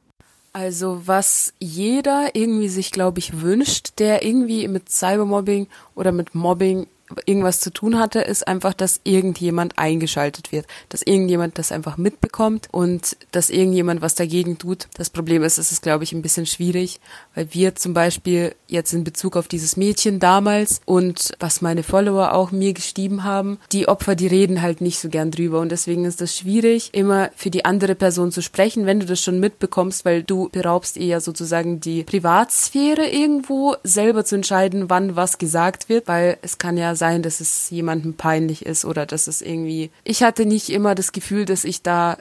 Also 0.54 1.02
was 1.06 1.54
jeder 1.60 2.36
irgendwie 2.36 2.68
sich, 2.68 2.92
glaube 2.92 3.20
ich, 3.20 3.42
wünscht, 3.42 4.00
der 4.00 4.26
irgendwie 4.26 4.68
mit 4.68 4.90
Cybermobbing 4.90 5.68
oder 5.96 6.12
mit 6.12 6.36
Mobbing 6.36 6.88
irgendwas 7.26 7.60
zu 7.60 7.72
tun 7.72 8.00
hatte, 8.00 8.20
ist 8.20 8.48
einfach, 8.48 8.74
dass 8.74 9.02
irgendjemand 9.04 9.78
eingeschaltet 9.78 10.52
wird, 10.52 10.66
dass 10.90 11.02
irgendjemand 11.02 11.58
das 11.58 11.72
einfach 11.72 11.98
mitbekommt 11.98 12.68
und 12.72 13.18
dass 13.32 13.50
irgendjemand 13.50 14.02
was 14.02 14.16
dagegen 14.16 14.58
tut. 14.58 14.88
Das 14.96 15.10
Problem 15.10 15.44
ist, 15.44 15.58
es 15.58 15.72
ist, 15.72 15.82
glaube 15.82 16.04
ich, 16.04 16.14
ein 16.14 16.22
bisschen 16.22 16.46
schwierig, 16.46 17.00
weil 17.36 17.54
wir 17.54 17.76
zum 17.76 17.94
Beispiel 17.94 18.56
jetzt 18.68 18.94
in 18.94 19.04
Bezug 19.04 19.36
auf 19.36 19.48
dieses 19.48 19.78
Mädchen 19.78 20.20
damals 20.20 20.82
und 20.86 21.34
was 21.40 21.62
meine 21.62 21.84
Follower 21.84 22.34
auch 22.34 22.52
mir 22.52 22.74
geschrieben 22.74 23.24
haben, 23.24 23.60
die 23.72 23.88
Opfer, 23.88 24.16
die 24.16 24.28
reden 24.28 24.62
halt 24.62 24.82
nicht 24.82 25.00
so 25.00 25.10
gern 25.10 25.32
drüber 25.32 25.60
und 25.60 25.72
deswegen 25.72 26.06
ist 26.06 26.22
das 26.22 26.38
schwierig, 26.38 26.90
immer 26.94 27.30
für 27.36 27.50
die 27.50 27.66
andere 27.66 27.96
Person 27.96 28.32
zu 28.32 28.42
sprechen, 28.42 28.86
wenn 28.86 29.00
du 29.00 29.06
das 29.06 29.22
schon 29.22 29.40
mitbekommst, 29.40 30.06
weil 30.06 30.24
du 30.24 30.50
beraubst 30.50 30.98
eher 30.98 31.22
sozusagen 31.22 31.80
die 31.80 32.04
Privatsphäre 32.04 33.08
irgendwo 33.08 33.76
selber 33.84 34.26
zu 34.26 34.36
entscheiden, 34.36 34.90
wann 34.90 35.16
was 35.16 35.38
gesagt 35.38 35.90
wird, 35.90 36.08
weil 36.08 36.38
es 36.42 36.58
kann 36.58 36.78
ja 36.78 36.96
sein, 37.02 37.24
dass 37.24 37.42
es 37.42 37.72
jemandem 37.72 38.14
peinlich 38.14 38.64
ist 38.64 38.86
oder 38.86 39.08
dass 39.08 39.26
es 39.26 39.42
irgendwie. 39.42 39.90
Ich 40.04 40.22
hatte 40.22 40.46
nicht 40.46 40.70
immer 40.70 40.94
das 40.94 41.12
Gefühl, 41.12 41.46
dass 41.46 41.66
ich 41.66 41.82
da 41.82 42.20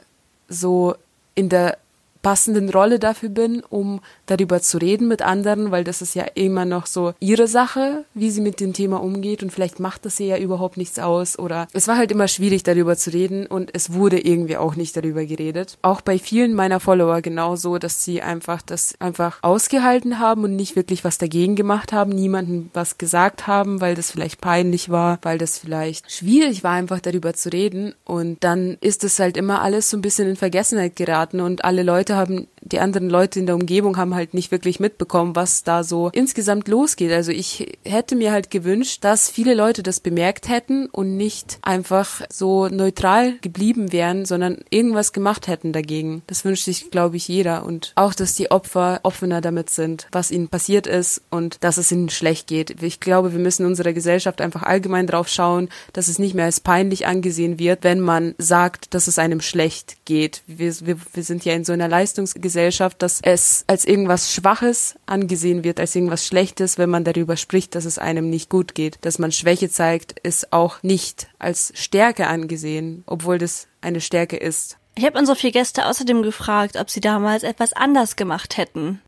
so 0.49 0.95
in 1.35 1.49
der 1.49 1.77
passenden 2.21 2.69
Rolle 2.69 2.99
dafür 2.99 3.29
bin, 3.29 3.63
um 3.69 4.01
darüber 4.25 4.61
zu 4.61 4.77
reden 4.77 5.07
mit 5.07 5.21
anderen, 5.21 5.71
weil 5.71 5.83
das 5.83 6.01
ist 6.01 6.15
ja 6.15 6.25
immer 6.35 6.65
noch 6.65 6.85
so 6.85 7.13
ihre 7.19 7.47
Sache, 7.47 8.05
wie 8.13 8.31
sie 8.31 8.41
mit 8.41 8.59
dem 8.59 8.73
Thema 8.73 9.01
umgeht 9.01 9.43
und 9.43 9.51
vielleicht 9.51 9.79
macht 9.79 10.05
das 10.05 10.19
ihr 10.19 10.27
ja 10.27 10.37
überhaupt 10.37 10.77
nichts 10.77 10.99
aus 10.99 11.37
oder 11.37 11.67
es 11.73 11.87
war 11.87 11.97
halt 11.97 12.11
immer 12.11 12.27
schwierig 12.27 12.63
darüber 12.63 12.95
zu 12.95 13.11
reden 13.11 13.47
und 13.47 13.71
es 13.73 13.93
wurde 13.93 14.19
irgendwie 14.19 14.57
auch 14.57 14.75
nicht 14.75 14.95
darüber 14.95 15.25
geredet. 15.25 15.77
Auch 15.81 16.01
bei 16.01 16.19
vielen 16.19 16.53
meiner 16.53 16.79
Follower 16.79 17.21
genauso, 17.21 17.77
dass 17.77 18.03
sie 18.03 18.21
einfach 18.21 18.61
das 18.61 18.93
einfach 18.99 19.39
ausgehalten 19.41 20.19
haben 20.19 20.43
und 20.43 20.55
nicht 20.55 20.75
wirklich 20.75 21.03
was 21.03 21.17
dagegen 21.17 21.55
gemacht 21.55 21.91
haben, 21.91 22.11
niemandem 22.11 22.69
was 22.73 22.97
gesagt 22.97 23.47
haben, 23.47 23.81
weil 23.81 23.95
das 23.95 24.11
vielleicht 24.11 24.41
peinlich 24.41 24.89
war, 24.89 25.19
weil 25.21 25.37
das 25.37 25.57
vielleicht 25.57 26.11
schwierig 26.11 26.63
war, 26.63 26.73
einfach 26.73 26.99
darüber 26.99 27.33
zu 27.33 27.49
reden 27.49 27.93
und 28.05 28.43
dann 28.43 28.77
ist 28.81 29.03
es 29.03 29.19
halt 29.19 29.37
immer 29.37 29.61
alles 29.61 29.89
so 29.89 29.97
ein 29.97 30.01
bisschen 30.01 30.29
in 30.29 30.35
Vergessenheit 30.35 30.95
geraten 30.95 31.41
und 31.41 31.65
alle 31.65 31.83
Leute 31.83 32.10
haben, 32.15 32.47
die 32.61 32.79
anderen 32.79 33.09
Leute 33.09 33.39
in 33.39 33.45
der 33.45 33.55
Umgebung 33.55 33.97
haben 33.97 34.15
halt 34.15 34.33
nicht 34.33 34.51
wirklich 34.51 34.79
mitbekommen, 34.79 35.35
was 35.35 35.63
da 35.63 35.83
so 35.83 36.09
insgesamt 36.13 36.67
losgeht. 36.67 37.11
Also 37.11 37.31
ich 37.31 37.77
hätte 37.83 38.15
mir 38.15 38.31
halt 38.31 38.51
gewünscht, 38.51 39.03
dass 39.03 39.29
viele 39.29 39.53
Leute 39.53 39.83
das 39.83 39.99
bemerkt 39.99 40.47
hätten 40.47 40.87
und 40.87 41.17
nicht 41.17 41.57
einfach 41.61 42.21
so 42.31 42.67
neutral 42.67 43.33
geblieben 43.41 43.91
wären, 43.91 44.25
sondern 44.25 44.59
irgendwas 44.69 45.13
gemacht 45.13 45.47
hätten 45.47 45.73
dagegen. 45.73 46.21
Das 46.27 46.45
wünscht 46.45 46.65
sich, 46.65 46.91
glaube 46.91 47.17
ich, 47.17 47.27
jeder. 47.27 47.65
Und 47.65 47.93
auch, 47.95 48.13
dass 48.13 48.35
die 48.35 48.51
Opfer 48.51 48.99
offener 49.03 49.41
damit 49.41 49.69
sind, 49.69 50.07
was 50.11 50.31
ihnen 50.31 50.47
passiert 50.47 50.87
ist 50.87 51.21
und 51.29 51.63
dass 51.63 51.77
es 51.77 51.91
ihnen 51.91 52.09
schlecht 52.09 52.47
geht. 52.47 52.81
Ich 52.81 52.99
glaube, 52.99 53.33
wir 53.33 53.39
müssen 53.39 53.63
in 53.63 53.69
unserer 53.69 53.93
Gesellschaft 53.93 54.41
einfach 54.41 54.63
allgemein 54.63 55.07
drauf 55.07 55.27
schauen, 55.27 55.69
dass 55.93 56.07
es 56.07 56.19
nicht 56.19 56.35
mehr 56.35 56.45
als 56.45 56.59
peinlich 56.59 57.07
angesehen 57.07 57.59
wird, 57.59 57.83
wenn 57.83 57.99
man 57.99 58.35
sagt, 58.37 58.93
dass 58.93 59.07
es 59.07 59.19
einem 59.19 59.41
schlecht 59.41 59.97
geht. 60.05 60.43
Wir, 60.47 60.73
wir, 60.81 60.97
wir 61.13 61.23
sind 61.23 61.45
ja 61.45 61.53
in 61.53 61.65
so 61.65 61.73
einer 61.73 61.87
Leistungsgesellschaft, 62.01 63.01
dass 63.01 63.19
es 63.21 63.63
als 63.67 63.85
irgendwas 63.85 64.33
Schwaches 64.33 64.95
angesehen 65.05 65.63
wird, 65.63 65.79
als 65.79 65.95
irgendwas 65.95 66.25
Schlechtes, 66.25 66.79
wenn 66.79 66.89
man 66.89 67.03
darüber 67.03 67.37
spricht, 67.37 67.75
dass 67.75 67.85
es 67.85 67.99
einem 67.99 68.29
nicht 68.29 68.49
gut 68.49 68.73
geht. 68.73 68.97
Dass 69.01 69.19
man 69.19 69.31
Schwäche 69.31 69.69
zeigt, 69.69 70.19
ist 70.19 70.51
auch 70.51 70.81
nicht 70.81 71.27
als 71.37 71.71
Stärke 71.75 72.25
angesehen, 72.27 73.03
obwohl 73.05 73.37
das 73.37 73.67
eine 73.81 74.01
Stärke 74.01 74.37
ist. 74.37 74.77
Ich 74.95 75.05
habe 75.05 75.19
unsere 75.19 75.37
vier 75.37 75.51
Gäste 75.51 75.85
außerdem 75.85 76.23
gefragt, 76.23 76.75
ob 76.75 76.89
sie 76.89 77.01
damals 77.01 77.43
etwas 77.43 77.73
anders 77.73 78.15
gemacht 78.15 78.57
hätten. 78.57 78.99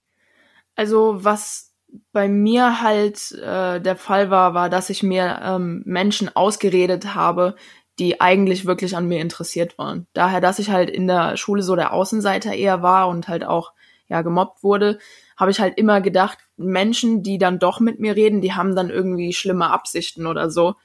Also 0.75 1.23
was 1.23 1.71
bei 2.11 2.27
mir 2.27 2.81
halt 2.81 3.31
äh, 3.31 3.79
der 3.79 3.95
Fall 3.95 4.29
war, 4.29 4.53
war, 4.53 4.69
dass 4.69 4.89
ich 4.89 5.03
mir 5.03 5.39
ähm, 5.43 5.81
Menschen 5.85 6.35
ausgeredet 6.35 7.15
habe, 7.15 7.55
die 7.99 8.21
eigentlich 8.21 8.65
wirklich 8.65 8.95
an 8.95 9.07
mir 9.07 9.21
interessiert 9.21 9.77
waren. 9.77 10.07
Daher, 10.13 10.41
dass 10.41 10.59
ich 10.59 10.69
halt 10.69 10.89
in 10.89 11.07
der 11.07 11.37
Schule 11.37 11.61
so 11.61 11.75
der 11.75 11.93
Außenseiter 11.93 12.53
eher 12.53 12.81
war 12.81 13.07
und 13.07 13.27
halt 13.27 13.43
auch 13.43 13.73
ja 14.07 14.21
gemobbt 14.21 14.63
wurde, 14.63 14.99
habe 15.37 15.51
ich 15.51 15.59
halt 15.59 15.77
immer 15.77 16.01
gedacht, 16.01 16.39
Menschen, 16.57 17.23
die 17.23 17.37
dann 17.37 17.59
doch 17.59 17.79
mit 17.79 17.99
mir 17.99 18.15
reden, 18.15 18.41
die 18.41 18.53
haben 18.53 18.75
dann 18.75 18.89
irgendwie 18.89 19.33
schlimme 19.33 19.69
Absichten 19.69 20.27
oder 20.27 20.49
so. 20.49 20.75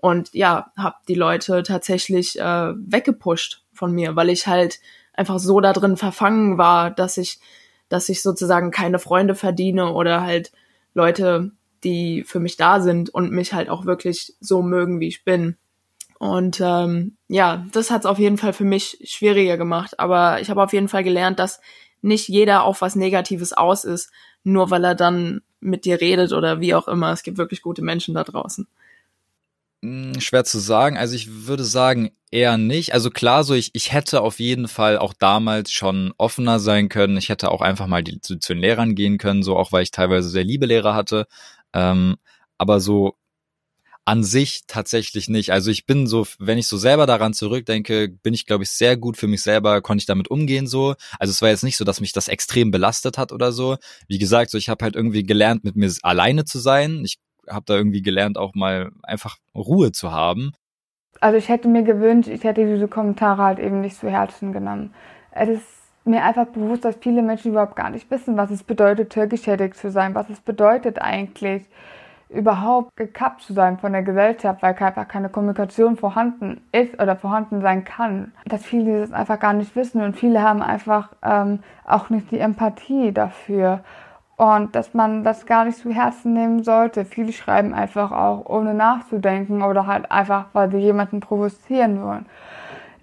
Und 0.00 0.32
ja, 0.32 0.72
habe 0.76 0.96
die 1.08 1.14
Leute 1.14 1.62
tatsächlich 1.62 2.38
äh, 2.38 2.72
weggepusht 2.76 3.64
von 3.72 3.92
mir, 3.92 4.14
weil 4.14 4.30
ich 4.30 4.46
halt 4.46 4.80
einfach 5.12 5.38
so 5.40 5.60
da 5.60 5.72
drin 5.72 5.96
verfangen 5.96 6.58
war, 6.58 6.90
dass 6.90 7.16
ich, 7.16 7.40
dass 7.88 8.08
ich 8.08 8.22
sozusagen 8.22 8.70
keine 8.70 9.00
Freunde 9.00 9.34
verdiene 9.34 9.92
oder 9.92 10.22
halt 10.22 10.52
Leute, 10.94 11.50
die 11.82 12.22
für 12.24 12.38
mich 12.38 12.56
da 12.56 12.80
sind 12.80 13.10
und 13.10 13.32
mich 13.32 13.52
halt 13.52 13.68
auch 13.68 13.86
wirklich 13.86 14.36
so 14.40 14.62
mögen, 14.62 15.00
wie 15.00 15.08
ich 15.08 15.24
bin. 15.24 15.56
Und 16.18 16.60
ähm, 16.60 17.16
ja, 17.28 17.64
das 17.72 17.90
hat 17.90 18.00
es 18.02 18.06
auf 18.06 18.18
jeden 18.18 18.38
Fall 18.38 18.52
für 18.52 18.64
mich 18.64 18.98
schwieriger 19.04 19.56
gemacht. 19.56 19.98
Aber 20.00 20.40
ich 20.40 20.50
habe 20.50 20.62
auf 20.62 20.72
jeden 20.72 20.88
Fall 20.88 21.04
gelernt, 21.04 21.38
dass 21.38 21.60
nicht 22.02 22.28
jeder 22.28 22.64
auf 22.64 22.80
was 22.80 22.96
Negatives 22.96 23.52
aus 23.52 23.84
ist, 23.84 24.10
nur 24.42 24.70
weil 24.70 24.84
er 24.84 24.94
dann 24.94 25.42
mit 25.60 25.84
dir 25.84 26.00
redet 26.00 26.32
oder 26.32 26.60
wie 26.60 26.74
auch 26.74 26.88
immer. 26.88 27.12
Es 27.12 27.22
gibt 27.22 27.38
wirklich 27.38 27.62
gute 27.62 27.82
Menschen 27.82 28.14
da 28.14 28.24
draußen. 28.24 28.66
Hm, 29.82 30.20
schwer 30.20 30.44
zu 30.44 30.58
sagen. 30.58 30.96
Also 30.96 31.14
ich 31.14 31.46
würde 31.46 31.64
sagen, 31.64 32.10
eher 32.30 32.58
nicht. 32.58 32.94
Also 32.94 33.10
klar, 33.10 33.44
so 33.44 33.54
ich, 33.54 33.70
ich 33.74 33.92
hätte 33.92 34.20
auf 34.22 34.40
jeden 34.40 34.68
Fall 34.68 34.98
auch 34.98 35.14
damals 35.14 35.72
schon 35.72 36.12
offener 36.18 36.58
sein 36.58 36.88
können. 36.88 37.16
Ich 37.16 37.28
hätte 37.28 37.50
auch 37.50 37.60
einfach 37.60 37.86
mal 37.86 38.02
die, 38.02 38.20
zu, 38.20 38.38
zu 38.38 38.54
den 38.54 38.60
Lehrern 38.60 38.94
gehen 38.94 39.18
können, 39.18 39.42
so 39.42 39.56
auch 39.56 39.72
weil 39.72 39.82
ich 39.84 39.92
teilweise 39.92 40.28
sehr 40.28 40.44
liebe 40.44 40.66
Lehrer 40.66 40.94
hatte. 40.94 41.26
Ähm, 41.72 42.16
aber 42.58 42.80
so 42.80 43.14
An 44.08 44.24
sich 44.24 44.62
tatsächlich 44.66 45.28
nicht. 45.28 45.52
Also 45.52 45.70
ich 45.70 45.84
bin 45.84 46.06
so, 46.06 46.26
wenn 46.38 46.56
ich 46.56 46.66
so 46.66 46.78
selber 46.78 47.04
daran 47.04 47.34
zurückdenke, 47.34 48.08
bin 48.08 48.32
ich, 48.32 48.46
glaube 48.46 48.64
ich, 48.64 48.70
sehr 48.70 48.96
gut 48.96 49.18
für 49.18 49.26
mich 49.26 49.42
selber, 49.42 49.82
konnte 49.82 50.00
ich 50.00 50.06
damit 50.06 50.30
umgehen 50.30 50.66
so. 50.66 50.94
Also 51.18 51.30
es 51.30 51.42
war 51.42 51.50
jetzt 51.50 51.62
nicht 51.62 51.76
so, 51.76 51.84
dass 51.84 52.00
mich 52.00 52.14
das 52.14 52.26
extrem 52.26 52.70
belastet 52.70 53.18
hat 53.18 53.32
oder 53.32 53.52
so. 53.52 53.76
Wie 54.06 54.16
gesagt, 54.16 54.50
so 54.50 54.56
ich 54.56 54.70
habe 54.70 54.82
halt 54.82 54.96
irgendwie 54.96 55.24
gelernt, 55.24 55.62
mit 55.62 55.76
mir 55.76 55.92
alleine 56.00 56.46
zu 56.46 56.58
sein. 56.58 57.02
Ich 57.04 57.18
habe 57.46 57.66
da 57.66 57.76
irgendwie 57.76 58.00
gelernt, 58.00 58.38
auch 58.38 58.54
mal 58.54 58.92
einfach 59.02 59.36
Ruhe 59.54 59.92
zu 59.92 60.10
haben. 60.10 60.52
Also 61.20 61.36
ich 61.36 61.50
hätte 61.50 61.68
mir 61.68 61.82
gewünscht, 61.82 62.30
ich 62.30 62.44
hätte 62.44 62.64
diese 62.64 62.88
Kommentare 62.88 63.42
halt 63.42 63.58
eben 63.58 63.82
nicht 63.82 64.00
zu 64.00 64.08
Herzen 64.08 64.54
genommen. 64.54 64.94
Es 65.32 65.50
ist 65.50 65.66
mir 66.06 66.24
einfach 66.24 66.46
bewusst, 66.46 66.86
dass 66.86 66.96
viele 66.98 67.20
Menschen 67.20 67.50
überhaupt 67.50 67.76
gar 67.76 67.90
nicht 67.90 68.10
wissen, 68.10 68.38
was 68.38 68.50
es 68.50 68.62
bedeutet, 68.62 69.10
türkischädig 69.10 69.74
zu 69.74 69.90
sein, 69.90 70.14
was 70.14 70.30
es 70.30 70.40
bedeutet 70.40 70.98
eigentlich, 70.98 71.64
überhaupt 72.28 72.96
gekappt 72.96 73.42
zu 73.42 73.54
sein 73.54 73.78
von 73.78 73.92
der 73.92 74.02
Gesellschaft, 74.02 74.62
weil 74.62 74.74
einfach 74.74 75.08
keine 75.08 75.28
Kommunikation 75.28 75.96
vorhanden 75.96 76.60
ist 76.72 77.00
oder 77.00 77.16
vorhanden 77.16 77.62
sein 77.62 77.84
kann. 77.84 78.32
Dass 78.44 78.64
viele 78.64 79.00
das 79.00 79.12
einfach 79.12 79.40
gar 79.40 79.54
nicht 79.54 79.74
wissen 79.76 80.02
und 80.02 80.16
viele 80.16 80.42
haben 80.42 80.62
einfach 80.62 81.10
ähm, 81.22 81.60
auch 81.84 82.10
nicht 82.10 82.30
die 82.30 82.38
Empathie 82.38 83.12
dafür. 83.12 83.80
Und 84.36 84.76
dass 84.76 84.94
man 84.94 85.24
das 85.24 85.46
gar 85.46 85.64
nicht 85.64 85.78
zu 85.78 85.90
Herzen 85.90 86.32
nehmen 86.32 86.62
sollte. 86.62 87.04
Viele 87.04 87.32
schreiben 87.32 87.74
einfach 87.74 88.12
auch 88.12 88.46
ohne 88.46 88.72
nachzudenken 88.72 89.62
oder 89.62 89.88
halt 89.88 90.12
einfach, 90.12 90.46
weil 90.52 90.70
sie 90.70 90.78
jemanden 90.78 91.18
provozieren 91.18 92.00
wollen. 92.00 92.26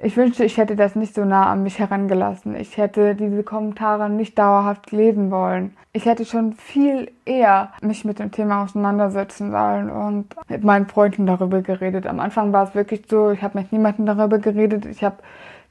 Ich 0.01 0.17
wünschte, 0.17 0.43
ich 0.43 0.57
hätte 0.57 0.75
das 0.75 0.95
nicht 0.95 1.15
so 1.15 1.23
nah 1.23 1.49
an 1.49 1.63
mich 1.63 1.79
herangelassen. 1.79 2.55
Ich 2.55 2.77
hätte 2.77 3.15
diese 3.15 3.43
Kommentare 3.43 4.09
nicht 4.09 4.37
dauerhaft 4.37 4.91
lesen 4.91 5.31
wollen. 5.31 5.75
Ich 5.93 6.05
hätte 6.05 6.25
schon 6.25 6.53
viel 6.53 7.11
eher 7.25 7.71
mich 7.81 8.03
mit 8.03 8.19
dem 8.19 8.31
Thema 8.31 8.63
auseinandersetzen 8.63 9.51
sollen 9.51 9.89
und 9.89 10.35
mit 10.49 10.63
meinen 10.63 10.87
Freunden 10.87 11.25
darüber 11.25 11.61
geredet. 11.61 12.07
Am 12.07 12.19
Anfang 12.19 12.51
war 12.51 12.67
es 12.67 12.75
wirklich 12.75 13.03
so, 13.09 13.31
ich 13.31 13.41
habe 13.41 13.57
mit 13.59 13.71
niemandem 13.71 14.05
darüber 14.05 14.39
geredet. 14.39 14.85
Ich 14.85 15.03
habe 15.03 15.17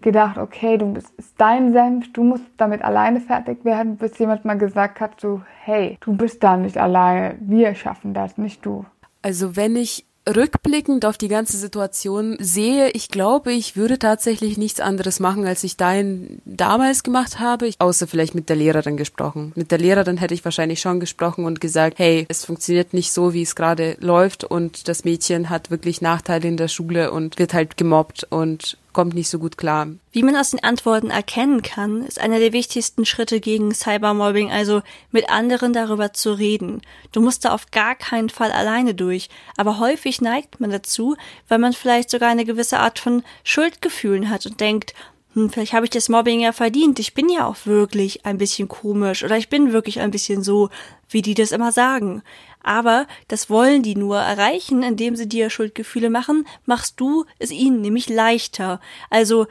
gedacht, 0.00 0.38
okay, 0.38 0.78
du 0.78 0.92
bist 0.92 1.12
ist 1.16 1.34
dein 1.38 1.72
Senf, 1.72 2.12
du 2.12 2.24
musst 2.24 2.44
damit 2.56 2.82
alleine 2.82 3.20
fertig 3.20 3.64
werden, 3.64 3.96
bis 3.96 4.18
jemand 4.18 4.44
mal 4.44 4.58
gesagt 4.58 5.00
hat, 5.00 5.20
so, 5.20 5.42
hey, 5.62 5.98
du 6.00 6.14
bist 6.14 6.42
da 6.44 6.56
nicht 6.56 6.78
alleine, 6.78 7.36
wir 7.40 7.74
schaffen 7.74 8.14
das, 8.14 8.38
nicht 8.38 8.64
du. 8.64 8.84
Also 9.22 9.56
wenn 9.56 9.76
ich 9.76 10.06
rückblickend 10.28 11.04
auf 11.04 11.18
die 11.18 11.28
ganze 11.28 11.56
Situation 11.56 12.36
sehe, 12.40 12.90
ich 12.90 13.08
glaube, 13.08 13.52
ich 13.52 13.76
würde 13.76 13.98
tatsächlich 13.98 14.56
nichts 14.56 14.80
anderes 14.80 15.20
machen, 15.20 15.46
als 15.46 15.64
ich 15.64 15.76
dahin 15.76 16.40
damals 16.44 17.02
gemacht 17.02 17.40
habe, 17.40 17.70
außer 17.78 18.06
vielleicht 18.06 18.34
mit 18.34 18.48
der 18.48 18.56
Lehrerin 18.56 18.96
gesprochen. 18.96 19.52
Mit 19.54 19.70
der 19.70 19.78
Lehrerin 19.78 20.16
hätte 20.16 20.34
ich 20.34 20.44
wahrscheinlich 20.44 20.80
schon 20.80 21.00
gesprochen 21.00 21.44
und 21.44 21.60
gesagt, 21.60 21.98
hey, 21.98 22.26
es 22.28 22.44
funktioniert 22.44 22.94
nicht 22.94 23.12
so, 23.12 23.34
wie 23.34 23.42
es 23.42 23.54
gerade 23.54 23.96
läuft 24.00 24.44
und 24.44 24.88
das 24.88 25.04
Mädchen 25.04 25.50
hat 25.50 25.70
wirklich 25.70 26.00
Nachteile 26.00 26.48
in 26.48 26.56
der 26.56 26.68
Schule 26.68 27.10
und 27.12 27.38
wird 27.38 27.54
halt 27.54 27.76
gemobbt 27.76 28.26
und 28.30 28.78
kommt 28.94 29.12
nicht 29.12 29.28
so 29.28 29.38
gut 29.38 29.58
klar. 29.58 29.88
Wie 30.12 30.22
man 30.22 30.36
aus 30.36 30.52
den 30.52 30.64
Antworten 30.64 31.10
erkennen 31.10 31.60
kann, 31.60 32.06
ist 32.06 32.18
einer 32.18 32.38
der 32.38 32.54
wichtigsten 32.54 33.04
Schritte 33.04 33.40
gegen 33.40 33.74
Cybermobbing 33.74 34.50
also 34.50 34.80
mit 35.10 35.28
anderen 35.28 35.74
darüber 35.74 36.14
zu 36.14 36.32
reden. 36.32 36.80
Du 37.12 37.20
musst 37.20 37.44
da 37.44 37.52
auf 37.52 37.70
gar 37.70 37.94
keinen 37.94 38.30
Fall 38.30 38.52
alleine 38.52 38.94
durch, 38.94 39.28
aber 39.58 39.78
häufig 39.78 40.22
neigt 40.22 40.60
man 40.60 40.70
dazu, 40.70 41.16
weil 41.48 41.58
man 41.58 41.74
vielleicht 41.74 42.08
sogar 42.08 42.30
eine 42.30 42.46
gewisse 42.46 42.78
Art 42.78 42.98
von 42.98 43.22
Schuldgefühlen 43.42 44.30
hat 44.30 44.46
und 44.46 44.60
denkt, 44.60 44.94
hm, 45.34 45.50
vielleicht 45.50 45.72
habe 45.72 45.84
ich 45.84 45.90
das 45.90 46.08
Mobbing 46.08 46.40
ja 46.40 46.52
verdient. 46.52 46.98
Ich 47.00 47.12
bin 47.12 47.28
ja 47.28 47.46
auch 47.46 47.66
wirklich 47.66 48.24
ein 48.24 48.38
bisschen 48.38 48.68
komisch 48.68 49.24
oder 49.24 49.36
ich 49.36 49.48
bin 49.48 49.72
wirklich 49.72 50.00
ein 50.00 50.12
bisschen 50.12 50.42
so, 50.42 50.70
wie 51.08 51.22
die 51.22 51.34
das 51.34 51.52
immer 51.52 51.72
sagen. 51.72 52.22
Aber 52.64 53.06
das 53.28 53.48
wollen 53.50 53.82
die 53.82 53.94
nur 53.94 54.18
erreichen, 54.18 54.82
indem 54.82 55.14
sie 55.14 55.28
dir 55.28 55.50
Schuldgefühle 55.50 56.10
machen, 56.10 56.46
machst 56.64 56.98
du 56.98 57.26
es 57.38 57.52
ihnen 57.52 57.80
nämlich 57.82 58.08
leichter. 58.08 58.80
Also 59.10 59.46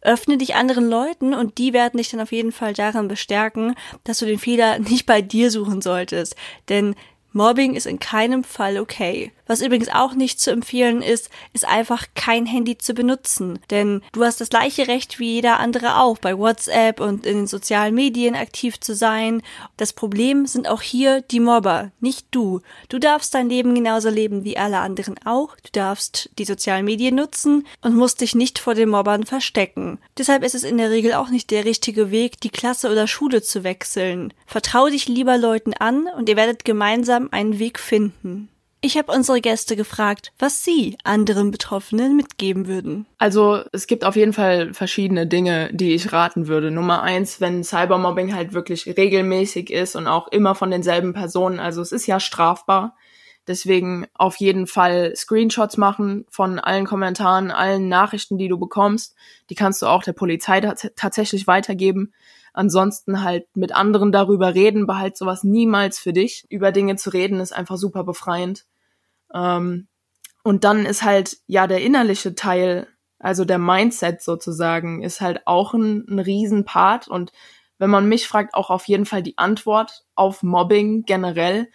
öffne 0.00 0.36
dich 0.36 0.54
anderen 0.54 0.88
Leuten 0.88 1.34
und 1.34 1.58
die 1.58 1.72
werden 1.72 1.98
dich 1.98 2.10
dann 2.10 2.20
auf 2.20 2.32
jeden 2.32 2.52
Fall 2.52 2.74
daran 2.74 3.08
bestärken, 3.08 3.74
dass 4.04 4.18
du 4.18 4.26
den 4.26 4.38
Fehler 4.38 4.78
nicht 4.78 5.06
bei 5.06 5.22
dir 5.22 5.50
suchen 5.50 5.80
solltest. 5.80 6.36
Denn 6.68 6.94
Mobbing 7.34 7.74
ist 7.74 7.86
in 7.86 7.98
keinem 7.98 8.44
Fall 8.44 8.78
okay. 8.78 9.32
Was 9.46 9.60
übrigens 9.60 9.88
auch 9.90 10.14
nicht 10.14 10.40
zu 10.40 10.50
empfehlen 10.50 11.02
ist, 11.02 11.28
ist 11.52 11.66
einfach 11.66 12.06
kein 12.14 12.46
Handy 12.46 12.78
zu 12.78 12.94
benutzen. 12.94 13.58
Denn 13.70 14.02
du 14.12 14.24
hast 14.24 14.40
das 14.40 14.48
gleiche 14.48 14.88
Recht 14.88 15.18
wie 15.18 15.34
jeder 15.34 15.58
andere 15.58 16.00
auch, 16.00 16.16
bei 16.18 16.38
WhatsApp 16.38 17.00
und 17.00 17.26
in 17.26 17.36
den 17.36 17.46
sozialen 17.46 17.94
Medien 17.94 18.36
aktiv 18.36 18.80
zu 18.80 18.94
sein. 18.94 19.42
Das 19.76 19.92
Problem 19.92 20.46
sind 20.46 20.68
auch 20.68 20.80
hier 20.80 21.20
die 21.20 21.40
Mobber, 21.40 21.90
nicht 22.00 22.28
du. 22.30 22.60
Du 22.88 22.98
darfst 22.98 23.34
dein 23.34 23.50
Leben 23.50 23.74
genauso 23.74 24.08
leben 24.08 24.44
wie 24.44 24.56
alle 24.56 24.78
anderen 24.78 25.16
auch. 25.26 25.56
Du 25.56 25.70
darfst 25.72 26.30
die 26.38 26.44
sozialen 26.44 26.86
Medien 26.86 27.16
nutzen 27.16 27.66
und 27.82 27.96
musst 27.96 28.20
dich 28.20 28.34
nicht 28.34 28.58
vor 28.58 28.74
den 28.74 28.88
Mobbern 28.88 29.26
verstecken. 29.26 29.98
Deshalb 30.16 30.42
ist 30.42 30.54
es 30.54 30.62
in 30.62 30.78
der 30.78 30.90
Regel 30.90 31.14
auch 31.14 31.28
nicht 31.28 31.50
der 31.50 31.64
richtige 31.64 32.10
Weg, 32.10 32.40
die 32.40 32.50
Klasse 32.50 32.90
oder 32.90 33.06
Schule 33.06 33.42
zu 33.42 33.64
wechseln. 33.64 34.32
Vertrau 34.46 34.88
dich 34.88 35.08
lieber 35.08 35.36
Leuten 35.36 35.74
an 35.74 36.06
und 36.16 36.28
ihr 36.28 36.36
werdet 36.36 36.64
gemeinsam 36.64 37.23
einen 37.32 37.58
Weg 37.58 37.78
finden. 37.78 38.48
Ich 38.80 38.98
habe 38.98 39.10
unsere 39.12 39.40
Gäste 39.40 39.76
gefragt, 39.76 40.32
was 40.38 40.62
sie 40.62 40.98
anderen 41.04 41.50
Betroffenen 41.50 42.16
mitgeben 42.16 42.66
würden. 42.66 43.06
Also 43.16 43.62
es 43.72 43.86
gibt 43.86 44.04
auf 44.04 44.14
jeden 44.14 44.34
Fall 44.34 44.74
verschiedene 44.74 45.26
Dinge, 45.26 45.70
die 45.72 45.94
ich 45.94 46.12
raten 46.12 46.48
würde. 46.48 46.70
Nummer 46.70 47.02
eins, 47.02 47.40
wenn 47.40 47.64
Cybermobbing 47.64 48.34
halt 48.34 48.52
wirklich 48.52 48.86
regelmäßig 48.86 49.70
ist 49.70 49.96
und 49.96 50.06
auch 50.06 50.28
immer 50.28 50.54
von 50.54 50.70
denselben 50.70 51.14
Personen, 51.14 51.60
also 51.60 51.80
es 51.80 51.92
ist 51.92 52.06
ja 52.06 52.20
strafbar. 52.20 52.94
Deswegen 53.46 54.06
auf 54.12 54.36
jeden 54.36 54.66
Fall 54.66 55.16
Screenshots 55.16 55.78
machen 55.78 56.26
von 56.28 56.58
allen 56.58 56.84
Kommentaren, 56.84 57.50
allen 57.50 57.88
Nachrichten, 57.88 58.36
die 58.36 58.48
du 58.48 58.58
bekommst. 58.58 59.14
Die 59.48 59.54
kannst 59.54 59.80
du 59.80 59.86
auch 59.86 60.02
der 60.02 60.12
Polizei 60.12 60.60
tatsächlich 60.60 61.46
weitergeben. 61.46 62.12
Ansonsten 62.54 63.24
halt 63.24 63.48
mit 63.56 63.74
anderen 63.74 64.12
darüber 64.12 64.54
reden, 64.54 64.86
behalt 64.86 65.16
sowas 65.16 65.42
niemals 65.42 65.98
für 65.98 66.12
dich. 66.12 66.46
Über 66.48 66.70
Dinge 66.70 66.94
zu 66.94 67.10
reden 67.10 67.40
ist 67.40 67.52
einfach 67.52 67.76
super 67.76 68.04
befreiend. 68.04 68.64
Ähm, 69.34 69.88
und 70.44 70.62
dann 70.62 70.86
ist 70.86 71.02
halt, 71.02 71.38
ja, 71.48 71.66
der 71.66 71.82
innerliche 71.82 72.36
Teil, 72.36 72.86
also 73.18 73.44
der 73.44 73.58
Mindset 73.58 74.22
sozusagen, 74.22 75.02
ist 75.02 75.20
halt 75.20 75.46
auch 75.46 75.74
ein, 75.74 76.06
ein 76.08 76.20
Riesenpart. 76.20 77.08
Und 77.08 77.32
wenn 77.78 77.90
man 77.90 78.08
mich 78.08 78.28
fragt, 78.28 78.54
auch 78.54 78.70
auf 78.70 78.86
jeden 78.86 79.04
Fall 79.04 79.24
die 79.24 79.36
Antwort 79.36 80.04
auf 80.14 80.44
Mobbing 80.44 81.02
generell. 81.06 81.68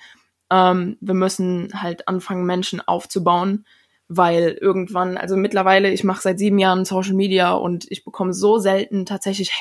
Ähm, 0.50 0.98
wir 1.02 1.14
müssen 1.14 1.74
halt 1.74 2.08
anfangen, 2.08 2.46
Menschen 2.46 2.80
aufzubauen, 2.80 3.66
weil 4.08 4.58
irgendwann, 4.62 5.18
also 5.18 5.36
mittlerweile, 5.36 5.92
ich 5.92 6.06
mache 6.06 6.22
seit 6.22 6.40
sieben 6.40 6.58
Jahren 6.58 6.86
Social 6.86 7.16
Media 7.16 7.52
und 7.52 7.86
ich 7.92 8.06
bekomme 8.06 8.34
so 8.34 8.60
selten 8.60 9.06
tatsächlich 9.06 9.60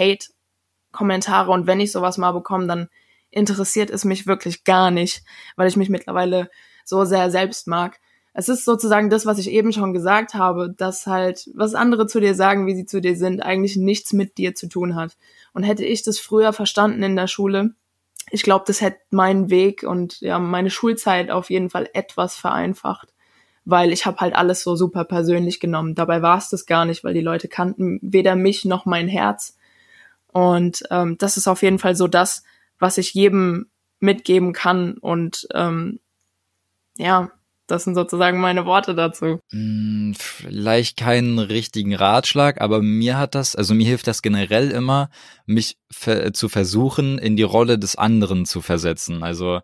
Hate-Kommentare 0.98 1.50
und 1.50 1.66
wenn 1.66 1.80
ich 1.80 1.92
sowas 1.92 2.18
mal 2.18 2.32
bekomme, 2.32 2.66
dann 2.66 2.88
interessiert 3.30 3.90
es 3.90 4.04
mich 4.04 4.26
wirklich 4.26 4.64
gar 4.64 4.90
nicht, 4.90 5.22
weil 5.56 5.68
ich 5.68 5.76
mich 5.76 5.88
mittlerweile 5.88 6.50
so 6.84 7.04
sehr 7.04 7.30
selbst 7.30 7.66
mag. 7.66 8.00
Es 8.32 8.48
ist 8.48 8.64
sozusagen 8.64 9.10
das, 9.10 9.26
was 9.26 9.38
ich 9.38 9.50
eben 9.50 9.72
schon 9.72 9.92
gesagt 9.92 10.34
habe, 10.34 10.72
dass 10.76 11.06
halt, 11.06 11.48
was 11.54 11.74
andere 11.74 12.06
zu 12.06 12.20
dir 12.20 12.34
sagen, 12.34 12.66
wie 12.66 12.74
sie 12.74 12.86
zu 12.86 13.00
dir 13.00 13.16
sind, 13.16 13.42
eigentlich 13.42 13.76
nichts 13.76 14.12
mit 14.12 14.38
dir 14.38 14.54
zu 14.54 14.68
tun 14.68 14.94
hat. 14.94 15.16
Und 15.52 15.64
hätte 15.64 15.84
ich 15.84 16.02
das 16.02 16.18
früher 16.18 16.52
verstanden 16.52 17.02
in 17.02 17.16
der 17.16 17.26
Schule, 17.26 17.74
ich 18.30 18.42
glaube, 18.42 18.64
das 18.66 18.82
hätte 18.82 18.98
meinen 19.10 19.48
Weg 19.48 19.84
und 19.84 20.20
ja, 20.20 20.38
meine 20.38 20.70
Schulzeit 20.70 21.30
auf 21.30 21.48
jeden 21.48 21.70
Fall 21.70 21.88
etwas 21.94 22.36
vereinfacht, 22.36 23.14
weil 23.64 23.90
ich 23.90 24.04
habe 24.04 24.18
halt 24.18 24.34
alles 24.34 24.62
so 24.62 24.76
super 24.76 25.04
persönlich 25.04 25.60
genommen. 25.60 25.94
Dabei 25.94 26.20
war 26.20 26.36
es 26.36 26.50
das 26.50 26.66
gar 26.66 26.84
nicht, 26.84 27.04
weil 27.04 27.14
die 27.14 27.22
Leute 27.22 27.48
kannten 27.48 27.98
weder 28.02 28.36
mich 28.36 28.66
noch 28.66 28.84
mein 28.84 29.08
Herz. 29.08 29.57
Und 30.32 30.82
ähm, 30.90 31.16
das 31.18 31.36
ist 31.36 31.48
auf 31.48 31.62
jeden 31.62 31.78
Fall 31.78 31.96
so 31.96 32.06
das, 32.06 32.44
was 32.78 32.98
ich 32.98 33.14
jedem 33.14 33.70
mitgeben 34.00 34.52
kann 34.52 34.96
und 34.98 35.48
ähm, 35.54 35.98
ja, 36.96 37.30
das 37.68 37.84
sind 37.84 37.94
sozusagen 37.94 38.40
meine 38.40 38.64
Worte 38.64 38.94
dazu. 38.94 39.40
Hm, 39.50 40.14
vielleicht 40.18 40.96
keinen 40.96 41.38
richtigen 41.38 41.94
Ratschlag, 41.94 42.60
aber 42.60 42.80
mir 42.80 43.18
hat 43.18 43.34
das, 43.34 43.54
also 43.54 43.74
mir 43.74 43.86
hilft 43.86 44.06
das 44.06 44.22
generell 44.22 44.70
immer, 44.70 45.10
mich 45.44 45.76
zu 46.32 46.48
versuchen, 46.48 47.18
in 47.18 47.36
die 47.36 47.42
Rolle 47.42 47.78
des 47.78 47.94
anderen 47.96 48.46
zu 48.46 48.62
versetzen. 48.62 49.22
Also 49.22 49.60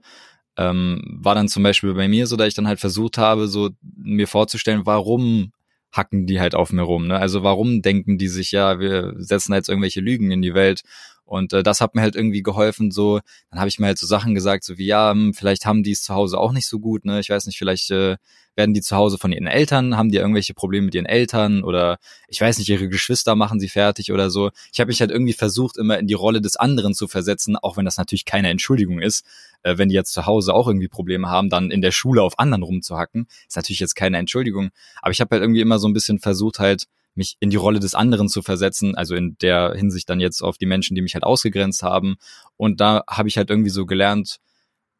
ähm, 0.59 1.03
war 1.22 1.35
dann 1.35 1.48
zum 1.48 1.62
Beispiel 1.62 1.94
bei 1.94 2.07
mir 2.07 2.27
so, 2.27 2.37
dass 2.37 2.48
ich 2.48 2.55
dann 2.55 2.68
halt 2.68 2.79
versucht 2.79 3.16
habe, 3.16 3.48
so 3.48 3.70
mir 3.83 4.29
vorzustellen, 4.29 4.85
warum 4.85 5.53
hacken 5.94 6.26
die 6.26 6.40
halt 6.40 6.54
auf 6.54 6.72
mir 6.72 6.83
rum. 6.83 7.07
Ne? 7.07 7.18
Also 7.18 7.42
warum 7.42 7.80
denken 7.80 8.18
die 8.18 8.28
sich, 8.28 8.52
ja, 8.52 8.78
wir 8.80 9.14
setzen 9.16 9.54
jetzt 9.54 9.68
irgendwelche 9.68 10.00
Lügen 10.00 10.30
in 10.30 10.42
die 10.42 10.54
Welt 10.54 10.83
Und 11.25 11.53
äh, 11.53 11.63
das 11.63 11.81
hat 11.81 11.95
mir 11.95 12.03
halt 12.03 12.17
irgendwie 12.17 12.43
geholfen, 12.43 12.91
so, 12.91 13.21
dann 13.51 13.61
habe 13.61 13.69
ich 13.69 13.79
mir 13.79 13.87
halt 13.87 13.99
so 13.99 14.07
Sachen 14.07 14.35
gesagt, 14.35 14.65
so 14.65 14.79
wie, 14.79 14.87
ja, 14.87 15.11
hm, 15.11 15.35
vielleicht 15.35 15.67
haben 15.67 15.83
die 15.83 15.93
es 15.93 16.03
zu 16.03 16.15
Hause 16.15 16.39
auch 16.39 16.53
nicht 16.53 16.67
so 16.67 16.79
gut, 16.79 17.05
ne? 17.05 17.21
Ich 17.21 17.31
weiß 17.31 17.47
nicht, 17.47 17.59
vielleicht 17.59 17.91
äh, 17.91 18.17
werden 18.57 18.75
die 18.75 18.83
zu 18.83 18.97
Hause 18.97 19.19
von 19.19 19.33
ihren 19.33 19.47
Eltern, 19.47 19.97
haben 19.97 20.11
die 20.11 20.19
irgendwelche 20.19 20.55
Probleme 20.55 20.87
mit 20.87 20.95
ihren 20.95 21.07
Eltern 21.07 21.65
oder 21.65 21.99
ich 22.29 22.41
weiß 22.41 22.59
nicht, 22.59 22.69
ihre 22.69 22.89
Geschwister 22.89 23.35
machen 23.35 23.59
sie 23.59 23.69
fertig 23.69 24.13
oder 24.13 24.31
so. 24.31 24.51
Ich 24.73 24.81
habe 24.81 24.89
mich 24.89 25.01
halt 25.01 25.11
irgendwie 25.11 25.33
versucht, 25.33 25.77
immer 25.77 25.99
in 25.99 26.07
die 26.07 26.15
Rolle 26.15 26.41
des 26.41 26.57
anderen 26.57 26.95
zu 26.95 27.09
versetzen, 27.09 27.57
auch 27.57 27.77
wenn 27.77 27.85
das 27.85 27.97
natürlich 27.97 28.25
keine 28.25 28.51
Entschuldigung 28.51 29.01
ist. 29.01 29.25
Äh, 29.63 29.79
wenn 29.79 29.89
die 29.89 29.95
jetzt 29.95 30.13
zu 30.13 30.27
Hause 30.27 30.55
auch 30.55 30.69
irgendwie 30.69 30.89
Probleme 30.89 31.29
haben, 31.29 31.49
dann 31.49 31.71
in 31.71 31.81
der 31.81 31.93
Schule 31.93 32.23
auf 32.23 32.39
anderen 32.39 32.63
rumzuhacken, 32.63 33.27
ist 33.49 33.57
natürlich 33.57 33.81
jetzt 33.81 33.97
keine 33.97 34.19
Entschuldigung. 34.19 34.71
Aber 35.03 35.11
ich 35.11 35.21
habe 35.21 35.35
halt 35.35 35.43
irgendwie 35.43 35.61
immer 35.61 35.79
so 35.79 35.89
ein 35.89 35.95
bisschen 35.95 36.19
versucht, 36.19 36.59
halt 36.59 36.87
mich 37.14 37.37
in 37.40 37.50
die 37.50 37.57
Rolle 37.57 37.81
des 37.81 37.94
anderen 37.94 38.29
zu 38.29 38.42
versetzen, 38.42 38.94
also 38.94 39.14
in 39.14 39.37
der 39.38 39.74
Hinsicht 39.74 40.09
dann 40.11 40.20
jetzt 40.20 40.42
auf 40.42 40.59
die 40.59 40.66
Menschen, 40.66 40.94
die 40.94 41.03
mich 41.03 41.14
halt 41.14 41.24
ausgegrenzt 41.24 41.83
haben. 41.83 42.16
Und 42.57 42.81
da 42.81 43.05
habe 43.09 43.29
ich 43.29 43.37
halt 43.37 43.50
irgendwie 43.50 43.70
so 43.70 43.87
gelernt, 43.87 44.38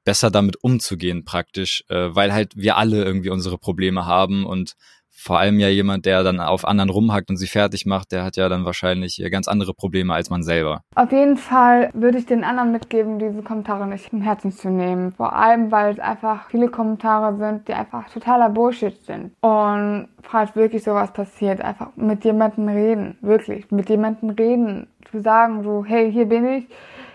besser 0.05 0.31
damit 0.31 0.62
umzugehen 0.62 1.24
praktisch, 1.24 1.85
äh, 1.88 2.14
weil 2.14 2.33
halt 2.33 2.57
wir 2.57 2.77
alle 2.77 3.05
irgendwie 3.05 3.31
unsere 3.31 3.59
Probleme 3.59 4.07
haben 4.07 4.44
und 4.44 4.74
vor 5.16 5.38
allem 5.38 5.59
ja 5.59 5.68
jemand, 5.68 6.07
der 6.07 6.22
dann 6.22 6.40
auf 6.40 6.66
anderen 6.66 6.90
rumhackt 6.90 7.31
und 7.31 7.37
sie 7.37 7.46
fertig 7.46 7.87
macht, 7.87 8.12
der 8.12 8.24
hat 8.24 8.37
ja 8.37 8.48
dann 8.48 8.64
wahrscheinlich 8.64 9.22
ganz 9.31 9.48
andere 9.48 9.72
Probleme 9.72 10.12
als 10.12 10.29
man 10.29 10.42
selber. 10.42 10.83
Auf 10.96 11.12
jeden 11.12 11.37
Fall 11.37 11.90
würde 11.94 12.18
ich 12.18 12.27
den 12.27 12.44
anderen 12.44 12.72
mitgeben, 12.72 13.18
diese 13.18 13.42
Kommentare 13.42 13.87
nicht 13.87 14.12
im 14.12 14.20
Herzen 14.20 14.53
zu 14.53 14.68
nehmen. 14.68 15.12
Vor 15.12 15.35
allem, 15.35 15.70
weil 15.70 15.94
es 15.94 16.00
einfach 16.00 16.50
viele 16.50 16.68
Kommentare 16.68 17.37
sind, 17.38 17.68
die 17.68 17.72
einfach 17.72 18.11
totaler 18.11 18.50
Bullshit 18.50 19.00
sind. 19.07 19.33
Und 19.40 20.09
falls 20.22 20.55
wirklich 20.57 20.83
sowas 20.83 21.12
passiert, 21.12 21.61
einfach 21.61 21.90
mit 21.96 22.24
jemandem 22.24 22.68
reden. 22.68 23.16
Wirklich, 23.20 23.70
mit 23.70 23.88
jemandem 23.88 24.31
reden. 24.31 24.88
Zu 25.11 25.20
sagen 25.22 25.62
so, 25.62 25.85
hey, 25.87 26.11
hier 26.11 26.27
bin 26.27 26.46
ich, 26.46 26.66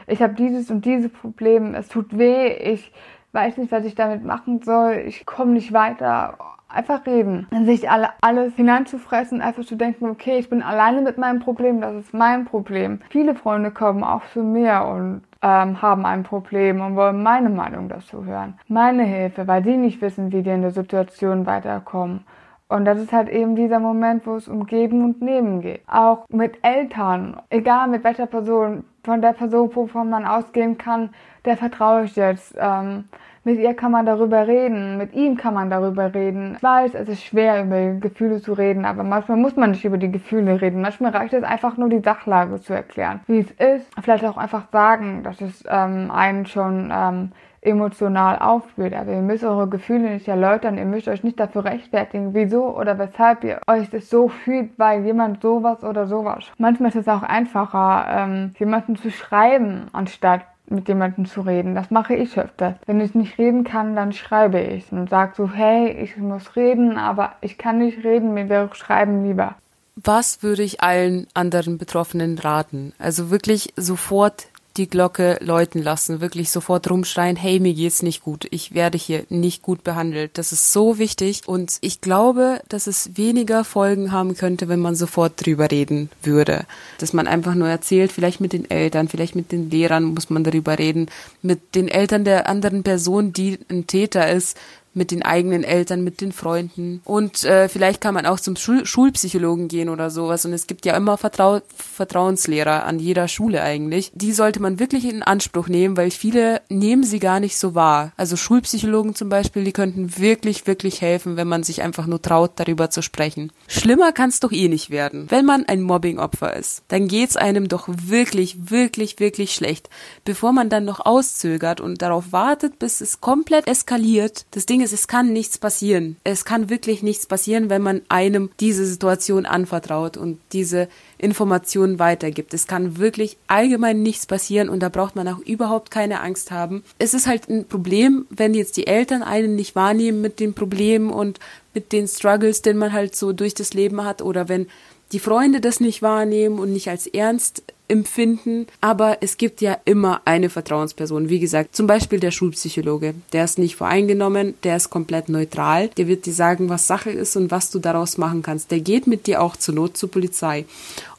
ich 0.07 0.21
habe 0.21 0.33
dieses 0.33 0.71
und 0.71 0.85
dieses 0.85 1.11
Problem, 1.11 1.75
es 1.75 1.89
tut 1.89 2.17
weh, 2.17 2.47
ich 2.47 2.91
weiß 3.33 3.57
nicht, 3.57 3.71
was 3.71 3.85
ich 3.85 3.93
damit 3.93 4.23
machen 4.23 4.61
soll, 4.63 5.03
ich 5.05 5.25
komme 5.25 5.51
nicht 5.51 5.73
weiter 5.73 6.37
einfach 6.69 7.05
reden. 7.05 7.47
Sich 7.65 7.89
alle, 7.89 8.09
alles 8.21 8.55
hineinzufressen, 8.55 9.41
einfach 9.41 9.65
zu 9.65 9.75
denken, 9.75 10.09
okay, 10.09 10.37
ich 10.39 10.49
bin 10.49 10.61
alleine 10.61 11.01
mit 11.01 11.17
meinem 11.17 11.39
Problem, 11.39 11.81
das 11.81 11.95
ist 11.95 12.13
mein 12.13 12.45
Problem. 12.45 12.99
Viele 13.09 13.35
Freunde 13.35 13.71
kommen 13.71 14.03
auch 14.03 14.25
zu 14.33 14.43
mir 14.43 14.85
und 14.85 15.21
ähm, 15.41 15.81
haben 15.81 16.05
ein 16.05 16.23
Problem 16.23 16.81
und 16.81 16.95
wollen 16.95 17.23
meine 17.23 17.49
Meinung 17.49 17.89
dazu 17.89 18.25
hören. 18.25 18.59
Meine 18.67 19.03
Hilfe, 19.03 19.47
weil 19.47 19.61
die 19.61 19.77
nicht 19.77 20.01
wissen, 20.01 20.31
wie 20.31 20.43
die 20.43 20.49
in 20.49 20.61
der 20.61 20.71
Situation 20.71 21.45
weiterkommen. 21.45 22.25
Und 22.67 22.85
das 22.85 22.99
ist 22.99 23.11
halt 23.11 23.29
eben 23.29 23.55
dieser 23.55 23.79
Moment, 23.79 24.27
wo 24.27 24.35
es 24.35 24.47
um 24.47 24.67
Geben 24.67 25.03
und 25.03 25.23
Nehmen 25.23 25.61
geht. 25.61 25.81
Auch 25.87 26.25
mit 26.29 26.59
Eltern, 26.61 27.41
egal 27.49 27.87
mit 27.87 28.03
welcher 28.03 28.27
Person, 28.27 28.83
von 29.03 29.21
der 29.21 29.33
Person, 29.33 29.75
wovon 29.75 30.09
man 30.09 30.25
ausgehen 30.25 30.77
kann, 30.77 31.09
der 31.45 31.57
vertraue 31.57 32.03
ich 32.03 32.15
jetzt. 32.15 32.55
Ähm, 32.59 33.05
mit 33.43 33.59
ihr 33.59 33.73
kann 33.73 33.91
man 33.91 34.05
darüber 34.05 34.47
reden, 34.47 34.97
mit 34.97 35.13
ihm 35.13 35.37
kann 35.37 35.53
man 35.53 35.69
darüber 35.69 36.13
reden. 36.13 36.55
Ich 36.57 36.63
weiß, 36.63 36.93
es 36.95 37.09
ist 37.09 37.23
schwer, 37.23 37.63
über 37.63 37.99
Gefühle 37.99 38.41
zu 38.41 38.53
reden, 38.53 38.85
aber 38.85 39.03
manchmal 39.03 39.37
muss 39.37 39.55
man 39.55 39.71
nicht 39.71 39.85
über 39.85 39.97
die 39.97 40.11
Gefühle 40.11 40.61
reden. 40.61 40.81
Manchmal 40.81 41.11
reicht 41.11 41.33
es 41.33 41.43
einfach 41.43 41.77
nur, 41.77 41.89
die 41.89 42.01
Sachlage 42.01 42.59
zu 42.59 42.73
erklären, 42.73 43.21
wie 43.27 43.39
es 43.39 43.51
ist. 43.51 43.89
Vielleicht 44.01 44.25
auch 44.25 44.37
einfach 44.37 44.69
sagen, 44.71 45.23
dass 45.23 45.41
es 45.41 45.63
ähm, 45.69 46.11
einen 46.11 46.45
schon 46.45 46.91
ähm, 46.93 47.31
emotional 47.61 48.39
auffühlt. 48.39 48.93
Aber 48.93 49.11
ihr 49.11 49.21
müsst 49.21 49.43
eure 49.43 49.67
Gefühle 49.67 50.11
nicht 50.11 50.27
erläutern, 50.27 50.77
ihr 50.77 50.85
müsst 50.85 51.07
euch 51.07 51.23
nicht 51.23 51.39
dafür 51.39 51.65
rechtfertigen, 51.65 52.33
wieso 52.33 52.75
oder 52.75 52.97
weshalb 52.97 53.43
ihr 53.43 53.59
euch 53.67 53.89
das 53.89 54.09
so 54.09 54.27
fühlt, 54.29 54.77
weil 54.77 55.05
jemand 55.05 55.41
sowas 55.41 55.83
oder 55.83 56.07
sowas. 56.07 56.51
Manchmal 56.57 56.89
ist 56.89 56.95
es 56.95 57.07
auch 57.07 57.23
einfacher, 57.23 58.05
ähm, 58.09 58.53
jemanden 58.57 58.95
zu 58.95 59.11
schreiben, 59.11 59.87
anstatt 59.91 60.41
mit 60.71 60.87
jemandem 60.87 61.25
zu 61.25 61.41
reden. 61.41 61.75
Das 61.75 61.91
mache 61.91 62.15
ich 62.15 62.37
öfter. 62.37 62.79
Wenn 62.85 62.99
ich 62.99 63.15
nicht 63.15 63.37
reden 63.37 63.63
kann, 63.63 63.95
dann 63.95 64.13
schreibe 64.13 64.59
ich 64.59 64.91
und 64.91 65.09
sage 65.09 65.33
so, 65.35 65.49
hey, 65.51 65.91
ich 65.91 66.17
muss 66.17 66.55
reden, 66.55 66.97
aber 66.97 67.33
ich 67.41 67.57
kann 67.57 67.79
nicht 67.79 68.03
reden, 68.03 68.33
mir 68.33 68.49
wäre 68.49 68.73
Schreiben 68.73 69.23
lieber. 69.25 69.55
Was 69.95 70.43
würde 70.43 70.63
ich 70.63 70.81
allen 70.81 71.27
anderen 71.33 71.77
Betroffenen 71.77 72.37
raten? 72.37 72.93
Also 72.99 73.31
wirklich 73.31 73.73
sofort 73.75 74.47
die 74.77 74.87
Glocke 74.87 75.37
läuten 75.41 75.81
lassen, 75.81 76.21
wirklich 76.21 76.51
sofort 76.51 76.89
rumschreien, 76.89 77.35
hey, 77.35 77.59
mir 77.59 77.73
geht's 77.73 78.01
nicht 78.01 78.23
gut, 78.23 78.47
ich 78.51 78.73
werde 78.73 78.97
hier 78.97 79.23
nicht 79.29 79.61
gut 79.61 79.83
behandelt. 79.83 80.37
Das 80.37 80.51
ist 80.51 80.71
so 80.71 80.97
wichtig 80.97 81.41
und 81.47 81.77
ich 81.81 82.01
glaube, 82.01 82.61
dass 82.69 82.87
es 82.87 83.17
weniger 83.17 83.63
Folgen 83.63 84.11
haben 84.11 84.35
könnte, 84.35 84.69
wenn 84.69 84.79
man 84.79 84.95
sofort 84.95 85.45
drüber 85.45 85.69
reden 85.71 86.09
würde. 86.23 86.65
Dass 86.97 87.13
man 87.13 87.27
einfach 87.27 87.55
nur 87.55 87.67
erzählt, 87.67 88.11
vielleicht 88.11 88.41
mit 88.41 88.53
den 88.53 88.69
Eltern, 88.69 89.07
vielleicht 89.07 89.35
mit 89.35 89.51
den 89.51 89.69
Lehrern 89.69 90.03
muss 90.03 90.29
man 90.29 90.43
darüber 90.43 90.79
reden, 90.79 91.07
mit 91.41 91.75
den 91.75 91.87
Eltern 91.87 92.23
der 92.23 92.47
anderen 92.47 92.83
Person, 92.83 93.33
die 93.33 93.59
ein 93.69 93.87
Täter 93.87 94.31
ist, 94.31 94.57
mit 94.93 95.11
den 95.11 95.23
eigenen 95.23 95.63
Eltern, 95.63 96.03
mit 96.03 96.21
den 96.21 96.31
Freunden. 96.31 97.01
Und 97.05 97.43
äh, 97.43 97.69
vielleicht 97.69 98.01
kann 98.01 98.13
man 98.13 98.25
auch 98.25 98.39
zum 98.39 98.55
Schul 98.55 98.85
Schulpsychologen 98.85 99.67
gehen 99.67 99.89
oder 99.89 100.09
sowas. 100.09 100.45
Und 100.45 100.53
es 100.53 100.67
gibt 100.67 100.85
ja 100.85 100.95
immer 100.95 101.17
Vertrau 101.17 101.61
Vertrauenslehrer 101.75 102.85
an 102.85 102.99
jeder 102.99 103.27
Schule 103.27 103.61
eigentlich. 103.61 104.11
Die 104.13 104.33
sollte 104.33 104.61
man 104.61 104.79
wirklich 104.79 105.05
in 105.05 105.23
Anspruch 105.23 105.67
nehmen, 105.67 105.97
weil 105.97 106.11
viele 106.11 106.61
nehmen 106.69 107.03
sie 107.03 107.19
gar 107.19 107.39
nicht 107.39 107.57
so 107.57 107.75
wahr. 107.75 108.11
Also 108.17 108.35
Schulpsychologen 108.35 109.15
zum 109.15 109.29
Beispiel, 109.29 109.63
die 109.63 109.71
könnten 109.71 110.17
wirklich, 110.17 110.67
wirklich 110.67 111.01
helfen, 111.01 111.37
wenn 111.37 111.47
man 111.47 111.63
sich 111.63 111.81
einfach 111.81 112.07
nur 112.07 112.21
traut, 112.21 112.51
darüber 112.55 112.89
zu 112.89 113.01
sprechen. 113.01 113.51
Schlimmer 113.67 114.11
kann 114.11 114.29
es 114.29 114.39
doch 114.39 114.51
eh 114.51 114.67
nicht 114.67 114.89
werden. 114.89 115.25
Wenn 115.29 115.45
man 115.45 115.65
ein 115.65 115.81
Mobbingopfer 115.81 116.55
ist, 116.55 116.83
dann 116.87 117.07
geht's 117.07 117.37
einem 117.37 117.67
doch 117.67 117.87
wirklich, 117.87 118.69
wirklich, 118.69 119.19
wirklich 119.19 119.53
schlecht. 119.53 119.89
Bevor 120.25 120.51
man 120.51 120.69
dann 120.69 120.85
noch 120.85 121.05
auszögert 121.05 121.81
und 121.81 122.01
darauf 122.01 122.31
wartet, 122.31 122.79
bis 122.79 123.01
es 123.01 123.21
komplett 123.21 123.67
eskaliert, 123.67 124.45
das 124.51 124.65
Ding 124.65 124.78
Ding 124.79 124.85
ist, 124.85 124.93
es 124.93 125.07
kann 125.07 125.33
nichts 125.33 125.57
passieren. 125.57 126.15
Es 126.23 126.45
kann 126.45 126.69
wirklich 126.69 127.03
nichts 127.03 127.25
passieren, 127.25 127.69
wenn 127.69 127.81
man 127.81 128.01
einem 128.07 128.49
diese 128.61 128.85
Situation 128.85 129.45
anvertraut 129.45 130.15
und 130.15 130.39
diese 130.53 130.87
Informationen 131.17 131.99
weitergibt. 131.99 132.53
Es 132.53 132.65
kann 132.65 132.97
wirklich 132.97 133.37
allgemein 133.47 134.01
nichts 134.01 134.25
passieren 134.25 134.69
und 134.69 134.79
da 134.79 134.87
braucht 134.87 135.17
man 135.17 135.27
auch 135.27 135.39
überhaupt 135.39 135.91
keine 135.91 136.21
Angst 136.21 136.51
haben. 136.51 136.83
Es 136.97 137.13
ist 137.13 137.27
halt 137.27 137.49
ein 137.49 137.65
Problem, 137.65 138.25
wenn 138.29 138.53
jetzt 138.53 138.77
die 138.77 138.87
Eltern 138.87 139.21
einen 139.21 139.55
nicht 139.55 139.75
wahrnehmen 139.75 140.21
mit 140.21 140.39
den 140.39 140.53
Problemen 140.53 141.09
und 141.09 141.39
mit 141.73 141.91
den 141.91 142.07
Struggles, 142.07 142.61
den 142.61 142.77
man 142.77 142.93
halt 142.93 143.17
so 143.17 143.33
durch 143.33 143.53
das 143.53 143.73
Leben 143.73 144.05
hat 144.05 144.21
oder 144.21 144.47
wenn 144.47 144.67
die 145.11 145.19
Freunde 145.19 145.61
das 145.61 145.79
nicht 145.79 146.01
wahrnehmen 146.01 146.59
und 146.59 146.71
nicht 146.71 146.89
als 146.89 147.07
ernst 147.07 147.63
empfinden. 147.87 148.67
Aber 148.81 149.17
es 149.21 149.37
gibt 149.37 149.61
ja 149.61 149.77
immer 149.85 150.21
eine 150.25 150.49
Vertrauensperson. 150.49 151.29
Wie 151.29 151.39
gesagt, 151.39 151.75
zum 151.75 151.87
Beispiel 151.87 152.19
der 152.19 152.31
Schulpsychologe. 152.31 153.15
Der 153.33 153.43
ist 153.43 153.57
nicht 153.57 153.75
voreingenommen, 153.75 154.53
der 154.63 154.77
ist 154.77 154.89
komplett 154.89 155.27
neutral. 155.27 155.89
Der 155.89 156.07
wird 156.07 156.25
dir 156.25 156.33
sagen, 156.33 156.69
was 156.69 156.87
Sache 156.87 157.09
ist 157.09 157.35
und 157.35 157.51
was 157.51 157.71
du 157.71 157.79
daraus 157.79 158.17
machen 158.17 158.43
kannst. 158.43 158.71
Der 158.71 158.79
geht 158.79 159.07
mit 159.07 159.27
dir 159.27 159.41
auch 159.41 159.55
zur 159.55 159.75
Not 159.75 159.97
zur 159.97 160.11
Polizei. 160.11 160.65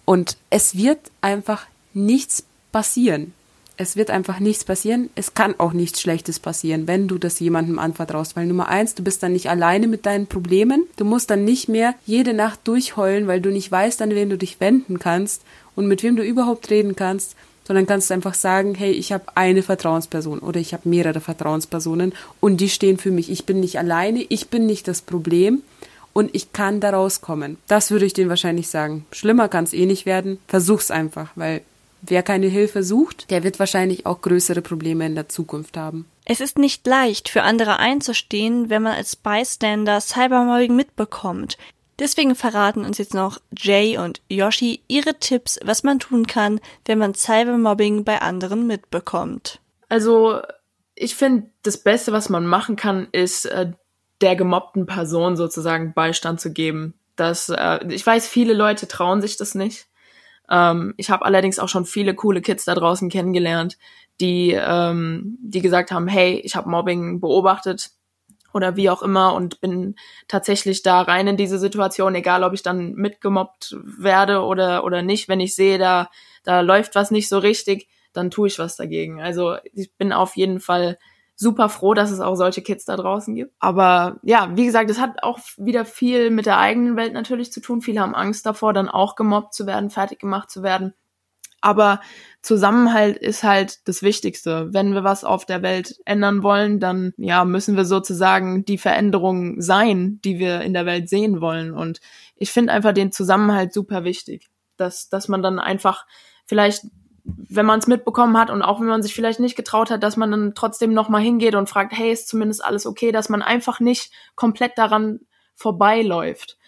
Und 0.05 0.37
es 0.49 0.77
wird 0.77 0.99
einfach 1.21 1.67
nichts 1.93 2.45
passieren. 2.73 3.33
Es 3.83 3.97
wird 3.97 4.11
einfach 4.11 4.41
nichts 4.41 4.65
passieren. 4.65 5.09
Es 5.15 5.33
kann 5.33 5.55
auch 5.57 5.73
nichts 5.73 6.03
Schlechtes 6.03 6.39
passieren, 6.39 6.87
wenn 6.87 7.09
du 7.09 7.17
das 7.17 7.41
jemandem 7.41 7.79
anvertraust. 7.79 8.37
Weil 8.37 8.45
Nummer 8.45 8.69
eins, 8.69 8.95
du 8.95 9.03
bist 9.03 9.23
dann 9.23 9.33
nicht 9.33 9.49
alleine 9.49 9.89
mit 9.89 10.05
deinen 10.05 10.27
Problemen. 10.27 10.85
Du 10.99 11.07
musst 11.07 11.31
dann 11.31 11.47
nicht 11.47 11.67
mehr 11.71 11.95
jede 12.05 12.35
Nacht 12.35 12.61
durchheulen, 12.65 13.27
weil 13.27 13.41
du 13.41 13.49
nicht 13.49 13.73
weißt, 13.73 14.03
an 14.03 14.11
wen 14.11 14.29
du 14.29 14.37
dich 14.37 14.61
wenden 14.61 14.99
kannst 14.99 15.45
und 15.77 15.87
mit 15.87 16.03
wem 16.03 16.15
du 16.15 16.23
überhaupt 16.23 16.69
reden 16.69 16.95
kannst, 16.95 17.37
sondern 17.67 17.87
kannst 17.87 18.13
einfach 18.13 18.35
sagen, 18.35 18.75
hey, 18.75 18.91
ich 18.91 19.13
habe 19.13 19.25
eine 19.35 19.63
Vertrauensperson 19.63 20.41
oder 20.41 20.61
ich 20.61 20.75
habe 20.75 20.87
mehrere 20.87 21.23
Vertrauenspersonen 21.23 22.13
und 22.39 22.61
die 22.61 22.69
stehen 22.69 22.99
für 22.99 23.11
mich. 23.11 23.31
Ich 23.31 23.47
bin 23.47 23.61
nicht 23.61 23.79
alleine, 23.79 24.27
ich 24.29 24.49
bin 24.49 24.67
nicht 24.67 24.89
das 24.89 25.01
Problem 25.01 25.63
und 26.13 26.35
ich 26.35 26.53
kann 26.53 26.81
da 26.81 26.91
rauskommen. 26.91 27.57
Das 27.67 27.91
würde 27.91 28.05
ich 28.05 28.13
denen 28.13 28.29
wahrscheinlich 28.29 28.69
sagen. 28.69 29.07
Schlimmer 29.11 29.49
kann 29.49 29.65
es 29.65 29.73
eh 29.73 29.87
nicht 29.87 30.05
werden. 30.05 30.39
Versuch's 30.49 30.91
einfach, 30.91 31.31
weil 31.35 31.63
wer 32.03 32.23
keine 32.23 32.47
Hilfe 32.47 32.83
sucht, 32.83 33.31
der 33.31 33.45
wird 33.45 33.59
wahrscheinlich 33.59 34.07
auch 34.07 34.21
größere 34.21 34.63
Probleme 34.63 35.07
in 35.07 35.15
der 35.15 35.29
Zukunft 35.29 35.77
haben. 35.77 36.07
Es 36.25 36.41
ist 36.41 36.59
nicht 36.59 36.87
leicht, 36.87 37.29
für 37.29 37.43
andere 37.43 37.79
einzustehen, 37.79 38.71
wenn 38.71 38.83
man 38.83 38.95
als 38.95 39.17
Bystander 39.17 40.01
Cybermobbing 40.01 40.75
mitbekommt. 40.75 41.59
Deswegen 41.99 42.35
verraten 42.35 42.85
uns 42.85 42.97
jetzt 42.97 43.13
noch 43.13 43.41
Jay 43.57 43.99
und 43.99 44.23
Yoshi 44.29 44.81
ihre 44.89 45.19
Tipps, 45.19 45.61
was 45.63 45.83
man 45.83 45.99
tun 45.99 46.27
kann, 46.27 46.59
wenn 46.87 46.99
man 46.99 47.15
Cybermobbing 47.15 48.05
bei 48.05 48.23
anderen 48.23 48.67
mitbekommt. 48.67 49.61
Also, 49.91 50.41
ich 50.95 51.15
finde, 51.15 51.51
das 51.63 51.77
Beste, 51.77 52.13
was 52.13 52.31
man 52.31 52.47
machen 52.47 52.77
kann, 52.77 53.09
ist 53.13 53.45
äh, 53.45 53.73
der 54.23 54.35
gemobbten 54.35 54.87
Person 54.87 55.37
sozusagen 55.37 55.93
Beistand 55.93 56.41
zu 56.41 56.53
geben. 56.53 56.95
Das, 57.17 57.51
äh, 57.51 57.81
ich 57.89 58.07
weiß, 58.07 58.27
viele 58.27 58.55
Leute 58.55 58.89
trauen 58.89 59.21
sich 59.21 59.37
das 59.37 59.55
nicht. 59.55 59.87
Ähm, 60.51 60.95
ich 60.97 61.11
habe 61.11 61.25
allerdings 61.25 61.59
auch 61.59 61.69
schon 61.69 61.85
viele 61.85 62.15
coole 62.15 62.41
Kids 62.41 62.65
da 62.65 62.75
draußen 62.75 63.09
kennengelernt, 63.09 63.79
die, 64.21 64.53
ähm, 64.53 65.39
die 65.41 65.63
gesagt 65.63 65.91
haben, 65.93 66.09
hey, 66.09 66.41
ich 66.45 66.57
habe 66.57 66.69
Mobbing 66.69 67.21
beobachtet 67.21 67.91
oder 68.53 68.77
wie 68.77 68.91
auch 68.91 69.03
immer 69.03 69.35
und 69.35 69.61
bin 69.61 69.95
tatsächlich 70.29 70.83
da 70.83 71.03
rein 71.03 71.29
in 71.29 71.37
diese 71.37 71.59
Situation, 71.59 72.15
egal 72.15 72.43
ob 72.43 72.53
ich 72.53 72.63
dann 72.63 72.95
mitgemobbt 72.95 73.77
werde 73.83 74.43
oder, 74.43 74.85
oder 74.85 75.03
nicht. 75.03 75.29
Wenn 75.29 75.41
ich 75.41 75.55
sehe, 75.55 75.79
da, 75.79 76.11
da 76.43 76.61
läuft 76.61 76.95
was 76.95 77.11
nicht 77.11 77.29
so 77.29 77.39
richtig, 77.39 77.89
dann 78.13 78.31
tue 78.31 78.49
ich 78.49 78.59
was 78.59 78.77
dagegen. 78.77 79.21
Also 79.23 79.57
ich 79.73 79.93
bin 79.95 80.13
auf 80.13 80.37
jeden 80.37 80.61
Fall 80.61 80.99
super 81.41 81.71
froh, 81.71 81.95
dass 81.95 82.11
es 82.11 82.21
auch 82.21 82.35
solche 82.35 82.61
Kids 82.61 82.85
da 82.85 82.97
draußen 82.97 83.35
gibt. 83.35 83.55
Aber 83.61 84.19
ja, 84.23 84.51
wie 84.57 84.67
gesagt, 84.67 84.91
es 84.91 85.01
hat 85.01 85.23
auch 85.23 85.41
wieder 85.57 85.87
viel 85.87 86.31
mit 86.31 86.45
der 86.45 86.59
eigenen 86.59 86.97
Welt 86.97 87.15
natürlich 87.15 87.51
zu 87.51 87.61
tun. 87.61 87.81
Viele 87.81 88.01
haben 88.01 88.15
Angst 88.15 88.45
davor, 88.45 88.75
dann 88.75 88.91
auch 88.91 89.17
gemobbt 89.17 89.55
zu 89.55 89.67
werden, 89.67 89.89
fertig 89.89 90.19
gemacht 90.19 90.51
zu 90.51 90.63
werden. 90.63 90.93
Aber 91.63 92.01
Zusammenhalt 92.43 93.17
ist 93.17 93.43
halt 93.43 93.89
das 93.89 94.03
Wichtigste. 94.03 94.69
Wenn 94.73 94.93
wir 94.93 95.03
was 95.03 95.25
auf 95.25 95.47
der 95.47 95.63
Welt 95.63 95.97
ändern 96.05 96.43
wollen, 96.43 96.79
dann 96.79 97.15
ja, 97.17 97.47
müssen 97.47 97.75
wir 97.75 97.87
sozusagen 97.87 98.67
die 98.67 98.79
Veränderung 98.79 99.63
sein, 99.63 100.21
die 100.23 100.39
wir 100.39 100.61
in 100.61 100.75
der 100.75 100.85
Welt 100.85 101.09
sehen 101.09 101.41
wollen. 101.41 101.73
Und 101.73 102.01
ich 102.37 102.51
finde 102.51 102.75
einfach 102.75 102.93
den 102.93 103.13
Zusammenhalt 103.13 103.73
super 103.73 104.05
wichtig. 104.05 104.51
Dass, 104.77 105.09
dass 105.09 105.29
man 105.29 105.43
dann 105.43 105.59
einfach 105.59 106.07
vielleicht, 106.47 106.87
wenn 107.25 107.67
man 107.67 107.79
es 107.79 107.87
mitbekommen 107.87 108.39
hat 108.39 108.51
und 108.51 108.63
auch 108.63 108.81
wenn 108.81 108.87
man 108.87 109.03
sich 109.03 109.15
vielleicht 109.15 109.41
nicht 109.41 109.57
getraut 109.57 109.91
hat, 109.91 110.03
dass 110.03 110.17
man 110.17 110.31
dann 110.31 110.55
trotzdem 110.55 110.93
nochmal 110.93 111.23
hingeht 111.23 111.55
und 111.55 111.69
fragt, 111.69 111.93
hey, 111.93 112.13
ist 112.13 112.29
zumindest 112.29 112.65
alles 112.65 112.87
okay, 112.87 113.13
dass 113.13 113.29
man 113.29 113.43
einfach 113.43 113.81
nicht 113.81 114.13
komplett 114.37 114.79
daran 114.79 115.21
vorbeiläuft. 115.55 116.59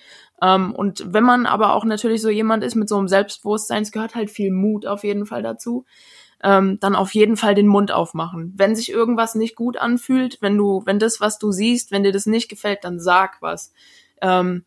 Ähm, 0.42 0.74
und 0.74 1.12
wenn 1.12 1.24
man 1.24 1.46
aber 1.46 1.74
auch 1.74 1.84
natürlich 1.84 2.20
so 2.20 2.28
jemand 2.28 2.64
ist 2.64 2.74
mit 2.74 2.88
so 2.88 2.98
einem 2.98 3.08
Selbstbewusstsein, 3.08 3.82
es 3.82 3.92
gehört 3.92 4.14
halt 4.14 4.30
viel 4.30 4.50
Mut 4.50 4.86
auf 4.86 5.04
jeden 5.04 5.24
Fall 5.24 5.42
dazu, 5.42 5.86
ähm, 6.42 6.78
dann 6.80 6.96
auf 6.96 7.14
jeden 7.14 7.36
Fall 7.36 7.54
den 7.54 7.68
Mund 7.68 7.92
aufmachen. 7.92 8.52
Wenn 8.56 8.74
sich 8.74 8.90
irgendwas 8.90 9.34
nicht 9.34 9.54
gut 9.54 9.76
anfühlt, 9.76 10.38
wenn 10.40 10.58
du, 10.58 10.82
wenn 10.84 10.98
das, 10.98 11.20
was 11.20 11.38
du 11.38 11.52
siehst, 11.52 11.92
wenn 11.92 12.02
dir 12.02 12.12
das 12.12 12.26
nicht 12.26 12.48
gefällt, 12.48 12.80
dann 12.82 12.98
sag 12.98 13.40
was. 13.40 13.72
Ähm, 14.20 14.64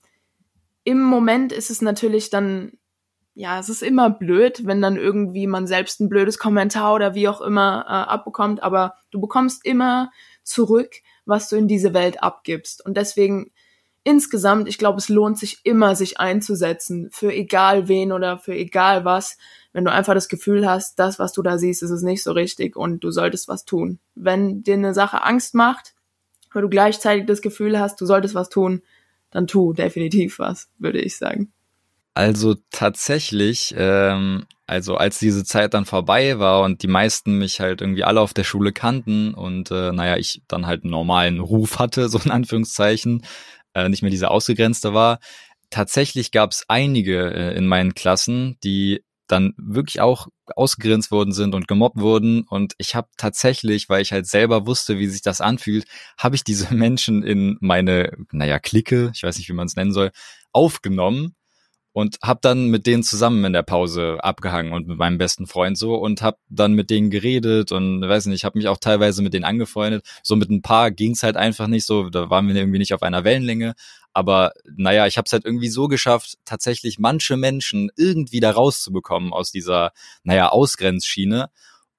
Im 0.86 1.02
Moment 1.04 1.52
ist 1.52 1.70
es 1.70 1.82
natürlich 1.82 2.30
dann 2.30 2.78
ja, 3.36 3.60
es 3.60 3.68
ist 3.68 3.84
immer 3.84 4.10
blöd, 4.10 4.66
wenn 4.66 4.82
dann 4.82 4.96
irgendwie 4.96 5.46
man 5.46 5.68
selbst 5.68 6.00
ein 6.00 6.08
blödes 6.08 6.40
Kommentar 6.40 6.96
oder 6.96 7.16
wie 7.16 7.28
auch 7.28 7.42
immer 7.42 7.86
äh, 7.86 7.92
abbekommt, 7.92 8.64
aber 8.64 8.96
du 9.12 9.20
bekommst 9.20 9.66
immer 9.66 10.12
zurück, 10.44 10.96
was 11.26 11.50
du 11.50 11.58
in 11.58 11.68
diese 11.68 11.94
Welt 11.94 12.24
abgibst. 12.24 12.86
Und 12.86 12.96
deswegen 12.96 13.52
insgesamt, 14.06 14.70
ich 14.70 14.78
glaube, 14.78 15.00
es 15.00 15.10
lohnt 15.10 15.38
sich 15.38 15.60
immer, 15.66 15.96
sich 15.96 16.20
einzusetzen 16.20 17.10
für 17.12 17.34
egal 17.34 17.90
wen 17.90 18.14
oder 18.14 18.38
für 18.38 18.54
egal 18.54 19.04
was, 19.04 19.38
wenn 19.74 19.84
du 19.84 19.92
einfach 19.92 20.14
das 20.14 20.30
Gefühl 20.30 20.66
hast, 20.70 20.98
das, 21.00 21.20
was 21.20 21.34
du 21.34 21.42
da 21.42 21.58
siehst, 21.58 21.84
ist 21.84 21.90
es 21.90 22.04
nicht 22.04 22.24
so 22.24 22.32
richtig 22.32 22.78
und 22.78 23.04
du 23.04 23.12
solltest 23.12 23.50
was 23.50 23.66
tun. 23.66 24.00
Wenn 24.14 24.64
dir 24.64 24.76
eine 24.76 24.94
Sache 24.94 25.24
Angst 25.24 25.56
macht, 25.56 25.94
weil 26.54 26.62
du 26.62 26.70
gleichzeitig 26.70 27.26
das 27.26 27.42
Gefühl 27.42 27.78
hast, 27.78 28.00
du 28.00 28.06
solltest 28.06 28.34
was 28.34 28.48
tun, 28.48 28.82
dann 29.32 29.48
tu 29.48 29.74
definitiv 29.74 30.40
was, 30.40 30.70
würde 30.78 31.02
ich 31.02 31.18
sagen. 31.18 31.52
Also 32.16 32.56
tatsächlich, 32.72 33.76
ähm, 33.78 34.46
also 34.68 34.96
als 34.96 35.20
diese 35.20 35.44
Zeit 35.44 35.74
dann 35.74 35.86
vorbei 35.86 36.40
war 36.40 36.64
und 36.64 36.82
die 36.82 36.88
meisten 36.88 37.38
mich 37.38 37.60
halt 37.60 37.82
irgendwie 37.82 38.06
alle 38.06 38.22
auf 38.22 38.34
der 38.34 38.46
Schule 38.46 38.72
kannten 38.72 39.34
und 39.34 39.70
äh, 39.70 39.92
naja, 39.92 40.16
ich 40.16 40.42
dann 40.48 40.66
halt 40.66 40.84
einen 40.84 40.92
normalen 40.92 41.42
Ruf 41.42 41.78
hatte, 41.78 42.08
so 42.08 42.18
in 42.24 42.32
Anführungszeichen, 42.32 43.26
äh, 43.74 43.90
nicht 43.90 44.02
mehr 44.02 44.12
dieser 44.12 44.32
Ausgegrenzte 44.32 44.94
war. 44.94 45.20
Tatsächlich 45.70 46.32
gab 46.32 46.52
es 46.52 46.64
einige 46.70 47.34
äh, 47.34 47.58
in 47.58 47.68
meinen 47.68 47.96
Klassen, 47.96 48.58
die 48.64 49.04
dann 49.28 49.54
wirklich 49.58 50.00
auch 50.00 50.28
ausgegrenzt 50.56 51.12
worden 51.12 51.34
sind 51.34 51.54
und 51.54 51.68
gemobbt 51.68 52.00
wurden. 52.00 52.44
Und 52.48 52.76
ich 52.78 52.96
habe 52.96 53.10
tatsächlich, 53.18 53.90
weil 53.90 54.02
ich 54.02 54.14
halt 54.14 54.28
selber 54.28 54.68
wusste, 54.68 55.00
wie 55.00 55.08
sich 55.08 55.22
das 55.22 55.42
anfühlt, 55.42 55.86
habe 56.18 56.36
ich 56.38 56.46
diese 56.46 56.74
Menschen 56.74 57.24
in 57.24 57.58
meine, 57.60 58.14
naja, 58.32 58.60
Clique, 58.60 59.12
ich 59.14 59.24
weiß 59.24 59.38
nicht, 59.38 59.50
wie 59.50 59.54
man 59.54 59.68
es 59.68 59.76
nennen 59.76 59.92
soll, 59.92 60.12
aufgenommen 60.54 61.36
und 61.96 62.18
hab 62.22 62.42
dann 62.42 62.68
mit 62.68 62.88
denen 62.88 63.04
zusammen 63.04 63.46
in 63.46 63.54
der 63.54 63.64
Pause 63.64 64.18
abgehangen 64.20 64.74
und 64.74 64.86
mit 64.86 64.98
meinem 64.98 65.18
besten 65.18 65.48
Freund 65.48 65.78
so 65.78 65.96
und 65.96 66.22
hab 66.22 66.40
dann 66.50 66.74
mit 66.74 66.90
denen 66.90 67.10
geredet 67.10 67.72
und 67.72 68.02
weiß 68.02 68.26
nicht, 68.26 68.44
habe 68.44 68.58
mich 68.58 68.68
auch 68.68 68.80
teilweise 68.80 69.22
mit 69.22 69.34
denen 69.34 69.46
angefreundet. 69.46 70.06
So 70.22 70.36
mit 70.36 70.50
ein 70.50 70.62
paar 70.62 70.92
ging's 70.92 71.24
halt 71.24 71.38
einfach 71.38 71.68
nicht 71.68 71.86
so, 71.86 72.10
da 72.10 72.30
waren 72.30 72.50
wir 72.50 72.56
irgendwie 72.56 72.80
nicht 72.80 72.94
auf 72.94 73.02
einer 73.02 73.24
Wellenlänge. 73.24 73.76
Aber 74.12 74.52
naja, 74.76 75.08
ich 75.08 75.18
habe 75.18 75.24
es 75.26 75.32
halt 75.32 75.46
irgendwie 75.46 75.70
so 75.70 75.88
geschafft, 75.88 76.38
tatsächlich 76.44 77.00
manche 77.00 77.38
Menschen 77.38 77.90
irgendwie 77.96 78.42
da 78.42 78.52
rauszubekommen 78.52 79.32
aus 79.32 79.52
dieser, 79.52 79.94
naja, 80.24 80.50
Ausgrenzschiene. 80.50 81.50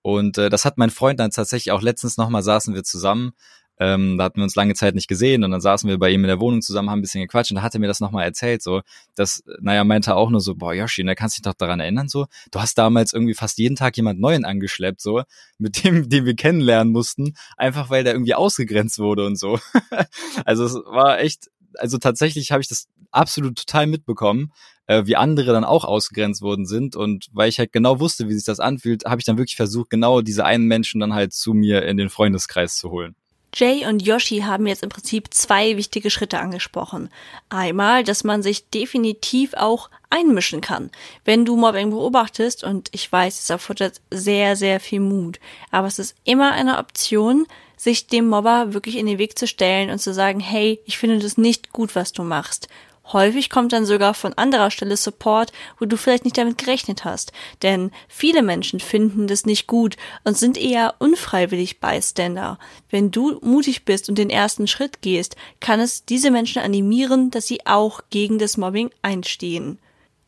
Und 0.03 0.37
äh, 0.37 0.51
das 0.51 0.67
hat 0.67 0.77
mein 0.77 0.91
Freund 0.91 1.21
dann 1.21 1.31
tatsächlich 1.31 1.73
auch 1.73 1.81
letztens 1.81 2.19
nochmal 2.19 2.43
saßen 2.43 2.75
wir 2.75 2.85
zusammen 2.85 3.33
ähm, 3.79 4.17
da 4.19 4.25
hatten 4.25 4.37
wir 4.37 4.45
uns 4.45 4.57
lange 4.57 4.75
Zeit 4.75 4.95
nicht 4.95 5.09
gesehen 5.09 5.45
und 5.45 5.51
dann 5.51 5.61
saßen 5.61 5.89
wir 5.89 5.99
bei 5.99 6.11
ihm 6.11 6.23
in 6.23 6.29
der 6.29 6.41
Wohnung 6.41 6.63
zusammen, 6.63 6.91
haben 6.91 7.01
ein 7.01 7.03
bisschen 7.03 7.21
gequatscht 7.21 7.51
und 7.51 7.57
da 7.57 7.63
hat 7.63 7.75
er 7.75 7.81
mir 7.81 7.87
das 7.87 8.01
nochmal 8.01 8.25
erzählt, 8.25 8.63
so, 8.63 8.81
dass, 9.15 9.43
naja, 9.61 9.85
meinte 9.85 10.17
auch 10.17 10.31
nur 10.31 10.41
so, 10.41 10.55
boah, 10.55 10.73
Yoshi, 10.73 11.05
da 11.05 11.15
kannst 11.15 11.37
du 11.37 11.43
dich 11.43 11.51
doch 11.51 11.57
daran 11.57 11.81
erinnern, 11.81 12.09
so, 12.09 12.27
du 12.51 12.61
hast 12.61 12.79
damals 12.79 13.13
irgendwie 13.13 13.35
fast 13.35 13.59
jeden 13.59 13.77
Tag 13.77 13.97
jemand 13.97 14.21
Neuen 14.21 14.45
angeschleppt, 14.45 15.01
so, 15.01 15.23
mit 15.59 15.85
dem, 15.85 16.09
den 16.09 16.25
wir 16.25 16.35
kennenlernen 16.35 16.93
mussten, 16.93 17.35
einfach 17.57 17.91
weil 17.91 18.05
der 18.05 18.15
irgendwie 18.15 18.35
ausgegrenzt 18.35 18.99
wurde 18.99 19.27
und 19.27 19.39
so. 19.39 19.59
also 20.45 20.65
es 20.65 20.75
war 20.75 21.19
echt, 21.21 21.51
also 21.79 21.99
tatsächlich 21.99 22.53
habe 22.53 22.63
ich 22.63 22.69
das 22.69 22.89
absolut 23.11 23.59
total 23.59 23.87
mitbekommen, 23.87 24.53
äh, 24.87 25.05
wie 25.07 25.17
andere 25.17 25.53
dann 25.53 25.65
auch 25.65 25.85
ausgegrenzt 25.85 26.43
worden 26.43 26.67
sind 26.67 26.97
und 26.97 27.27
weil 27.33 27.49
ich 27.49 27.59
halt 27.59 27.73
genau 27.73 28.01
wusste, 28.01 28.29
wie 28.29 28.35
sich 28.35 28.45
das 28.45 28.61
anfühlt, 28.61 29.05
habe 29.05 29.21
ich 29.21 29.25
dann 29.25 29.39
wirklich 29.39 29.57
versucht, 29.57 29.91
genau 29.91 30.21
diese 30.21 30.45
einen 30.45 30.67
Menschen 30.67 31.01
dann 31.01 31.15
halt 31.15 31.33
zu 31.33 31.55
mir 31.55 31.83
in 31.83 31.97
den 31.97 32.09
Freundeskreis 32.09 32.77
zu 32.77 32.91
holen. 32.91 33.15
Jay 33.59 33.87
und 33.87 34.03
Yoshi 34.03 34.41
haben 34.41 34.67
jetzt 34.67 34.83
im 34.83 34.91
Prinzip 34.91 35.33
zwei 35.33 35.79
wichtige 35.79 36.11
Schritte 36.11 36.41
angesprochen. 36.41 37.09
Einmal, 37.49 38.05
dass 38.05 38.23
man 38.23 38.43
sich 38.43 38.69
definitiv 38.69 39.55
auch 39.55 39.89
einmischen 40.11 40.61
kann. 40.61 40.91
Wenn 41.25 41.47
du 41.47 41.57
Mobbing 41.57 41.89
beobachtest, 41.89 42.65
und 42.65 42.91
ich 42.93 43.11
weiß, 43.11 43.39
es 43.41 43.49
erfordert 43.49 44.03
sehr, 44.11 44.57
sehr 44.57 44.79
viel 44.79 45.01
Mut, 45.01 45.41
aber 45.71 45.87
es 45.87 45.99
ist 45.99 46.17
immer 46.25 46.53
eine 46.53 46.77
Option, 46.77 47.47
sich 47.79 48.09
dem 48.09 48.29
Mobber 48.29 48.75
wirklich 48.75 48.97
in 48.97 49.07
den 49.07 49.19
Weg 49.19 49.39
zu 49.39 49.47
stellen 49.47 49.89
und 49.89 50.01
zu 50.01 50.13
sagen, 50.13 50.41
hey, 50.41 50.79
ich 50.85 50.99
finde 50.99 51.19
das 51.19 51.39
nicht 51.39 51.73
gut, 51.73 51.95
was 51.97 52.13
du 52.13 52.25
machst. 52.25 52.69
Häufig 53.13 53.51
kommt 53.51 53.73
dann 53.73 53.87
sogar 53.87 54.15
von 54.15 54.35
anderer 54.35 54.71
Stelle 54.71 54.97
Support, 54.97 55.53
wo 55.79 55.85
du 55.85 55.97
vielleicht 55.97 56.25
nicht 56.25 56.37
damit 56.37 56.59
gerechnet 56.59 57.05
hast. 57.05 57.33
Denn 57.63 57.93
viele 58.09 58.43
Menschen 58.43 58.81
finden 58.81 59.29
das 59.29 59.47
nicht 59.47 59.67
gut 59.67 59.97
und 60.25 60.37
sind 60.37 60.59
eher 60.59 60.95
unfreiwillig 60.99 61.81
Bystander. 61.81 62.59
Wenn 62.91 63.11
du 63.11 63.39
mutig 63.43 63.85
bist 63.85 64.09
und 64.09 64.19
den 64.19 64.31
ersten 64.31 64.67
Schritt 64.67 65.03
gehst, 65.03 65.37
kann 65.61 65.79
es 65.79 66.05
diese 66.05 66.31
Menschen 66.31 66.63
animieren, 66.63 67.31
dass 67.31 67.47
sie 67.47 67.65
auch 67.67 68.01
gegen 68.11 68.39
das 68.39 68.57
Mobbing 68.57 68.91
einstehen. 69.03 69.79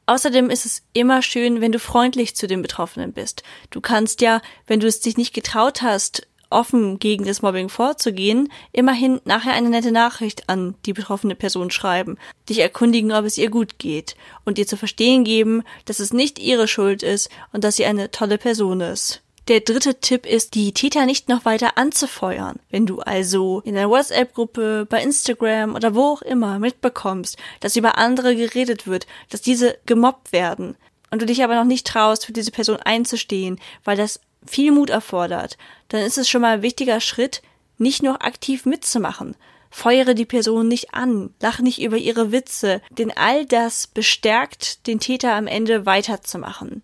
Außerdem 0.07 0.49
ist 0.49 0.65
es 0.65 0.83
immer 0.95 1.21
schön, 1.21 1.61
wenn 1.61 1.73
du 1.73 1.79
freundlich 1.79 2.35
zu 2.35 2.47
den 2.47 2.63
Betroffenen 2.63 3.13
bist. 3.13 3.43
Du 3.71 3.83
kannst 3.83 4.23
ja, 4.23 4.41
wenn 4.67 4.81
du 4.81 4.87
es 4.87 5.01
dich 5.01 5.19
nicht 5.19 5.35
getraut 5.35 5.83
hast, 5.83 6.27
offen 6.51 6.99
gegen 6.99 7.25
das 7.25 7.43
Mobbing 7.43 7.69
vorzugehen, 7.69 8.51
immerhin 8.73 9.21
nachher 9.25 9.53
eine 9.53 9.71
nette 9.71 9.93
Nachricht 9.93 10.49
an 10.49 10.75
die 10.87 10.93
betroffene 10.93 11.35
Person 11.35 11.71
schreiben, 11.71 12.17
dich 12.49 12.61
erkundigen, 12.61 13.13
ob 13.13 13.25
es 13.25 13.39
ihr 13.39 13.51
gut 13.51 13.79
geht 13.79 14.17
und 14.45 14.59
ihr 14.59 14.67
zu 14.67 14.77
verstehen 14.77 15.25
geben, 15.25 15.63
dass 15.85 16.01
es 16.01 16.13
nicht 16.13 16.39
ihre 16.39 16.69
Schuld 16.69 17.03
ist 17.03 17.31
und 17.53 17.65
dass 17.65 17.77
sie 17.77 17.85
eine 17.85 18.11
tolle 18.11 18.39
Person 18.39 18.81
ist. 18.81 19.23
Der 19.49 19.61
dritte 19.61 19.99
Tipp 19.99 20.27
ist, 20.27 20.55
die 20.55 20.73
Täter 20.73 21.07
nicht 21.07 21.31
noch 21.31 21.47
weiter 21.47 21.79
anzufeuern. 21.79 22.59
Wenn 22.69 22.85
du 22.85 23.01
also 23.01 23.63
in 23.65 23.77
der 23.77 23.89
WhatsApp-Gruppe, 23.89 24.87
bei 24.89 25.03
Instagram 25.03 25.75
oder 25.75 25.95
wo 25.95 26.03
auch 26.03 26.23
immer 26.23 26.59
mitbekommst, 26.59 27.39
dass 27.61 27.77
über 27.77 27.97
andere 27.97 28.37
geredet 28.37 28.87
wird, 28.87 29.07
dass 29.31 29.41
diese 29.41 29.79
gemobbt 29.87 30.33
werden, 30.33 30.77
und 31.11 31.23
du 31.23 31.27
dich 31.27 31.43
aber 31.43 31.55
noch 31.55 31.65
nicht 31.65 31.87
traust, 31.87 32.27
für 32.27 32.33
diese 32.33 32.51
Person 32.51 32.77
einzustehen, 32.77 33.59
weil 33.85 33.97
das 33.97 34.21
viel 34.47 34.73
Mut 34.73 34.91
erfordert, 34.91 35.57
dann 35.89 36.03
ist 36.03 36.19
es 36.19 36.29
schon 36.29 36.43
mal 36.43 36.55
ein 36.57 36.63
wichtiger 36.63 37.01
Schritt, 37.01 37.43
nicht 37.77 38.03
nur 38.03 38.25
aktiv 38.25 38.67
mitzumachen. 38.67 39.37
Feuere 39.71 40.15
die 40.15 40.25
Person 40.25 40.69
nicht 40.69 40.95
an, 40.95 41.35
lach 41.41 41.61
nicht 41.61 41.81
über 41.81 41.97
ihre 41.97 42.33
Witze, 42.33 42.81
denn 42.91 43.13
all 43.15 43.45
das 43.45 43.87
bestärkt 43.87 44.87
den 44.87 44.99
Täter 44.99 45.35
am 45.35 45.47
Ende 45.47 45.87
weiterzumachen. 45.87 46.83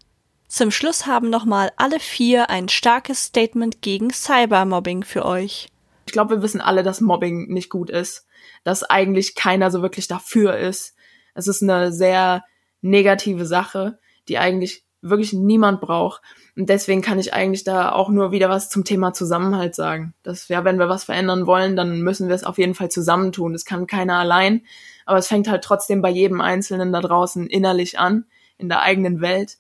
Zum 0.49 0.71
Schluss 0.71 1.07
haben 1.07 1.31
nochmal 1.31 1.73
alle 1.77 1.99
vier 1.99 2.51
ein 2.51 2.69
starkes 2.69 3.25
Statement 3.25 3.83
gegen 3.83 4.11
Cybermobbing 4.13 5.03
für 5.03 5.25
euch. 5.25 5.69
Ich 6.07 6.13
glaube, 6.13 6.37
wir 6.37 6.43
wissen 6.43 6.61
alle, 6.61 6.83
dass 6.83 7.01
Mobbing 7.01 7.49
nicht 7.49 7.71
gut 7.71 7.91
ist, 7.91 8.27
dass 8.63 8.85
eigentlich 8.85 9.35
keiner 9.35 9.71
so 9.71 9.83
wirklich 9.83 10.07
dafür 10.07 10.57
ist. 10.57 10.95
Es 11.35 11.49
ist 11.49 11.63
eine 11.63 11.93
sehr 11.93 12.45
negative 12.83 13.47
Sache, 13.47 13.99
die 14.29 14.39
eigentlich 14.39 14.84
wirklich 15.05 15.33
niemand 15.33 15.81
braucht. 15.81 16.23
Und 16.57 16.69
deswegen 16.69 17.03
kann 17.03 17.19
ich 17.19 17.35
eigentlich 17.35 17.65
da 17.65 17.93
auch 17.93 18.09
nur 18.09 18.33
wieder 18.33 18.49
was 18.49 18.69
zum 18.69 18.85
Thema 18.85 19.13
Zusammenhalt 19.13 19.75
sagen. 19.75 20.15
Dass 20.23 20.49
ja, 20.49 20.65
wenn 20.65 20.79
wir 20.79 20.89
was 20.89 21.05
verändern 21.05 21.47
wollen, 21.47 21.77
dann 21.77 22.01
müssen 22.01 22.29
wir 22.29 22.35
es 22.35 22.45
auf 22.45 22.59
jeden 22.59 22.75
Fall 22.75 22.91
zusammentun. 22.91 23.53
Das 23.53 23.65
kann 23.65 23.87
keiner 23.87 24.19
allein. 24.19 24.63
Aber 25.07 25.19
es 25.19 25.29
fängt 25.29 25.49
halt 25.49 25.63
trotzdem 25.63 26.01
bei 26.01 26.11
jedem 26.11 26.41
Einzelnen 26.41 26.93
da 26.93 27.01
draußen 27.01 27.47
innerlich 27.47 27.99
an, 27.99 28.25
in 28.57 28.69
der 28.69 28.83
eigenen 28.83 29.21
Welt. 29.21 29.59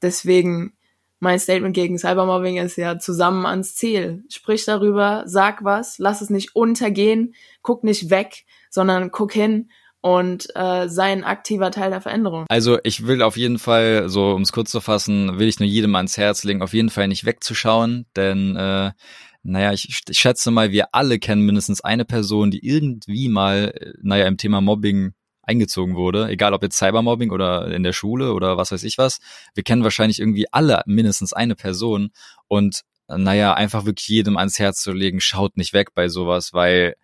Deswegen 0.00 0.74
mein 1.20 1.40
Statement 1.40 1.74
gegen 1.74 1.98
Cybermobbing 1.98 2.58
ist 2.58 2.76
ja 2.76 2.98
zusammen 2.98 3.44
ans 3.44 3.74
Ziel. 3.74 4.22
Sprich 4.28 4.64
darüber, 4.64 5.24
sag 5.26 5.64
was, 5.64 5.98
lass 5.98 6.20
es 6.20 6.30
nicht 6.30 6.54
untergehen, 6.54 7.34
guck 7.62 7.82
nicht 7.82 8.10
weg, 8.10 8.44
sondern 8.70 9.10
guck 9.10 9.32
hin 9.32 9.70
und 10.00 10.48
äh, 10.54 10.88
sei 10.88 11.12
ein 11.12 11.24
aktiver 11.24 11.70
Teil 11.70 11.90
der 11.90 12.00
Veränderung. 12.00 12.46
Also 12.48 12.78
ich 12.84 13.06
will 13.06 13.22
auf 13.22 13.36
jeden 13.36 13.58
Fall, 13.58 14.08
so 14.08 14.32
um 14.32 14.42
es 14.42 14.52
kurz 14.52 14.70
zu 14.70 14.80
fassen, 14.80 15.38
will 15.38 15.48
ich 15.48 15.58
nur 15.58 15.68
jedem 15.68 15.94
ans 15.96 16.16
Herz 16.16 16.44
legen, 16.44 16.62
auf 16.62 16.74
jeden 16.74 16.90
Fall 16.90 17.08
nicht 17.08 17.24
wegzuschauen, 17.24 18.06
denn 18.16 18.56
äh, 18.56 18.92
naja, 19.42 19.72
ich, 19.72 20.02
ich 20.08 20.18
schätze 20.18 20.50
mal, 20.50 20.72
wir 20.72 20.94
alle 20.94 21.18
kennen 21.18 21.42
mindestens 21.42 21.80
eine 21.80 22.04
Person, 22.04 22.50
die 22.50 22.64
irgendwie 22.64 23.28
mal, 23.28 23.72
äh, 23.74 23.92
naja, 24.02 24.26
im 24.26 24.36
Thema 24.36 24.60
Mobbing 24.60 25.14
eingezogen 25.42 25.96
wurde, 25.96 26.28
egal 26.28 26.52
ob 26.52 26.62
jetzt 26.62 26.76
Cybermobbing 26.76 27.30
oder 27.30 27.68
in 27.68 27.82
der 27.82 27.94
Schule 27.94 28.34
oder 28.34 28.58
was 28.58 28.70
weiß 28.70 28.84
ich 28.84 28.98
was. 28.98 29.18
Wir 29.54 29.64
kennen 29.64 29.82
wahrscheinlich 29.82 30.20
irgendwie 30.20 30.46
alle 30.52 30.82
mindestens 30.86 31.32
eine 31.32 31.54
Person 31.54 32.10
und 32.48 32.82
naja, 33.08 33.54
einfach 33.54 33.86
wirklich 33.86 34.08
jedem 34.08 34.36
ans 34.36 34.58
Herz 34.58 34.82
zu 34.82 34.92
legen, 34.92 35.20
schaut 35.20 35.56
nicht 35.56 35.72
weg 35.72 35.94
bei 35.94 36.08
sowas, 36.08 36.52
weil 36.52 36.94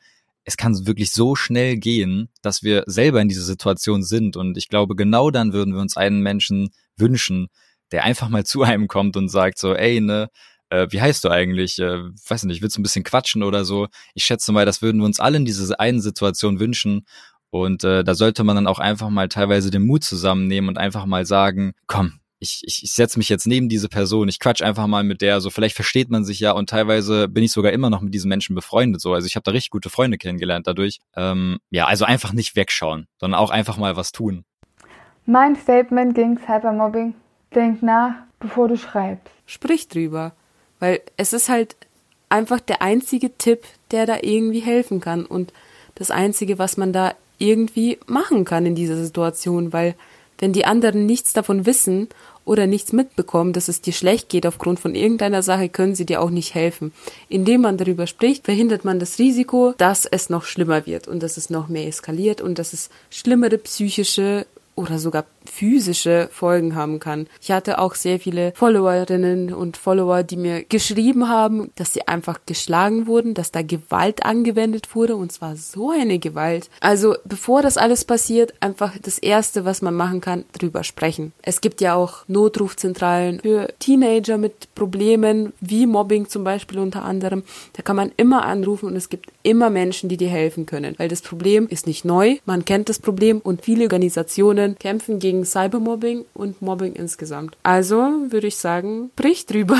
es 0.44 0.56
kann 0.56 0.86
wirklich 0.86 1.12
so 1.12 1.34
schnell 1.34 1.76
gehen, 1.76 2.28
dass 2.42 2.62
wir 2.62 2.84
selber 2.86 3.20
in 3.20 3.28
dieser 3.28 3.42
Situation 3.42 4.02
sind. 4.02 4.36
Und 4.36 4.56
ich 4.58 4.68
glaube, 4.68 4.94
genau 4.94 5.30
dann 5.30 5.52
würden 5.52 5.74
wir 5.74 5.80
uns 5.80 5.96
einen 5.96 6.20
Menschen 6.20 6.70
wünschen, 6.96 7.48
der 7.92 8.04
einfach 8.04 8.28
mal 8.28 8.44
zu 8.44 8.62
einem 8.62 8.88
kommt 8.88 9.16
und 9.16 9.28
sagt 9.28 9.58
so, 9.58 9.74
ey, 9.74 10.00
ne, 10.00 10.28
äh, 10.70 10.86
wie 10.90 11.00
heißt 11.00 11.24
du 11.24 11.30
eigentlich? 11.30 11.78
Äh, 11.78 12.02
weiß 12.28 12.44
nicht, 12.44 12.62
willst 12.62 12.76
du 12.76 12.80
ein 12.80 12.82
bisschen 12.82 13.04
quatschen 13.04 13.42
oder 13.42 13.64
so? 13.64 13.88
Ich 14.14 14.24
schätze 14.24 14.52
mal, 14.52 14.66
das 14.66 14.82
würden 14.82 15.00
wir 15.00 15.06
uns 15.06 15.20
alle 15.20 15.36
in 15.36 15.44
dieser 15.44 15.80
einen 15.80 16.00
Situation 16.00 16.60
wünschen. 16.60 17.06
Und 17.50 17.84
äh, 17.84 18.02
da 18.02 18.14
sollte 18.14 18.42
man 18.42 18.56
dann 18.56 18.66
auch 18.66 18.80
einfach 18.80 19.10
mal 19.10 19.28
teilweise 19.28 19.70
den 19.70 19.86
Mut 19.86 20.02
zusammennehmen 20.04 20.68
und 20.68 20.76
einfach 20.76 21.06
mal 21.06 21.24
sagen, 21.24 21.72
komm, 21.86 22.18
ich, 22.44 22.62
ich, 22.64 22.84
ich 22.84 22.92
setze 22.92 23.18
mich 23.18 23.28
jetzt 23.28 23.46
neben 23.46 23.68
diese 23.68 23.88
Person, 23.88 24.28
ich 24.28 24.38
quatsch 24.38 24.62
einfach 24.62 24.86
mal 24.86 25.02
mit 25.02 25.22
der, 25.22 25.40
so 25.40 25.50
vielleicht 25.50 25.74
versteht 25.74 26.10
man 26.10 26.24
sich 26.24 26.38
ja 26.40 26.52
und 26.52 26.68
teilweise 26.68 27.26
bin 27.26 27.42
ich 27.42 27.52
sogar 27.52 27.72
immer 27.72 27.90
noch 27.90 28.02
mit 28.02 28.14
diesen 28.14 28.28
Menschen 28.28 28.54
befreundet. 28.54 29.00
So, 29.00 29.14
also 29.14 29.26
ich 29.26 29.34
habe 29.34 29.42
da 29.42 29.50
richtig 29.50 29.70
gute 29.70 29.90
Freunde 29.90 30.18
kennengelernt 30.18 30.66
dadurch. 30.66 31.00
Ähm, 31.16 31.58
ja, 31.70 31.86
also 31.86 32.04
einfach 32.04 32.32
nicht 32.32 32.54
wegschauen, 32.54 33.08
sondern 33.18 33.40
auch 33.40 33.50
einfach 33.50 33.78
mal 33.78 33.96
was 33.96 34.12
tun. 34.12 34.44
Mein 35.26 35.56
Statement 35.56 36.14
gegen 36.14 36.38
Cybermobbing: 36.38 37.14
Denk 37.54 37.82
nach, 37.82 38.14
bevor 38.38 38.68
du 38.68 38.76
schreibst. 38.76 39.32
Sprich 39.46 39.88
drüber, 39.88 40.32
weil 40.80 41.00
es 41.16 41.32
ist 41.32 41.48
halt 41.48 41.76
einfach 42.28 42.60
der 42.60 42.82
einzige 42.82 43.36
Tipp, 43.36 43.64
der 43.90 44.06
da 44.06 44.18
irgendwie 44.20 44.60
helfen 44.60 45.00
kann 45.00 45.24
und 45.24 45.52
das 45.94 46.10
einzige, 46.10 46.58
was 46.58 46.76
man 46.76 46.92
da 46.92 47.14
irgendwie 47.38 47.98
machen 48.06 48.44
kann 48.44 48.66
in 48.66 48.74
dieser 48.74 48.96
Situation, 48.96 49.72
weil 49.72 49.94
wenn 50.38 50.52
die 50.52 50.66
anderen 50.66 51.06
nichts 51.06 51.32
davon 51.32 51.66
wissen 51.66 52.08
oder 52.44 52.66
nichts 52.66 52.92
mitbekommen, 52.92 53.52
dass 53.52 53.68
es 53.68 53.80
dir 53.80 53.92
schlecht 53.92 54.28
geht 54.28 54.46
aufgrund 54.46 54.80
von 54.80 54.94
irgendeiner 54.94 55.42
Sache, 55.42 55.68
können 55.68 55.94
sie 55.94 56.06
dir 56.06 56.20
auch 56.20 56.30
nicht 56.30 56.54
helfen. 56.54 56.92
Indem 57.28 57.62
man 57.62 57.78
darüber 57.78 58.06
spricht, 58.06 58.44
verhindert 58.44 58.84
man 58.84 58.98
das 58.98 59.18
Risiko, 59.18 59.74
dass 59.78 60.04
es 60.04 60.30
noch 60.30 60.44
schlimmer 60.44 60.86
wird 60.86 61.08
und 61.08 61.22
dass 61.22 61.36
es 61.36 61.50
noch 61.50 61.68
mehr 61.68 61.86
eskaliert 61.86 62.40
und 62.40 62.58
dass 62.58 62.72
es 62.72 62.90
schlimmere 63.10 63.58
psychische 63.58 64.46
oder 64.76 64.98
sogar 64.98 65.24
physische 65.44 66.28
Folgen 66.32 66.74
haben 66.74 67.00
kann. 67.00 67.26
Ich 67.40 67.50
hatte 67.50 67.78
auch 67.78 67.94
sehr 67.94 68.18
viele 68.18 68.52
Followerinnen 68.54 69.52
und 69.52 69.76
Follower, 69.76 70.22
die 70.22 70.36
mir 70.36 70.64
geschrieben 70.64 71.28
haben, 71.28 71.70
dass 71.76 71.92
sie 71.92 72.06
einfach 72.08 72.40
geschlagen 72.46 73.06
wurden, 73.06 73.34
dass 73.34 73.52
da 73.52 73.62
Gewalt 73.62 74.24
angewendet 74.24 74.94
wurde 74.94 75.16
und 75.16 75.32
zwar 75.32 75.56
so 75.56 75.90
eine 75.90 76.18
Gewalt. 76.18 76.70
Also 76.80 77.16
bevor 77.24 77.62
das 77.62 77.76
alles 77.76 78.04
passiert, 78.04 78.54
einfach 78.60 78.92
das 79.00 79.18
Erste, 79.18 79.64
was 79.64 79.82
man 79.82 79.94
machen 79.94 80.20
kann, 80.20 80.44
drüber 80.52 80.84
sprechen. 80.84 81.32
Es 81.42 81.60
gibt 81.60 81.80
ja 81.80 81.94
auch 81.94 82.24
Notrufzentralen 82.28 83.40
für 83.40 83.68
Teenager 83.78 84.38
mit 84.38 84.74
Problemen 84.74 85.52
wie 85.60 85.86
Mobbing 85.86 86.28
zum 86.28 86.44
Beispiel 86.44 86.78
unter 86.78 87.04
anderem. 87.04 87.44
Da 87.74 87.82
kann 87.82 87.96
man 87.96 88.12
immer 88.16 88.44
anrufen 88.44 88.86
und 88.86 88.96
es 88.96 89.08
gibt 89.08 89.30
immer 89.42 89.70
Menschen, 89.70 90.08
die 90.08 90.16
dir 90.16 90.28
helfen 90.28 90.66
können, 90.66 90.94
weil 90.98 91.08
das 91.08 91.22
Problem 91.22 91.66
ist 91.68 91.86
nicht 91.86 92.04
neu. 92.04 92.36
Man 92.46 92.64
kennt 92.64 92.88
das 92.88 92.98
Problem 92.98 93.40
und 93.40 93.64
viele 93.64 93.84
Organisationen 93.84 94.78
kämpfen 94.78 95.18
gegen 95.18 95.33
gegen 95.34 95.44
Cybermobbing 95.44 96.24
und 96.34 96.62
Mobbing 96.62 96.94
insgesamt. 96.94 97.56
Also 97.62 97.96
würde 98.30 98.46
ich 98.46 98.56
sagen, 98.56 99.10
brich 99.16 99.46
drüber. 99.46 99.78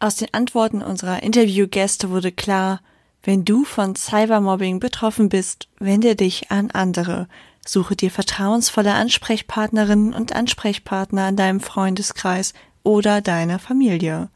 Aus 0.00 0.16
den 0.16 0.32
Antworten 0.32 0.82
unserer 0.82 1.22
Interviewgäste 1.22 2.10
wurde 2.10 2.32
klar, 2.32 2.80
wenn 3.22 3.44
du 3.44 3.64
von 3.64 3.96
Cybermobbing 3.96 4.80
betroffen 4.80 5.28
bist, 5.28 5.68
wende 5.78 6.16
dich 6.16 6.50
an 6.50 6.70
andere. 6.70 7.28
Suche 7.66 7.96
dir 7.96 8.10
vertrauensvolle 8.10 8.94
Ansprechpartnerinnen 8.94 10.14
und 10.14 10.34
Ansprechpartner 10.34 11.28
in 11.28 11.36
deinem 11.36 11.60
Freundeskreis 11.60 12.54
oder 12.82 13.20
deiner 13.20 13.58
Familie. 13.58 14.30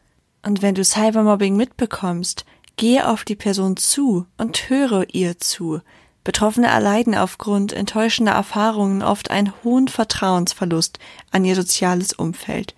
Und 0.44 0.62
wenn 0.62 0.74
du 0.74 0.84
Cybermobbing 0.84 1.56
mitbekommst, 1.56 2.44
gehe 2.76 3.08
auf 3.08 3.24
die 3.24 3.36
Person 3.36 3.76
zu 3.76 4.26
und 4.36 4.68
höre 4.68 5.06
ihr 5.12 5.38
zu. 5.38 5.80
Betroffene 6.24 6.68
erleiden 6.68 7.14
aufgrund 7.14 7.72
enttäuschender 7.72 8.32
Erfahrungen 8.32 9.02
oft 9.02 9.30
einen 9.30 9.52
hohen 9.64 9.88
Vertrauensverlust 9.88 10.98
an 11.30 11.44
ihr 11.44 11.56
soziales 11.56 12.12
Umfeld. 12.12 12.74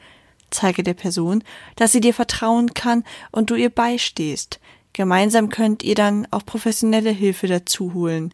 Zeige 0.51 0.82
der 0.82 0.95
Person, 0.95 1.45
dass 1.76 1.92
sie 1.92 2.01
dir 2.01 2.14
vertrauen 2.14 2.72
kann 2.72 3.05
und 3.32 3.51
du 3.51 3.55
ihr 3.55 3.70
beistehst. 3.70 4.61
Gemeinsam 4.92 5.49
könnt 5.49 5.82
ihr 5.82 5.97
dann 5.97 6.26
auch 6.30 6.47
professionelle 6.47 7.11
Hilfe 7.11 7.49
dazu 7.49 7.92
holen. 7.92 8.32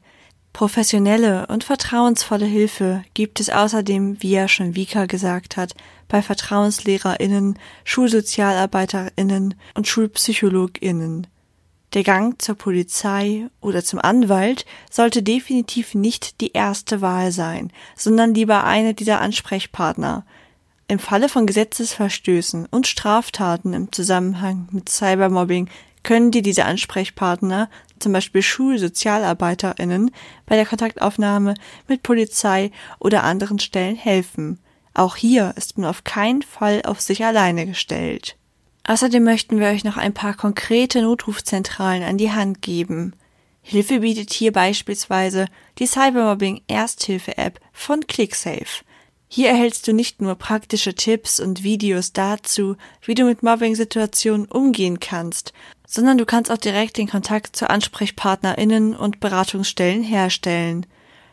Professionelle 0.53 1.47
und 1.47 1.65
vertrauensvolle 1.65 2.45
Hilfe 2.45 3.05
gibt 3.15 3.41
es 3.41 3.51
außerdem, 3.51 4.21
wie 4.21 4.33
ja 4.33 4.49
schon 4.49 4.75
Vika 4.75 5.07
gesagt 5.07 5.57
hat, 5.57 5.75
bei 6.09 6.23
VertrauenslehrerInnen, 6.23 7.59
SchulsozialarbeiterInnen 7.85 9.55
und 9.75 9.87
SchulpsychologInnen. 9.87 11.27
Der 11.93 12.05
Gang 12.05 12.41
zur 12.41 12.55
Polizei 12.55 13.49
oder 13.61 13.83
zum 13.83 13.99
Anwalt 13.99 14.65
sollte 14.91 15.25
definitiv 15.25 15.95
nicht 15.95 16.41
die 16.41 16.53
erste 16.53 17.01
Wahl 17.01 17.33
sein, 17.33 17.73
sondern 17.97 18.33
lieber 18.33 18.63
eine 18.63 18.95
dieser 18.95 19.21
Ansprechpartner. 19.21 20.25
Im 20.87 21.01
Falle 21.01 21.29
von 21.29 21.47
Gesetzesverstößen 21.47 22.67
und 22.67 22.87
Straftaten 22.87 23.73
im 23.73 23.93
Zusammenhang 23.93 24.69
mit 24.71 24.89
Cybermobbing 24.89 25.69
können 26.05 26.31
dir 26.31 26.43
diese 26.43 26.65
Ansprechpartner, 26.65 27.69
zum 27.99 28.13
Beispiel 28.13 28.43
SchulsozialarbeiterInnen, 28.43 30.13
bei 30.47 30.57
der 30.57 30.67
Kontaktaufnahme 30.67 31.55
mit 31.89 32.05
Polizei 32.05 32.71
oder 33.01 33.25
anderen 33.25 33.59
Stellen 33.59 33.97
helfen. 33.97 34.61
Auch 34.95 35.17
hier 35.17 35.55
ist 35.57 35.77
man 35.77 35.91
auf 35.91 36.05
keinen 36.05 36.43
Fall 36.43 36.83
auf 36.85 37.01
sich 37.01 37.25
alleine 37.25 37.67
gestellt. 37.67 38.37
Außerdem 38.91 39.23
möchten 39.23 39.61
wir 39.61 39.69
euch 39.69 39.85
noch 39.85 39.97
ein 39.97 40.13
paar 40.13 40.35
konkrete 40.35 41.03
Notrufzentralen 41.03 42.03
an 42.03 42.19
die 42.19 42.33
Hand 42.33 42.61
geben. 42.61 43.15
Hilfe 43.63 44.01
bietet 44.01 44.33
hier 44.33 44.51
beispielsweise 44.51 45.47
die 45.79 45.87
Cybermobbing 45.87 46.63
Ersthilfe 46.67 47.39
App 47.39 47.61
von 47.73 48.05
ClickSafe. 48.09 48.85
Hier 49.29 49.51
erhältst 49.51 49.87
du 49.87 49.93
nicht 49.93 50.21
nur 50.21 50.35
praktische 50.35 50.93
Tipps 50.93 51.39
und 51.39 51.63
Videos 51.63 52.13
dazu, 52.13 52.75
wie 53.05 53.15
du 53.15 53.27
mit 53.27 53.45
Mobbing-Situationen 53.45 54.47
umgehen 54.47 54.99
kannst, 54.99 55.53
sondern 55.87 56.19
du 56.19 56.27
kannst 56.27 56.51
auch 56.51 56.59
direkt 56.59 56.97
den 56.97 57.09
Kontakt 57.09 57.55
zu 57.55 57.71
AnsprechpartnerInnen 57.71 58.97
und 58.97 59.21
Beratungsstellen 59.21 60.03
herstellen. 60.03 60.85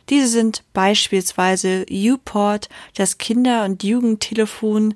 Diese 0.09 0.27
sind 0.27 0.63
beispielsweise 0.73 1.87
UPort, 1.89 2.69
das 2.93 3.17
Kinder- 3.17 3.65
und 3.65 3.83
Jugendtelefon 3.83 4.93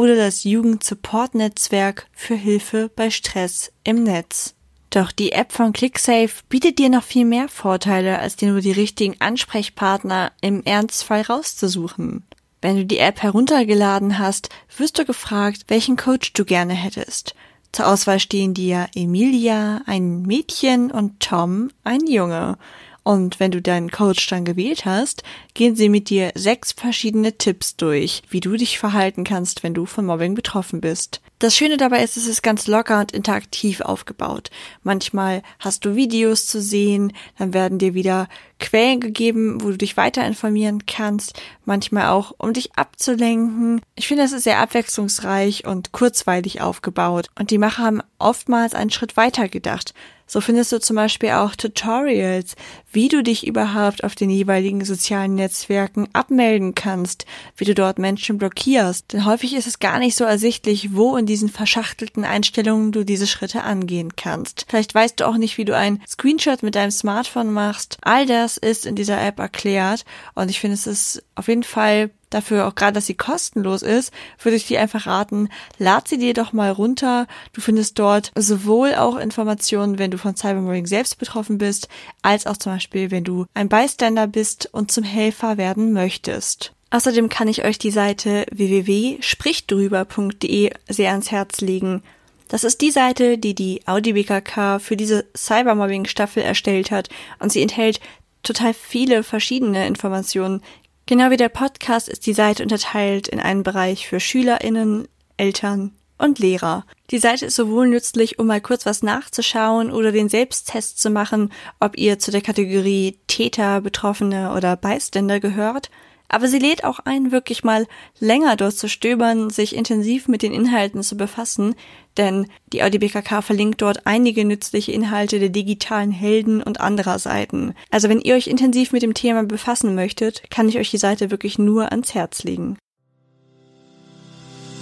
oder 0.00 0.16
das 0.16 0.44
Jugendsupportnetzwerk 0.44 2.06
für 2.12 2.34
Hilfe 2.34 2.90
bei 2.96 3.10
Stress 3.10 3.70
im 3.84 4.02
Netz. 4.02 4.54
Doch 4.88 5.12
die 5.12 5.32
App 5.32 5.52
von 5.52 5.74
ClickSafe 5.74 6.42
bietet 6.48 6.78
dir 6.78 6.88
noch 6.88 7.02
viel 7.02 7.26
mehr 7.26 7.48
Vorteile, 7.48 8.18
als 8.18 8.36
dir 8.36 8.50
nur 8.50 8.62
die 8.62 8.72
richtigen 8.72 9.20
Ansprechpartner 9.20 10.32
im 10.40 10.64
Ernstfall 10.64 11.20
rauszusuchen. 11.20 12.24
Wenn 12.62 12.76
du 12.76 12.86
die 12.86 12.96
App 12.96 13.22
heruntergeladen 13.22 14.18
hast, 14.18 14.48
wirst 14.78 14.98
du 14.98 15.04
gefragt, 15.04 15.64
welchen 15.68 15.98
Coach 15.98 16.32
du 16.32 16.46
gerne 16.46 16.74
hättest. 16.74 17.34
Zur 17.70 17.86
Auswahl 17.86 18.20
stehen 18.20 18.54
dir 18.54 18.88
Emilia, 18.94 19.82
ein 19.84 20.22
Mädchen 20.22 20.90
und 20.90 21.20
Tom, 21.20 21.70
ein 21.84 22.06
Junge. 22.06 22.56
Und 23.02 23.40
wenn 23.40 23.50
du 23.50 23.62
deinen 23.62 23.90
Coach 23.90 24.26
dann 24.28 24.44
gewählt 24.44 24.84
hast, 24.84 25.22
gehen 25.54 25.74
sie 25.76 25.88
mit 25.88 26.10
dir 26.10 26.32
sechs 26.34 26.72
verschiedene 26.72 27.36
Tipps 27.38 27.76
durch, 27.76 28.22
wie 28.28 28.40
du 28.40 28.56
dich 28.56 28.78
verhalten 28.78 29.24
kannst, 29.24 29.62
wenn 29.62 29.74
du 29.74 29.86
von 29.86 30.06
Mobbing 30.06 30.34
betroffen 30.34 30.80
bist. 30.80 31.20
Das 31.40 31.56
Schöne 31.56 31.78
dabei 31.78 32.04
ist, 32.04 32.18
es 32.18 32.26
ist 32.26 32.42
ganz 32.42 32.66
locker 32.66 33.00
und 33.00 33.12
interaktiv 33.12 33.80
aufgebaut. 33.80 34.50
Manchmal 34.82 35.42
hast 35.58 35.86
du 35.86 35.96
Videos 35.96 36.46
zu 36.46 36.60
sehen, 36.60 37.14
dann 37.38 37.54
werden 37.54 37.78
dir 37.78 37.94
wieder 37.94 38.28
Quellen 38.58 39.00
gegeben, 39.00 39.62
wo 39.62 39.70
du 39.70 39.78
dich 39.78 39.96
weiter 39.96 40.26
informieren 40.26 40.84
kannst, 40.84 41.40
manchmal 41.64 42.08
auch, 42.08 42.34
um 42.36 42.52
dich 42.52 42.76
abzulenken. 42.76 43.80
Ich 43.94 44.06
finde, 44.06 44.24
es 44.24 44.32
ist 44.32 44.44
sehr 44.44 44.58
abwechslungsreich 44.58 45.66
und 45.66 45.92
kurzweilig 45.92 46.60
aufgebaut 46.60 47.28
und 47.38 47.50
die 47.50 47.56
Macher 47.56 47.84
haben 47.84 48.02
oftmals 48.18 48.74
einen 48.74 48.90
Schritt 48.90 49.16
weiter 49.16 49.48
gedacht. 49.48 49.94
So 50.30 50.40
findest 50.40 50.70
du 50.70 50.78
zum 50.78 50.94
Beispiel 50.94 51.30
auch 51.30 51.56
Tutorials, 51.56 52.54
wie 52.92 53.08
du 53.08 53.20
dich 53.20 53.48
überhaupt 53.48 54.04
auf 54.04 54.14
den 54.14 54.30
jeweiligen 54.30 54.84
sozialen 54.84 55.34
Netzwerken 55.34 56.08
abmelden 56.12 56.76
kannst, 56.76 57.26
wie 57.56 57.64
du 57.64 57.74
dort 57.74 57.98
Menschen 57.98 58.38
blockierst. 58.38 59.12
Denn 59.12 59.24
häufig 59.24 59.56
ist 59.56 59.66
es 59.66 59.80
gar 59.80 59.98
nicht 59.98 60.14
so 60.14 60.22
ersichtlich, 60.22 60.94
wo 60.94 61.16
in 61.16 61.26
diesen 61.30 61.48
verschachtelten 61.48 62.24
Einstellungen 62.24 62.90
du 62.90 63.04
diese 63.04 63.28
Schritte 63.28 63.62
angehen 63.62 64.16
kannst. 64.16 64.66
Vielleicht 64.68 64.94
weißt 64.94 65.20
du 65.20 65.28
auch 65.28 65.36
nicht, 65.36 65.58
wie 65.58 65.64
du 65.64 65.76
ein 65.76 66.02
Screenshot 66.08 66.64
mit 66.64 66.74
deinem 66.74 66.90
Smartphone 66.90 67.52
machst. 67.52 67.98
All 68.02 68.26
das 68.26 68.56
ist 68.56 68.84
in 68.84 68.96
dieser 68.96 69.22
App 69.24 69.38
erklärt 69.38 70.04
und 70.34 70.50
ich 70.50 70.58
finde, 70.58 70.74
es 70.74 70.88
ist 70.88 71.22
auf 71.36 71.46
jeden 71.46 71.62
Fall 71.62 72.10
dafür 72.30 72.66
auch 72.66 72.74
gerade, 72.74 72.94
dass 72.94 73.06
sie 73.06 73.14
kostenlos 73.14 73.82
ist, 73.82 74.12
würde 74.42 74.56
ich 74.56 74.66
dir 74.66 74.80
einfach 74.80 75.06
raten, 75.06 75.48
lad 75.78 76.08
sie 76.08 76.18
dir 76.18 76.34
doch 76.34 76.52
mal 76.52 76.70
runter. 76.70 77.26
Du 77.52 77.60
findest 77.60 77.98
dort 77.98 78.32
sowohl 78.36 78.94
auch 78.96 79.16
Informationen, 79.16 79.98
wenn 79.98 80.10
du 80.10 80.18
von 80.18 80.36
Cybermobbing 80.36 80.86
selbst 80.86 81.18
betroffen 81.18 81.58
bist, 81.58 81.88
als 82.22 82.46
auch 82.46 82.56
zum 82.56 82.72
Beispiel, 82.72 83.10
wenn 83.10 83.24
du 83.24 83.46
ein 83.54 83.68
Bystander 83.68 84.26
bist 84.26 84.68
und 84.72 84.90
zum 84.90 85.04
Helfer 85.04 85.58
werden 85.58 85.92
möchtest. 85.92 86.72
Außerdem 86.90 87.28
kann 87.28 87.48
ich 87.48 87.64
euch 87.64 87.78
die 87.78 87.92
Seite 87.92 88.44
www.sprichdrüber.de 88.50 90.72
sehr 90.88 91.10
ans 91.10 91.30
Herz 91.30 91.60
legen. 91.60 92.02
Das 92.48 92.64
ist 92.64 92.80
die 92.80 92.90
Seite, 92.90 93.38
die 93.38 93.54
die 93.54 93.86
Audi 93.86 94.14
BKK 94.14 94.80
für 94.80 94.96
diese 94.96 95.26
Cybermobbing-Staffel 95.36 96.42
erstellt 96.42 96.90
hat 96.90 97.08
und 97.38 97.52
sie 97.52 97.62
enthält 97.62 98.00
total 98.42 98.74
viele 98.74 99.22
verschiedene 99.22 99.86
Informationen. 99.86 100.60
Genau 101.06 101.30
wie 101.30 101.36
der 101.36 101.48
Podcast 101.48 102.08
ist 102.08 102.26
die 102.26 102.34
Seite 102.34 102.64
unterteilt 102.64 103.28
in 103.28 103.38
einen 103.38 103.62
Bereich 103.62 104.08
für 104.08 104.18
SchülerInnen, 104.18 105.06
Eltern 105.36 105.92
und 106.18 106.40
Lehrer. 106.40 106.84
Die 107.10 107.18
Seite 107.18 107.46
ist 107.46 107.56
sowohl 107.56 107.86
nützlich, 107.86 108.40
um 108.40 108.48
mal 108.48 108.60
kurz 108.60 108.84
was 108.84 109.02
nachzuschauen 109.02 109.92
oder 109.92 110.10
den 110.10 110.28
Selbsttest 110.28 111.00
zu 111.00 111.10
machen, 111.10 111.52
ob 111.78 111.96
ihr 111.96 112.18
zu 112.18 112.32
der 112.32 112.42
Kategorie 112.42 113.18
Täter, 113.28 113.80
Betroffene 113.80 114.52
oder 114.54 114.76
Beiständer 114.76 115.40
gehört, 115.40 115.90
aber 116.30 116.46
sie 116.46 116.60
lädt 116.60 116.84
auch 116.84 117.00
ein, 117.00 117.32
wirklich 117.32 117.64
mal 117.64 117.86
länger 118.20 118.56
dort 118.56 118.76
zu 118.76 118.88
stöbern, 118.88 119.50
sich 119.50 119.74
intensiv 119.74 120.28
mit 120.28 120.42
den 120.42 120.52
Inhalten 120.52 121.02
zu 121.02 121.16
befassen, 121.16 121.74
denn 122.16 122.46
die 122.72 122.82
AudioBKK 122.82 123.42
verlinkt 123.42 123.82
dort 123.82 124.06
einige 124.06 124.44
nützliche 124.44 124.92
Inhalte 124.92 125.40
der 125.40 125.48
digitalen 125.48 126.12
Helden 126.12 126.62
und 126.62 126.80
anderer 126.80 127.18
Seiten. 127.18 127.74
Also 127.90 128.08
wenn 128.08 128.20
ihr 128.20 128.36
euch 128.36 128.46
intensiv 128.46 128.92
mit 128.92 129.02
dem 129.02 129.12
Thema 129.12 129.42
befassen 129.42 129.94
möchtet, 129.94 130.48
kann 130.50 130.68
ich 130.68 130.78
euch 130.78 130.90
die 130.90 130.98
Seite 130.98 131.30
wirklich 131.32 131.58
nur 131.58 131.90
ans 131.90 132.14
Herz 132.14 132.44
legen. 132.44 132.78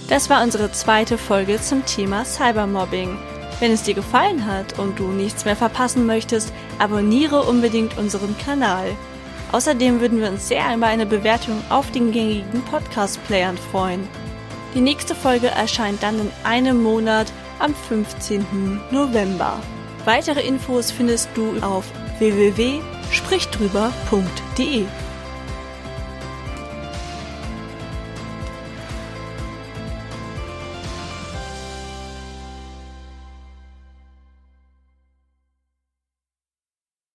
Das 0.07 0.29
war 0.29 0.43
unsere 0.43 0.71
zweite 0.71 1.17
Folge 1.17 1.59
zum 1.61 1.85
Thema 1.85 2.25
Cybermobbing. 2.25 3.17
Wenn 3.59 3.71
es 3.71 3.83
dir 3.83 3.93
gefallen 3.93 4.45
hat 4.45 4.79
und 4.79 4.99
du 4.99 5.07
nichts 5.07 5.45
mehr 5.45 5.55
verpassen 5.55 6.05
möchtest, 6.05 6.53
abonniere 6.77 7.43
unbedingt 7.43 7.97
unseren 7.97 8.37
Kanal. 8.37 8.95
Außerdem 9.51 9.99
würden 9.99 10.19
wir 10.19 10.29
uns 10.29 10.47
sehr 10.47 10.75
über 10.75 10.87
eine 10.87 11.05
Bewertung 11.05 11.61
auf 11.69 11.91
den 11.91 12.11
gängigen 12.11 12.63
Podcast-Playern 12.63 13.57
freuen. 13.57 14.07
Die 14.75 14.81
nächste 14.81 15.15
Folge 15.15 15.47
erscheint 15.47 16.03
dann 16.03 16.19
in 16.19 16.29
einem 16.43 16.83
Monat 16.83 17.31
am 17.57 17.73
15. 17.73 18.81
November. 18.91 19.59
Weitere 20.05 20.41
Infos 20.41 20.91
findest 20.91 21.29
du 21.35 21.59
auf 21.61 21.85
www.sprichdrüber.de. 22.19 24.85